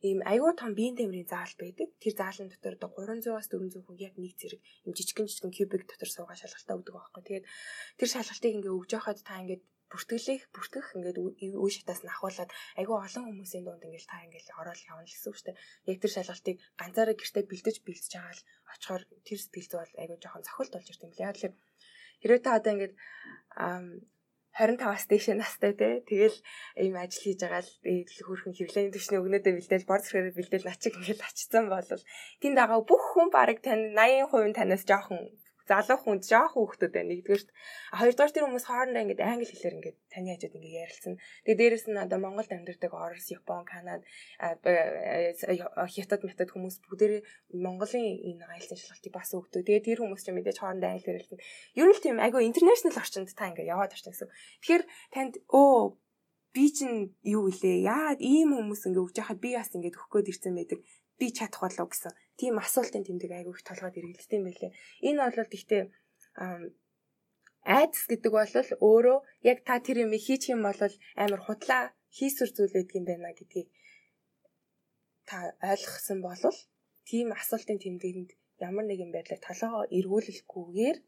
ийм 0.06 0.22
айгүй 0.22 0.52
том 0.54 0.72
биеийн 0.78 0.94
тамирын 0.98 1.26
заал 1.26 1.54
байдаг. 1.58 1.88
Тэр 1.98 2.14
заалын 2.14 2.50
дотор 2.50 2.74
одоо 2.78 2.90
300-аас 2.94 3.50
400 3.50 3.82
хүн 3.82 3.98
яг 3.98 4.14
нэг 4.14 4.34
зэрэг 4.38 4.60
ийм 4.86 4.94
жижигэн 4.94 5.26
жижигэн 5.26 5.50
кубик 5.50 5.82
дотор 5.90 6.10
суугаа 6.10 6.38
шалгалтаа 6.38 6.78
өгдөг 6.78 6.94
байхгүй. 6.94 7.22
Тэгээд 7.26 7.46
тэр 7.98 8.08
шалгалтыг 8.14 8.52
ингээ 8.54 8.76
өгж 8.78 8.90
явахад 8.94 9.18
та 9.26 9.42
ингээд 9.42 9.62
бүртгэлэх 9.90 10.42
бүртгэх 10.54 10.86
ингээд 11.00 11.18
үе 11.58 11.70
шатаас 11.74 12.00
нь 12.04 12.12
ахуулаад 12.12 12.50
айгүй 12.78 12.94
олон 12.94 13.24
хүмүүсийн 13.26 13.64
дунд 13.66 13.82
ингээд 13.82 14.06
та 14.06 14.22
ингээд 14.22 14.48
ороод 14.60 14.80
явна 14.86 15.02
л 15.02 15.10
гэсэн 15.10 15.30
үг 15.32 15.36
шүү 15.40 15.46
дээ. 15.50 15.60
Яг 15.90 15.98
тэр 15.98 16.12
шалгалтыг 16.14 16.56
ганцаараа 16.78 17.16
гэртээ 17.18 17.44
бэлдэж 17.48 17.76
бэлдэж 17.82 18.12
байгаа 18.14 18.36
л 18.36 18.46
очихоор 18.68 19.02
тэр 19.26 19.38
сэтгэл 19.40 19.70
зүй 19.72 19.80
бол 19.80 19.94
айгүй 19.98 20.18
жоохон 20.20 20.46
цохилт 20.46 20.72
болж 20.76 20.88
ирт 20.92 21.04
юм 21.08 21.12
лээ. 21.16 21.32
Тэгэхээр 21.32 21.54
хэрвээ 22.20 22.42
та 22.44 22.50
одоо 22.60 22.72
ингээд 22.76 22.94
25-аас 24.58 25.04
дээш 25.06 25.26
настай 25.38 25.72
те. 25.78 26.02
Тэгэл 26.02 26.36
ийм 26.82 26.94
ажил 26.98 27.22
хийж 27.22 27.38
байгаа 27.38 27.62
л 27.62 27.70
хөрхөн 28.26 28.54
хэвлэлийн 28.58 28.90
төвшний 28.90 29.20
өгнөдөө 29.22 29.52
бэлдээл 29.54 29.86
бор 29.86 30.02
зэрэг 30.02 30.34
бэлдээл 30.34 30.66
начиг 30.66 30.98
ингээл 30.98 31.22
очсон 31.22 31.64
бол 31.70 31.86
тэнд 32.42 32.56
байгаа 32.58 32.80
бүх 32.82 33.04
хүн 33.14 33.28
бараг 33.30 33.58
тань 33.62 33.94
80% 33.94 34.58
танаас 34.58 34.82
жоохон 34.82 35.30
залуу 35.68 35.98
хүн 36.00 36.18
жоох 36.24 36.56
хүүхдүүд 36.56 36.92
байна 36.96 37.12
нэгдүгээрт 37.12 37.48
хоёрдугаар 38.00 38.32
тэр 38.32 38.44
хүмүүс 38.48 38.66
хоорондоо 38.66 39.02
ингээд 39.04 39.20
англи 39.20 39.46
хэлээр 39.52 39.76
ингээд 39.78 39.98
таны 40.08 40.28
хажууд 40.32 40.56
ингээд 40.56 40.80
ярилцсан. 40.82 41.14
Тэгээ 41.44 41.60
дээрэс 41.60 41.86
нь 41.92 42.00
одоо 42.00 42.18
Монголд 42.18 42.50
амьдардаг 42.50 42.92
Орос, 42.96 43.28
Япон, 43.28 43.62
Канад, 43.68 44.02
Хятад, 45.92 46.22
Метад 46.24 46.50
хүмүүс 46.50 46.76
бүгдээрээ 46.88 47.22
Монголын 47.60 48.06
энэ 48.32 48.44
айлын 48.48 48.80
шалгалтыг 48.80 49.12
бас 49.12 49.30
өгдөг. 49.36 49.62
Тэгээ 49.68 49.86
тэр 49.86 49.98
хүмүүс 50.00 50.22
ч 50.24 50.32
мэдээж 50.32 50.58
хоорондоо 50.64 50.88
англи 50.88 51.12
хэлсэн. 51.20 51.38
Ер 51.76 51.86
нь 51.92 52.00
тийм 52.00 52.16
айгүй 52.18 52.48
интернэшнл 52.48 52.96
орчинд 52.96 53.28
та 53.36 53.52
ингээд 53.52 53.68
яваад 53.68 53.92
орчих 53.92 54.16
гэсэн. 54.16 54.32
Тэгэхээр 54.64 54.84
танд 55.12 55.34
өө 55.52 56.00
би 56.56 56.64
чинь 56.72 57.14
юу 57.22 57.48
илээ 57.52 57.84
яа 57.84 58.16
ийм 58.18 58.56
хүмүүс 58.56 58.88
ингээ 58.88 59.04
өгж 59.04 59.16
яхад 59.20 59.38
би 59.44 59.54
бас 59.54 59.70
ингээ 59.76 59.92
өгөх 59.92 60.10
гээд 60.10 60.30
ирсэн 60.32 60.56
байдаг 60.56 60.80
би 61.18 61.26
чадах 61.38 61.60
болов 61.62 61.88
гэсэн 61.90 62.12
тийм 62.40 62.54
асуултын 62.58 63.04
тэмдэг 63.04 63.30
айгүй 63.34 63.54
их 63.54 63.66
толгойд 63.66 63.98
эргэлдсэн 63.98 64.42
байлээ. 64.46 64.72
Энэ 65.08 65.18
бол 65.22 65.50
гэхдээ 65.52 65.82
айдас 67.78 68.04
гэдэг 68.08 68.32
бол 68.32 68.54
өөрөө 68.88 69.18
яг 69.50 69.58
та 69.66 69.74
тэр 69.86 70.06
юм 70.06 70.12
хийчих 70.14 70.54
юм 70.54 70.62
бол 70.64 70.80
амар 71.22 71.40
худлаа 71.42 71.82
хийсвэр 72.16 72.50
зүйл 72.54 72.74
байдаг 72.74 72.94
юм 73.00 73.06
байна 73.08 73.34
гэдгийг 73.34 73.68
та 75.28 75.36
ойлгосон 75.72 76.18
бол 76.24 76.42
тийм 77.08 77.28
асуултын 77.40 77.78
тэмдэглэнд 77.82 78.30
ямар 78.68 78.84
нэгэн 78.88 79.10
байдлаар 79.12 79.42
толгоо 79.48 79.82
эргүүлэлгүйгээр 79.98 80.98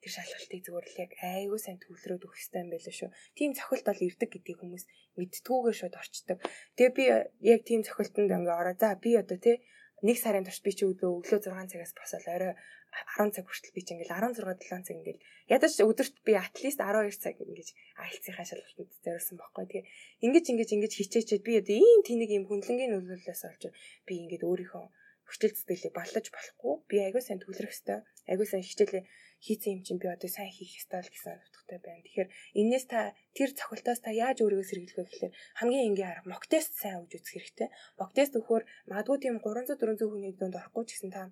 тэр 0.00 0.12
шалгалтыг 0.16 0.60
зүгээр 0.64 0.86
л 0.88 1.02
яг 1.04 1.12
айгүй 1.20 1.60
сайн 1.60 1.78
төвлөрөөд 1.80 2.24
өгөх 2.24 2.36
хэрэгтэй 2.36 2.60
юм 2.64 2.70
байлаа 2.72 2.94
шүү. 2.96 3.10
Тим 3.36 3.50
цохилт 3.52 3.86
бол 3.86 4.06
ирдэг 4.08 4.30
гэдгийг 4.32 4.58
хүмүүс 4.60 4.84
мэдтгүүгээр 5.20 5.76
шууд 5.76 5.94
орчдөг. 6.00 6.38
Тэгээ 6.76 6.96
би 6.96 7.04
яг 7.52 7.60
тим 7.68 7.80
цохилтонд 7.84 8.32
ингээ 8.32 8.58
ороо. 8.60 8.74
За 8.80 8.96
би 8.96 9.10
одоо 9.20 9.36
тий 9.36 9.56
нэг 10.00 10.16
сарын 10.16 10.44
турш 10.48 10.60
би 10.64 10.72
чи 10.72 10.88
өглөө 10.88 11.20
өглөө 11.20 11.40
6 11.44 11.72
цагаас 11.72 11.92
босоод 11.92 12.26
орой 12.32 12.56
10 12.90 13.36
цаг 13.36 13.44
хүртэл 13.44 13.76
би 13.76 13.82
чи 13.84 13.92
ингээл 13.94 14.16
16 14.16 14.40
7 14.40 14.88
цаг 14.88 14.96
ингээл 14.96 15.24
ядаж 15.52 15.72
өдөрт 15.84 16.16
би 16.24 16.32
атлист 16.40 16.80
12 16.80 17.20
цаг 17.20 17.36
ингэж 17.36 17.68
айлцынхаа 18.00 18.46
шалгалтанд 18.48 18.90
зориулсан 19.04 19.36
байхгүй. 19.36 19.64
Тэгээ 19.68 19.84
ингэж 20.24 20.44
ингэж 20.50 20.70
ингэж 20.74 20.92
хичээчээд 20.96 21.42
би 21.44 21.52
одоо 21.60 21.76
ийм 21.76 22.00
тэнийг 22.08 22.30
ийм 22.32 22.44
хүнлэнгийн 22.48 22.92
нөлөөллөөс 22.96 23.42
олж 23.44 23.62
би 24.08 24.12
ингээд 24.24 24.48
өөрийнхөө 24.48 24.84
хүчил 25.28 25.54
зүтгэлийг 25.54 25.94
баллаж 25.94 26.26
болохгүй. 26.34 26.74
Би 26.90 26.96
агүй 27.06 27.22
сайн 27.22 27.38
төвлөрөх 27.38 27.70
хэвээр 27.70 28.02
агүй 28.32 28.46
сайн 28.48 28.64
хичээлээ 28.66 29.04
хийцэн 29.44 29.72
юм 29.74 29.82
чинь 29.86 30.00
би 30.02 30.08
одоо 30.12 30.28
сайн 30.28 30.52
хийх 30.52 30.72
ёстой 30.80 31.00
л 31.00 31.12
гэсэн 31.12 31.40
утгатай 31.40 31.78
байна. 31.80 32.04
Тэгэхээр 32.04 32.28
энээс 32.60 32.86
та 32.92 33.00
тэр 33.36 33.50
цохилтоос 33.58 34.00
та 34.04 34.10
яаж 34.12 34.38
өөрийгөө 34.44 34.68
сэргийлэх 34.68 34.98
вэ 35.00 35.08
гэхээр 35.08 35.36
хамгийн 35.58 35.86
энгийн 35.88 36.10
арга 36.12 36.30
мок 36.32 36.44
тест 36.52 36.72
сайн 36.76 37.00
өгж 37.02 37.12
үзэх 37.16 37.34
хэрэгтэй. 37.34 37.68
Мок 38.00 38.10
тест 38.12 38.36
өгөхөөр 38.36 38.64
магадгүй 38.90 39.18
тийм 39.20 39.36
300 39.40 39.80
400 39.80 40.10
хүний 40.12 40.32
дунд 40.36 40.60
орохгүй 40.60 40.84
ч 40.84 40.90
гэсэн 40.92 41.10
та 41.16 41.22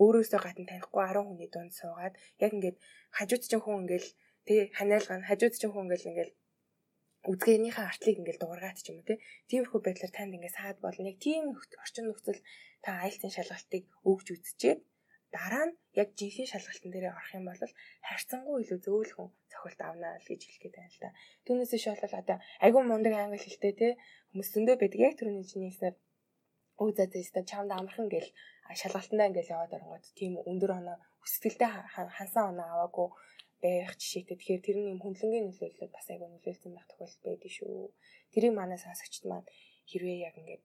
өөрөөсөө 0.00 0.40
гадна 0.40 0.64
танихгүй 0.70 1.02
10 1.04 1.28
хүний 1.28 1.50
дунд 1.52 1.72
суугаад 1.76 2.14
яг 2.44 2.50
ингээд 2.56 2.78
хажууд 3.16 3.42
чинь 3.44 3.62
хүн 3.62 3.76
ингээл 3.82 4.08
тэгээ 4.46 4.66
ханиалгана 4.78 5.28
хажууд 5.28 5.54
чинь 5.58 5.72
хүн 5.72 5.84
ингээл 5.86 6.10
ингээл 6.10 6.32
үзгээнийхээ 7.32 7.86
артлыг 7.90 8.16
ингээл 8.18 8.42
дуургаад 8.42 8.78
ч 8.80 8.86
юм 8.90 9.02
уу 9.02 9.18
тиймэрхүү 9.50 9.80
байдлаар 9.84 10.12
танд 10.14 10.32
ингээд 10.36 10.56
саад 10.56 10.78
болно. 10.80 11.10
Яг 11.10 11.18
тийм 11.18 11.42
орчин 11.84 12.06
нөхцөл 12.08 12.40
та 12.84 12.90
айлтын 13.04 13.34
шалгалтыг 13.34 13.84
өгж 14.10 14.26
үзчихээд 14.32 14.80
дараа 15.34 15.64
нь 15.68 15.74
яг 16.00 16.08
жинхэнэ 16.18 16.50
шалгалтын 16.52 16.92
дээр 16.92 17.06
орох 17.12 17.32
юм 17.38 17.44
бол 17.48 17.60
харьцангуй 18.08 18.56
илүү 18.62 18.78
зөөлхөн 18.86 19.28
цохилт 19.52 19.80
авнаа 19.88 20.12
л 20.16 20.28
гэж 20.30 20.40
хэлэх 20.44 20.62
гээд 20.62 20.76
байна 20.78 20.92
л 20.94 21.02
да. 21.04 21.10
Түүнээс 21.44 21.72
иш 21.76 21.84
бол 21.88 22.20
одоо 22.20 22.36
айгүй 22.64 22.82
мундаг 22.84 23.14
англи 23.16 23.40
хэлтэй 23.42 23.72
те 23.80 23.88
хүмүүс 24.30 24.48
зөндөө 24.54 24.76
байдаг 24.80 25.00
яг 25.06 25.14
түрүүний 25.16 25.46
чиний 25.50 25.70
хэлснээр 25.70 25.96
өө 26.82 26.90
за 26.96 27.04
за 27.10 27.40
чамд 27.50 27.70
амархан 27.74 28.08
гэл 28.14 28.28
шалгалтандаа 28.80 29.28
ингээл 29.28 29.54
яваад 29.56 29.76
оронгод 29.76 30.04
тийм 30.18 30.32
өндөр 30.50 30.70
оноо 30.78 30.96
хүсэтгэлтэй 31.22 31.68
хансан 32.16 32.44
оноо 32.52 32.66
аваагүй 32.72 33.08
байх 33.62 33.92
жишээтэй. 34.00 34.36
Тэгэхээр 34.38 34.62
тэр 34.64 34.76
нь 34.78 34.90
юм 34.92 35.00
хүнлэнгийн 35.02 35.46
нөлөөлөлөд 35.50 35.92
бас 35.94 36.06
айгүй 36.12 36.28
нөлөөлсөн 36.30 36.72
байх 36.74 36.86
тохиолдол 36.88 37.26
байдаг 37.26 37.50
шүү. 37.56 37.90
Тэрийг 38.32 38.54
манай 38.54 38.78
сонсогчд 38.78 39.24
маань 39.26 39.48
хэрвээ 39.90 40.18
яг 40.28 40.34
ингээд 40.38 40.62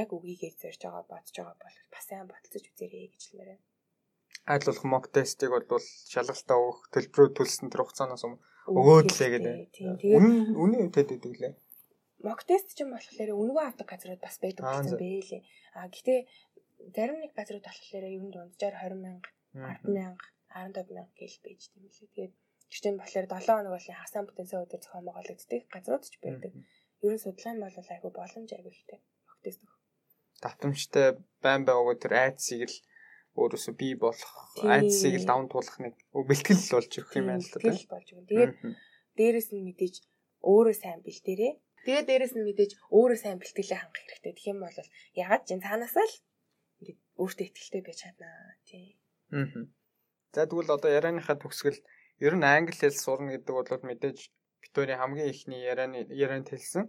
яг 0.00 0.08
үгийгээр 0.12 0.54
зорж 0.60 0.80
байгаа 0.84 1.04
бодож 1.08 1.34
байгаа 1.36 1.56
бол 1.64 1.76
бас 1.94 2.04
сайн 2.08 2.28
бодолцож 2.28 2.64
үзээрэй 2.68 3.08
гэж 3.12 3.22
хэлмээр 3.24 3.50
байна. 3.52 3.71
Айлуулах 4.46 4.84
мок 4.84 5.04
тестийг 5.14 5.50
бол 5.54 5.84
шалгалтаа 6.12 6.56
өгөх 6.58 6.78
төлбөрөө 6.94 7.30
төлсөн 7.36 7.70
тэр 7.70 7.82
хугацаанаас 7.86 8.24
өгөөдлээ 8.26 9.30
гэдэг. 9.34 9.54
Тэгээд 9.70 10.00
үнэ 10.18 10.30
үнэ 10.58 10.90
тэтгэдэг 10.90 11.34
лээ. 11.38 11.54
Мок 12.26 12.42
тест 12.46 12.74
ч 12.74 12.82
юм 12.82 12.94
болохоор 12.94 13.30
үнэгүй 13.34 13.64
авдаг 13.66 13.86
газрууд 13.86 14.22
бас 14.22 14.36
байдаг 14.42 14.62
гэсэн 14.66 14.98
бэ 14.98 15.22
лээ. 15.30 15.42
А 15.78 15.86
гэтээ 15.90 16.18
зарим 16.94 17.18
нэг 17.22 17.32
газрууд 17.38 17.66
болохоор 17.66 18.04
ер 18.06 18.22
нь 18.22 18.34
дунджаар 18.34 18.74
20 18.78 18.98
мянга, 18.98 19.30
10 19.54 19.90
мянга, 19.90 20.26
15 20.50 20.90
мянга 20.94 21.14
гэл 21.18 21.38
байж 21.42 21.60
тийм 21.70 21.86
лээ. 21.86 22.10
Тэгээд 22.14 22.34
Жишээ 22.72 22.92
нь 22.96 23.00
болохоор 23.00 23.28
7 23.28 23.52
хоног 23.52 23.72
болон 23.76 23.96
хасаан 24.00 24.24
бүтэнсээ 24.26 24.64
өдөр 24.64 24.80
зохион 24.80 25.04
байгуулагддаг 25.04 25.62
газрууд 25.68 26.04
ч 26.08 26.16
байдаг. 26.24 26.52
Ер 27.04 27.12
нь 27.12 27.20
судлаа 27.20 27.52
нь 27.52 27.60
бол 27.60 27.76
айгүй 27.76 28.12
боломж 28.16 28.48
айгүй 28.56 28.72
ихтэй. 28.72 29.00
Огтээс 29.28 29.58
нөх. 29.60 29.74
Давтамжтай 30.40 31.08
байн 31.44 31.62
байгаагүй 31.68 31.96
тэр 32.00 32.12
айдсыг 32.24 32.64
л 32.72 32.76
өөрөөсөө 33.38 33.74
бий 33.78 33.94
болох 33.96 34.32
айдсыг 34.62 35.14
л 35.20 35.28
даван 35.28 35.48
туулах 35.48 35.78
нэг 35.80 35.94
бэлтгэл 36.12 36.62
болж 36.72 36.92
өгөх 37.00 37.14
юм 37.16 37.26
байна 37.32 37.42
л 37.42 37.50
да. 37.52 37.58
Бэлтгэл 37.62 37.92
болж 37.92 38.08
өгнө. 38.12 38.28
Тэгээд 38.28 38.52
дээрэс 39.16 39.48
нь 39.52 39.64
мэдээж 39.66 39.94
өөрөө 40.44 40.76
сайн 40.76 41.00
бэлтээрээ. 41.06 41.52
Тэгээд 41.86 42.08
дээрэс 42.08 42.34
нь 42.36 42.46
мэдээж 42.46 42.72
өөрөө 42.92 43.18
сайн 43.18 43.38
бэлтгэлээ 43.40 43.78
хангах 43.80 44.04
хэрэгтэй. 44.04 44.32
Тэгэх 44.36 44.52
юм 44.52 44.60
бол 44.60 44.78
ягаад 45.16 45.42
ч 45.48 45.50
цаанаасаа 45.56 46.06
л 46.06 46.16
ингээд 46.80 47.00
өөртөө 47.20 47.46
ихтэй 47.48 47.82
байж 47.82 47.98
чаднаа. 48.04 48.56
Тий. 48.68 49.00
Аа. 49.32 49.66
За 50.32 50.48
тэгвэл 50.48 50.76
одоо 50.76 50.90
ярианыхаа 50.92 51.36
төгсгөл 51.40 51.80
Ер 52.26 52.34
нь 52.38 52.46
англи 52.46 52.76
хэл 52.78 52.94
сурна 52.94 53.34
гэдэг 53.34 53.50
бол 53.50 53.88
мэдээж 53.88 54.18
Викторийн 54.62 55.00
хамгийн 55.02 55.30
ихний 55.34 55.60
ярианы 55.66 56.06
ярианд 56.24 56.48
хэлсэн. 56.54 56.84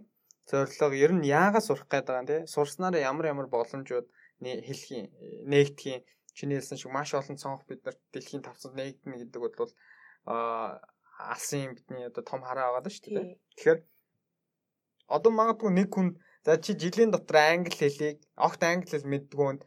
Зорилго 0.46 0.94
ер 1.04 1.12
нь 1.16 1.26
яагаад 1.26 1.66
сурах 1.66 1.90
гээд 1.90 2.06
байгаа 2.06 2.22
юм 2.22 2.30
те? 2.30 2.36
Сурснараа 2.54 3.02
ямар 3.10 3.26
ямар 3.34 3.48
боломжууд 3.50 4.06
хэлхийн 4.38 5.06
нээгдэхийн 5.50 6.00
чиний 6.36 6.58
хэлсэн 6.58 6.78
шиг 6.78 6.90
маш 6.92 7.14
олон 7.14 7.38
цонх 7.38 7.62
бид 7.70 7.80
нарт 7.86 8.00
дэлхийн 8.12 8.42
тавцанд 8.44 8.74
нээгдэнэ 8.76 9.18
гэдэг 9.22 9.40
бол 9.40 9.72
а 10.26 10.80
алсын 11.18 11.74
бидний 11.74 12.06
одоо 12.10 12.22
том 12.26 12.42
хараа 12.42 12.74
байгаа 12.74 12.90
шүү 12.90 13.14
дээ. 13.14 13.38
Тэгэхээр 13.54 13.80
одоо 15.08 15.32
магадгүй 15.32 15.70
нэг 15.70 15.88
хүн 15.94 16.08
за 16.44 16.58
чи 16.58 16.74
жилийн 16.74 17.10
дотор 17.14 17.38
англи 17.38 17.72
хэлийг 17.76 18.18
огт 18.36 18.60
англи 18.62 18.90
хэл 18.90 19.06
мэддгүй 19.12 19.44
хүнд 19.46 19.62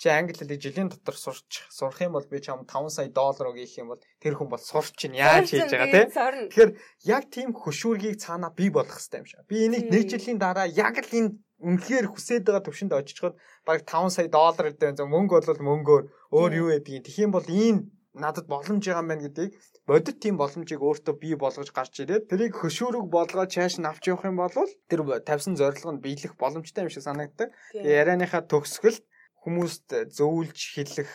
чи 0.00 0.08
англи 0.08 0.36
хэлийг 0.36 0.60
жилийн 0.60 0.88
дотор 0.90 1.16
сурч 1.16 1.50
сурах 1.70 2.00
юм 2.04 2.12
бол 2.16 2.26
би 2.28 2.38
чам 2.40 2.66
5 2.66 2.90
сая 2.96 3.08
доллар 3.08 3.50
өгөх 3.50 3.80
юм 3.80 3.88
бол 3.92 4.02
тэр 4.22 4.34
хүн 4.36 4.48
бол 4.50 4.62
сурч 4.70 4.94
чинь 5.00 5.16
яаж 5.16 5.50
хийж 5.50 5.72
байгаа 5.72 5.92
те? 5.92 6.02
тэгэхээр 6.48 6.72
яг 7.16 7.24
тийм 7.30 7.50
хөшүүргийг 7.56 8.16
цаанаа 8.20 8.52
бий 8.52 8.70
болгох 8.70 8.98
хэрэгтэй 8.98 9.20
юм 9.20 9.28
шиг. 9.28 9.40
Би 9.50 9.56
энийг 9.66 9.86
нэг 9.88 10.04
жилийн 10.10 10.38
дараа 10.38 10.66
яг 10.68 11.00
л 11.00 11.12
энэ 11.18 11.30
үнэхээр 11.60 12.06
хүсээд 12.10 12.44
байгаа 12.48 12.64
төвшөнд 12.64 12.92
очичход 12.96 13.34
баг 13.68 13.84
5 13.84 14.14
сая 14.16 14.28
доллар 14.32 14.72
гэдэг 14.72 14.96
зөв 14.98 15.08
мөнгө 15.12 15.44
бол 15.44 15.68
мөнгөөр. 15.68 16.04
Өөр 16.32 16.52
юу 16.60 16.68
байдгийг 16.72 17.18
юм? 17.20 17.30
Бол 17.36 17.48
ийм 17.48 17.76
надад 18.14 18.46
боломж 18.50 18.82
байгаа 18.82 19.02
юм 19.04 19.10
байна 19.10 19.24
гэдгийг 19.28 19.52
бодит 19.86 20.18
тийм 20.18 20.34
боломжийг 20.40 20.82
өөртөө 20.82 21.14
бий 21.22 21.34
болгож 21.38 21.70
гарч 21.70 21.94
ирээд 22.02 22.28
тэрийг 22.30 22.54
хөшүүрэг 22.58 23.06
болгоод 23.06 23.50
чааш 23.54 23.78
нь 23.78 23.86
авч 23.86 24.10
явах 24.10 24.26
юм 24.26 24.36
бол 24.42 24.50
тэр 24.90 25.00
тавьсан 25.22 25.54
зорилго 25.54 25.94
нь 25.94 26.02
биелэх 26.04 26.34
боломжтой 26.34 26.84
юм 26.84 26.90
шиг 26.90 27.06
санагддаг. 27.06 27.54
Тэгээ 27.70 27.98
ярианыхаа 28.02 28.42
төгсгөлд 28.50 29.04
хүмүүст 29.46 29.86
зөвлөж 30.16 30.58
хэлэх 30.74 31.10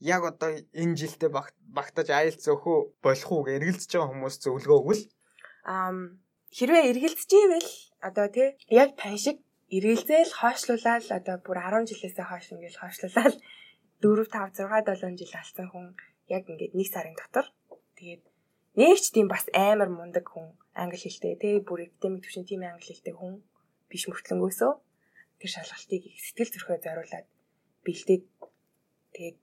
яг 0.00 0.22
одоо 0.30 0.50
энэ 0.76 0.98
жилдээ 1.00 1.30
багтаж 1.74 2.08
IELTS 2.12 2.46
өөхөө 2.52 2.78
болох 3.02 3.30
уу 3.32 3.42
гэж 3.46 3.54
эргэлзэж 3.58 3.90
байгаа 3.90 4.10
хүмүүс 4.12 4.36
зөвлөгөө 4.44 4.78
өгвөл 4.78 5.02
аа 5.66 5.90
хэрвээ 6.54 6.84
эргэлзэж 6.90 7.30
ивэл 7.34 7.70
одоо 8.08 8.26
тий 8.30 8.48
яг 8.70 8.94
тань 8.94 9.18
шиг 9.18 9.42
эргэлзээл 9.76 10.32
хойшлуулаад 10.40 11.04
одоо 11.18 11.36
бүр 11.44 11.58
10 11.60 11.90
жилээсээ 11.90 12.26
хойш 12.28 12.46
ингээл 12.52 12.80
хойшлуулаад 12.80 13.36
4 14.00 14.24
5 14.32 14.64
6 14.64 15.04
7 15.04 15.20
жил 15.20 15.34
алсан 15.36 15.66
хүн 15.68 15.86
яг 16.32 16.44
ингээд 16.48 16.76
нэг 16.78 16.88
сарын 16.88 17.16
дотор 17.20 17.46
тэгээд 17.98 18.22
нэг 18.80 18.96
ч 19.02 19.06
тийм 19.12 19.28
бас 19.28 19.44
амар 19.52 19.90
мундаг 19.92 20.24
хүн 20.28 20.56
англи 20.72 20.98
хэлтэй 21.00 21.34
тий 21.42 21.54
бүр 21.68 21.84
академик 21.84 22.24
төвшин 22.24 22.48
тийм 22.48 22.62
англи 22.64 22.88
хэлтэй 22.88 23.14
хүн 23.16 23.44
биш 23.90 24.04
мөртлөнгөөсөө 24.08 24.72
тэр 25.40 25.50
шалгалтыг 25.52 26.02
сэтгэл 26.24 26.52
зүрхээ 26.54 26.78
зориулаад 26.84 27.26
бэлдээд 27.84 28.24
тэгээд 29.14 29.42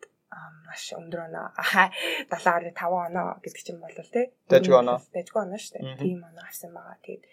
маш 0.68 0.84
өндөр 0.98 1.22
оноо 1.28 1.48
70.5 1.56 3.08
оноо 3.08 3.30
гэдэг 3.44 3.62
чинь 3.64 3.80
бол 3.80 3.94
тий. 3.94 4.26
Дажгүй 4.52 4.78
оноо. 4.82 5.00
Дажгүй 5.16 5.42
оноо 5.46 5.60
шүү 5.62 5.74
дээ. 5.80 6.02
Тийм 6.02 6.20
оноо 6.28 6.44
авсан 6.44 6.72
байгаа. 6.76 6.98
Тэгээд 7.06 7.24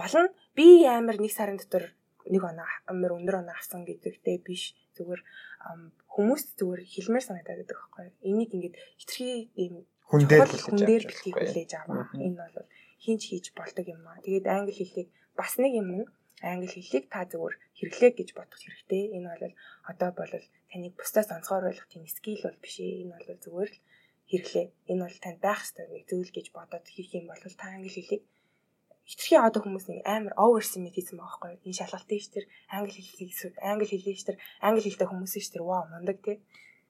гол 0.00 0.14
нь 0.24 0.34
би 0.56 0.66
амар 0.88 1.16
нэг 1.20 1.32
сарын 1.36 1.60
дотор 1.60 1.84
нэг 2.32 2.42
оноо 2.50 2.68
амар 2.90 3.12
өндөр 3.18 3.36
оноо 3.44 3.54
авсан 3.56 3.84
гэдэгтэй 3.84 4.38
биш. 4.40 4.72
Зүгээр 4.96 5.20
хүмүүс 6.14 6.42
зүгээр 6.58 6.82
хэлмээр 6.92 7.24
санагдаад 7.26 7.58
байдаг 7.60 7.78
байхгүй. 7.78 8.06
Энийг 8.28 8.50
ингээд 8.56 8.76
хитрхи 9.00 9.28
ийм 9.62 9.74
хүндээр 10.08 10.48
хүндээр 10.48 11.04
бэлтгийг 11.06 11.36
хүлээж 11.38 11.70
аваа. 11.80 12.08
Энэ 12.16 12.38
бол 12.40 12.68
хинч 13.04 13.22
хийж 13.30 13.46
болдог 13.56 13.86
юм 13.88 14.02
аа. 14.08 14.24
Тэгээд 14.24 14.46
англи 14.48 14.74
хэлийг 14.76 15.08
бас 15.38 15.52
нэг 15.62 15.72
юм 15.80 15.88
нь 15.96 16.04
англи 16.42 16.68
хэлийг 16.72 17.04
та 17.12 17.24
зөвөр 17.30 17.54
хэрэглэе 17.78 18.10
гэж 18.16 18.28
бодох 18.36 18.60
хэрэгтэй. 18.60 19.04
Энэ 19.16 19.28
бол 19.30 19.54
одоо 19.90 20.10
бол 20.16 20.32
таныг 20.70 20.92
бусдаас 20.98 21.28
онцгой 21.32 21.60
ойлгох 21.70 21.88
тийм 21.92 22.04
скил 22.08 22.42
бол 22.44 22.58
биш 22.64 22.76
ээ. 22.80 23.00
Энэ 23.04 23.14
бол 23.16 23.28
зөвөр 23.44 23.68
л 23.70 23.78
хэрэглэе. 24.30 24.66
Энэ 24.90 25.02
бол 25.04 25.18
танд 25.24 25.38
байх 25.44 25.60
ёстой 25.64 25.86
нэг 25.88 26.04
зүйл 26.10 26.30
гэж 26.36 26.46
бодоод 26.56 26.86
хийх 26.90 27.10
юм 27.16 27.26
бол 27.30 27.40
та 27.40 27.66
англи 27.70 27.92
хэлийг 27.92 28.22
хитрхи 29.10 29.34
одоо 29.34 29.60
хүмүүс 29.62 29.86
нэг 29.90 29.98
амар 30.06 30.34
overestimate 30.38 30.94
байгаа 30.94 31.18
байхгүй? 31.18 31.52
Энэ 31.66 31.78
шалгалтын 31.82 32.20
ш 32.22 32.26
тэр 32.30 32.44
англи 32.70 33.02
хэлийг 33.02 33.30
англи 33.58 33.86
хэлийг 33.90 34.18
ш 34.20 34.24
тэр 34.30 34.36
англи 34.62 34.82
хэлтэй 34.86 35.08
хүмүүс 35.10 35.34
ш 35.34 35.48
тэр 35.50 35.62
вау 35.66 35.84
мундаг 35.90 36.18
тий. 36.22 36.38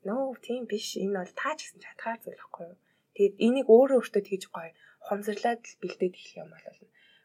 Нөө 0.05 0.37
тийм 0.45 0.69
биш. 0.69 1.01
Энэ 1.01 1.17
бол 1.17 1.33
таа 1.41 1.57
ч 1.57 1.65
гэсэн 1.65 1.81
чадхаар 1.81 2.21
зүйл 2.21 2.37
байхгүй? 2.37 2.77
Тэгээд 3.17 3.35
энийг 3.47 3.67
өөрөө 3.73 3.99
өөртөө 4.01 4.23
тэгж 4.29 4.45
гоё 4.53 4.71
хомсрлаад 5.09 5.65
бэлдээд 5.81 6.15
эхлэх 6.17 6.41
юм 6.45 6.49
бол 6.53 6.65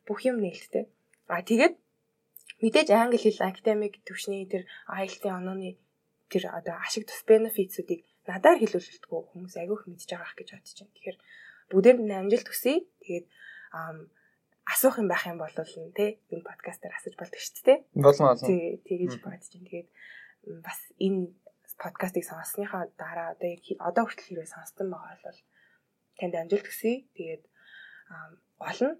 бүх 0.07 0.19
юм 0.23 0.37
нээлттэй. 0.39 0.85
А 1.27 1.43
тэгээд 1.43 1.75
Мэдээж 2.63 2.89
англи 2.95 3.19
хэл 3.19 3.39
академик 3.43 3.99
төвшний 4.07 4.47
тэр 4.47 4.63
IELTS-ийн 4.87 5.35
онооны 5.43 5.75
тэр 6.31 6.43
одоо 6.55 6.79
ашиг 6.79 7.03
тус 7.03 7.21
бенефитсүүдийг 7.27 8.01
надаар 8.29 8.57
хэлүүлэлтгүй 8.63 9.21
хүмүүс 9.27 9.55
агиох 9.59 9.83
мэдж 9.85 10.07
байгаа 10.07 10.35
гэж 10.39 10.49
бодож 10.55 10.75
байна. 10.79 10.95
Тэгэхээр 10.95 11.17
бүгдээр 11.69 11.97
нь 11.99 12.15
амжилт 12.15 12.47
хүсье. 12.47 12.87
Тэгээд 13.03 13.25
асуух 14.65 14.97
юм 14.97 15.07
байх 15.07 15.25
юм 15.29 15.37
бол 15.37 15.53
тий 15.53 16.17
энэ 16.33 16.43
подкастаар 16.49 16.93
асууж 16.97 17.15
болдог 17.17 17.39
шүү 17.39 17.65
дээ. 17.65 17.79
Болно 17.93 18.33
болно. 18.33 18.47
Тий 18.49 18.81
тэгэж 18.81 19.13
бодож 19.21 19.45
байна. 19.53 19.69
Тэгээд 19.69 19.89
бас 20.65 20.79
энэ 20.97 21.21
подкастыг 21.77 22.23
сонссныхаа 22.25 22.89
дараа 22.97 23.37
одоо 23.37 23.53
одоо 23.85 24.03
хүртэл 24.05 24.29
хэрэг 24.41 24.49
сонссон 24.49 24.89
байгаа 24.89 25.21
бол 25.21 25.39
танд 26.17 26.35
амжилт 26.35 26.67
хүсье. 26.67 27.05
Тэгээд 27.13 27.43
гол 28.57 28.81
нь 28.89 28.95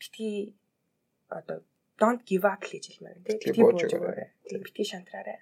битгий 0.00 0.56
одоо 1.28 1.60
don't 2.00 2.22
give 2.24 2.44
up 2.44 2.62
гэж 2.64 2.84
хэлмээр 2.96 3.18
байна 3.24 3.40
тийм 3.40 3.54
бууж 3.60 3.82
өгөөрэй. 3.84 4.28
Битгий 4.64 4.86
шантраарай. 4.88 5.40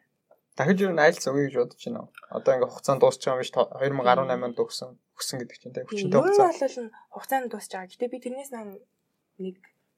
Дахиж 0.59 0.79
юу 0.87 0.94
найлц 0.94 1.22
өгье 1.27 1.50
гэж 1.50 1.55
бодож 1.59 1.83
байна? 1.83 2.11
Одоо 2.31 2.53
ингээ 2.55 2.70
хугацаанд 2.70 3.00
дуусч 3.03 3.22
байгаа 3.27 3.42
юм 3.90 3.98
биш 3.98 4.11
2018 4.14 4.46
онд 4.46 4.59
өгсөн 4.62 4.90
өгсөн 5.18 5.37
гэдэг 5.42 5.59
чинь 5.59 5.74
тийм 5.74 5.87
хүчтэй 5.87 6.14
хугацаа. 6.14 6.50
Юу 6.50 6.90
бол 6.90 6.90
хугацаанд 7.14 7.50
дуусч 7.50 7.70
байгаа. 7.74 7.90
Гэтэ 7.90 8.07
би 8.07 8.18
тэрнээс 8.22 8.50
нэг 8.55 8.83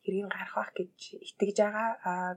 хэргийн 0.02 0.30
гарах 0.30 0.54
байх 0.54 0.72
гэж 0.76 0.94
итгэж 1.22 1.56
байгаа. 1.60 1.90
Аа 2.04 2.32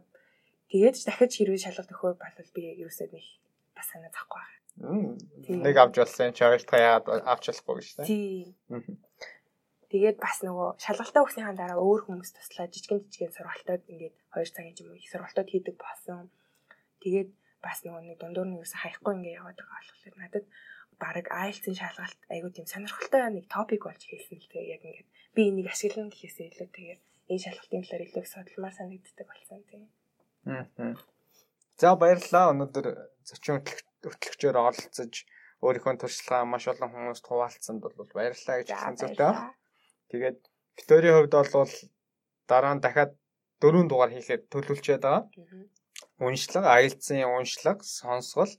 тэгээд 0.71 0.95
дахиж 1.05 1.31
хэрвээ 1.37 1.63
шалгалт 1.65 1.91
өгөхөөр 1.93 2.17
бол 2.17 2.55
би 2.55 2.61
ерөөсөө 2.83 3.07
нэг 3.13 3.25
бас 3.77 3.87
санаа 3.91 4.11
захгүй 4.13 4.41
байгаа. 4.41 4.59
Нэг 5.67 5.75
авч 5.77 5.95
болсон 5.99 6.31
ойлтгаа 6.31 6.79
яагаад 6.79 7.23
авч 7.27 7.45
болохгүй 7.51 7.75
гэж 7.79 7.87
тийм. 8.07 8.55
Тэгээд 9.89 10.17
бас 10.21 10.37
нөгөө 10.45 10.69
шалгалтаа 10.85 11.25
өгснийхаа 11.25 11.55
дараа 11.57 11.81
өөр 11.81 12.01
хүмүүс 12.05 12.29
туслаа 12.37 12.69
жижигэн 12.69 13.09
жижигэн 13.09 13.33
сургалтууд 13.33 13.83
ингээд 13.89 14.15
2 14.37 14.53
цагийн 14.53 14.77
юм 14.85 14.93
уу 14.93 15.01
их 15.01 15.09
сургалтууд 15.09 15.49
хийдэг 15.49 15.75
болсон. 15.81 16.29
Тэгээд 17.01 17.29
бас 17.65 17.81
нөгөө 17.81 18.03
нэг 18.05 18.17
дундуур 18.21 18.47
нь 18.47 18.57
юусе 18.61 18.77
хаяхгүй 18.77 19.13
ингээд 19.17 19.39
яваад 19.41 19.57
байгаа 19.57 19.81
болохоор 19.81 20.17
надад 20.21 20.45
баг 21.01 21.25
IELTS-ийн 21.31 21.77
шалгалт 21.79 22.19
айгуу 22.33 22.51
тийм 22.53 22.67
сонирхолтой 22.67 23.21
нэг 23.31 23.45
топик 23.47 23.87
болж 23.87 24.03
хэлсэн 24.03 24.37
л 24.39 24.51
тэгээ 24.51 24.71
яг 24.75 24.83
ингээд 24.83 25.09
би 25.35 25.41
энийг 25.49 25.67
ашиглана 25.71 26.11
гэхээсээ 26.11 26.47
илүү 26.51 26.69
тэгээд 26.75 27.01
энэ 27.31 27.43
шалгалтын 27.43 27.83
талаар 27.83 28.03
илүү 28.05 28.25
судалмаар 28.27 28.75
санагддаг 28.75 29.27
болсон 29.27 29.61
тийм. 29.69 29.83
Аа. 30.45 30.95
За 31.79 31.95
баярлалаа. 31.95 32.51
Өнөөдөр 32.51 32.87
зочин 33.23 33.63
хөтлөгчөөр 33.63 34.57
оролцож 34.59 35.13
өөрийнхөө 35.63 35.95
туршлагаа 36.01 36.43
маш 36.47 36.65
олон 36.71 36.91
хүмүүст 36.91 37.25
хуваалцсанд 37.27 37.79
бол 37.83 37.95
баярлалаа 38.17 38.57
гэж 38.59 38.69
зүйтэй. 38.99 39.33
Тэгээд 40.11 40.39
Викторийн 40.75 41.15
хувьд 41.15 41.33
бол 41.55 41.73
дараа 42.51 42.73
нь 42.75 42.83
дахиад 42.83 43.11
дөрөв 43.61 43.85
дугаар 43.87 44.11
хийхэд 44.15 44.43
төлөвлөчээд 44.51 45.03
байгаа. 45.03 45.23
Уншлага, 46.23 46.67
аялцсан 46.75 47.23
уншлага, 47.27 47.83
сонсгол, 47.83 48.51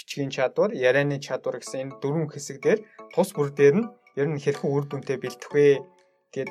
бичгийн 0.00 0.32
чадвар, 0.32 0.72
ярианы 0.72 1.20
чадвар 1.20 1.60
гэсэн 1.60 1.92
энэ 1.92 1.98
дөрвөн 2.00 2.32
хэсэг 2.32 2.56
дээр 2.64 2.80
тус 3.12 3.36
бүр 3.36 3.52
дээр 3.52 3.76
нь 3.84 3.86
ер 4.16 4.28
нь 4.32 4.40
хэрхэн 4.40 4.72
үр 4.72 4.84
дүнтэй 4.88 5.20
бэлтэх 5.20 5.52
вэ 5.52 5.84
гэд 6.32 6.48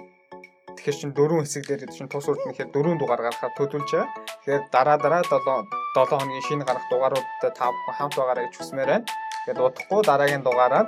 тэгэхээр 0.78 0.98
чин 1.02 1.12
дөрвөн 1.18 1.44
хэсэг 1.44 1.66
дээр 1.66 1.90
чин 1.90 2.06
тус 2.06 2.30
урд 2.30 2.46
нь 2.46 2.54
тэгэхээр 2.54 2.74
дөрвөн 2.74 3.00
дугаар 3.02 3.22
гаргахаар 3.26 3.58
төлөвлөж 3.58 3.90
байгаа. 3.90 4.08
Тэгэхээр 4.46 4.64
дараа 4.70 4.98
дараа 5.02 5.24
7 5.26 5.66
7 5.98 6.10
хоногийн 6.14 6.46
шинэ 6.48 6.64
гарах 6.70 6.86
дугааруудтай 6.94 7.52
та 7.58 7.74
хамт 7.98 8.16
байгаарай 8.16 8.46
гэж 8.46 8.56
хүсмээр 8.56 8.90
байна. 8.94 9.10
Тэгээд 9.44 9.60
удахгүй 9.66 10.02
дараагийн 10.06 10.46
дугаараар 10.46 10.88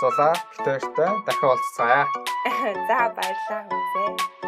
зулаа 0.00 0.32
битээртэй 0.52 1.10
дахин 1.26 1.48
уулзцаая. 1.48 2.04
За 2.88 2.98
баярлалаа 3.16 3.62
хүнсээ. 3.66 4.47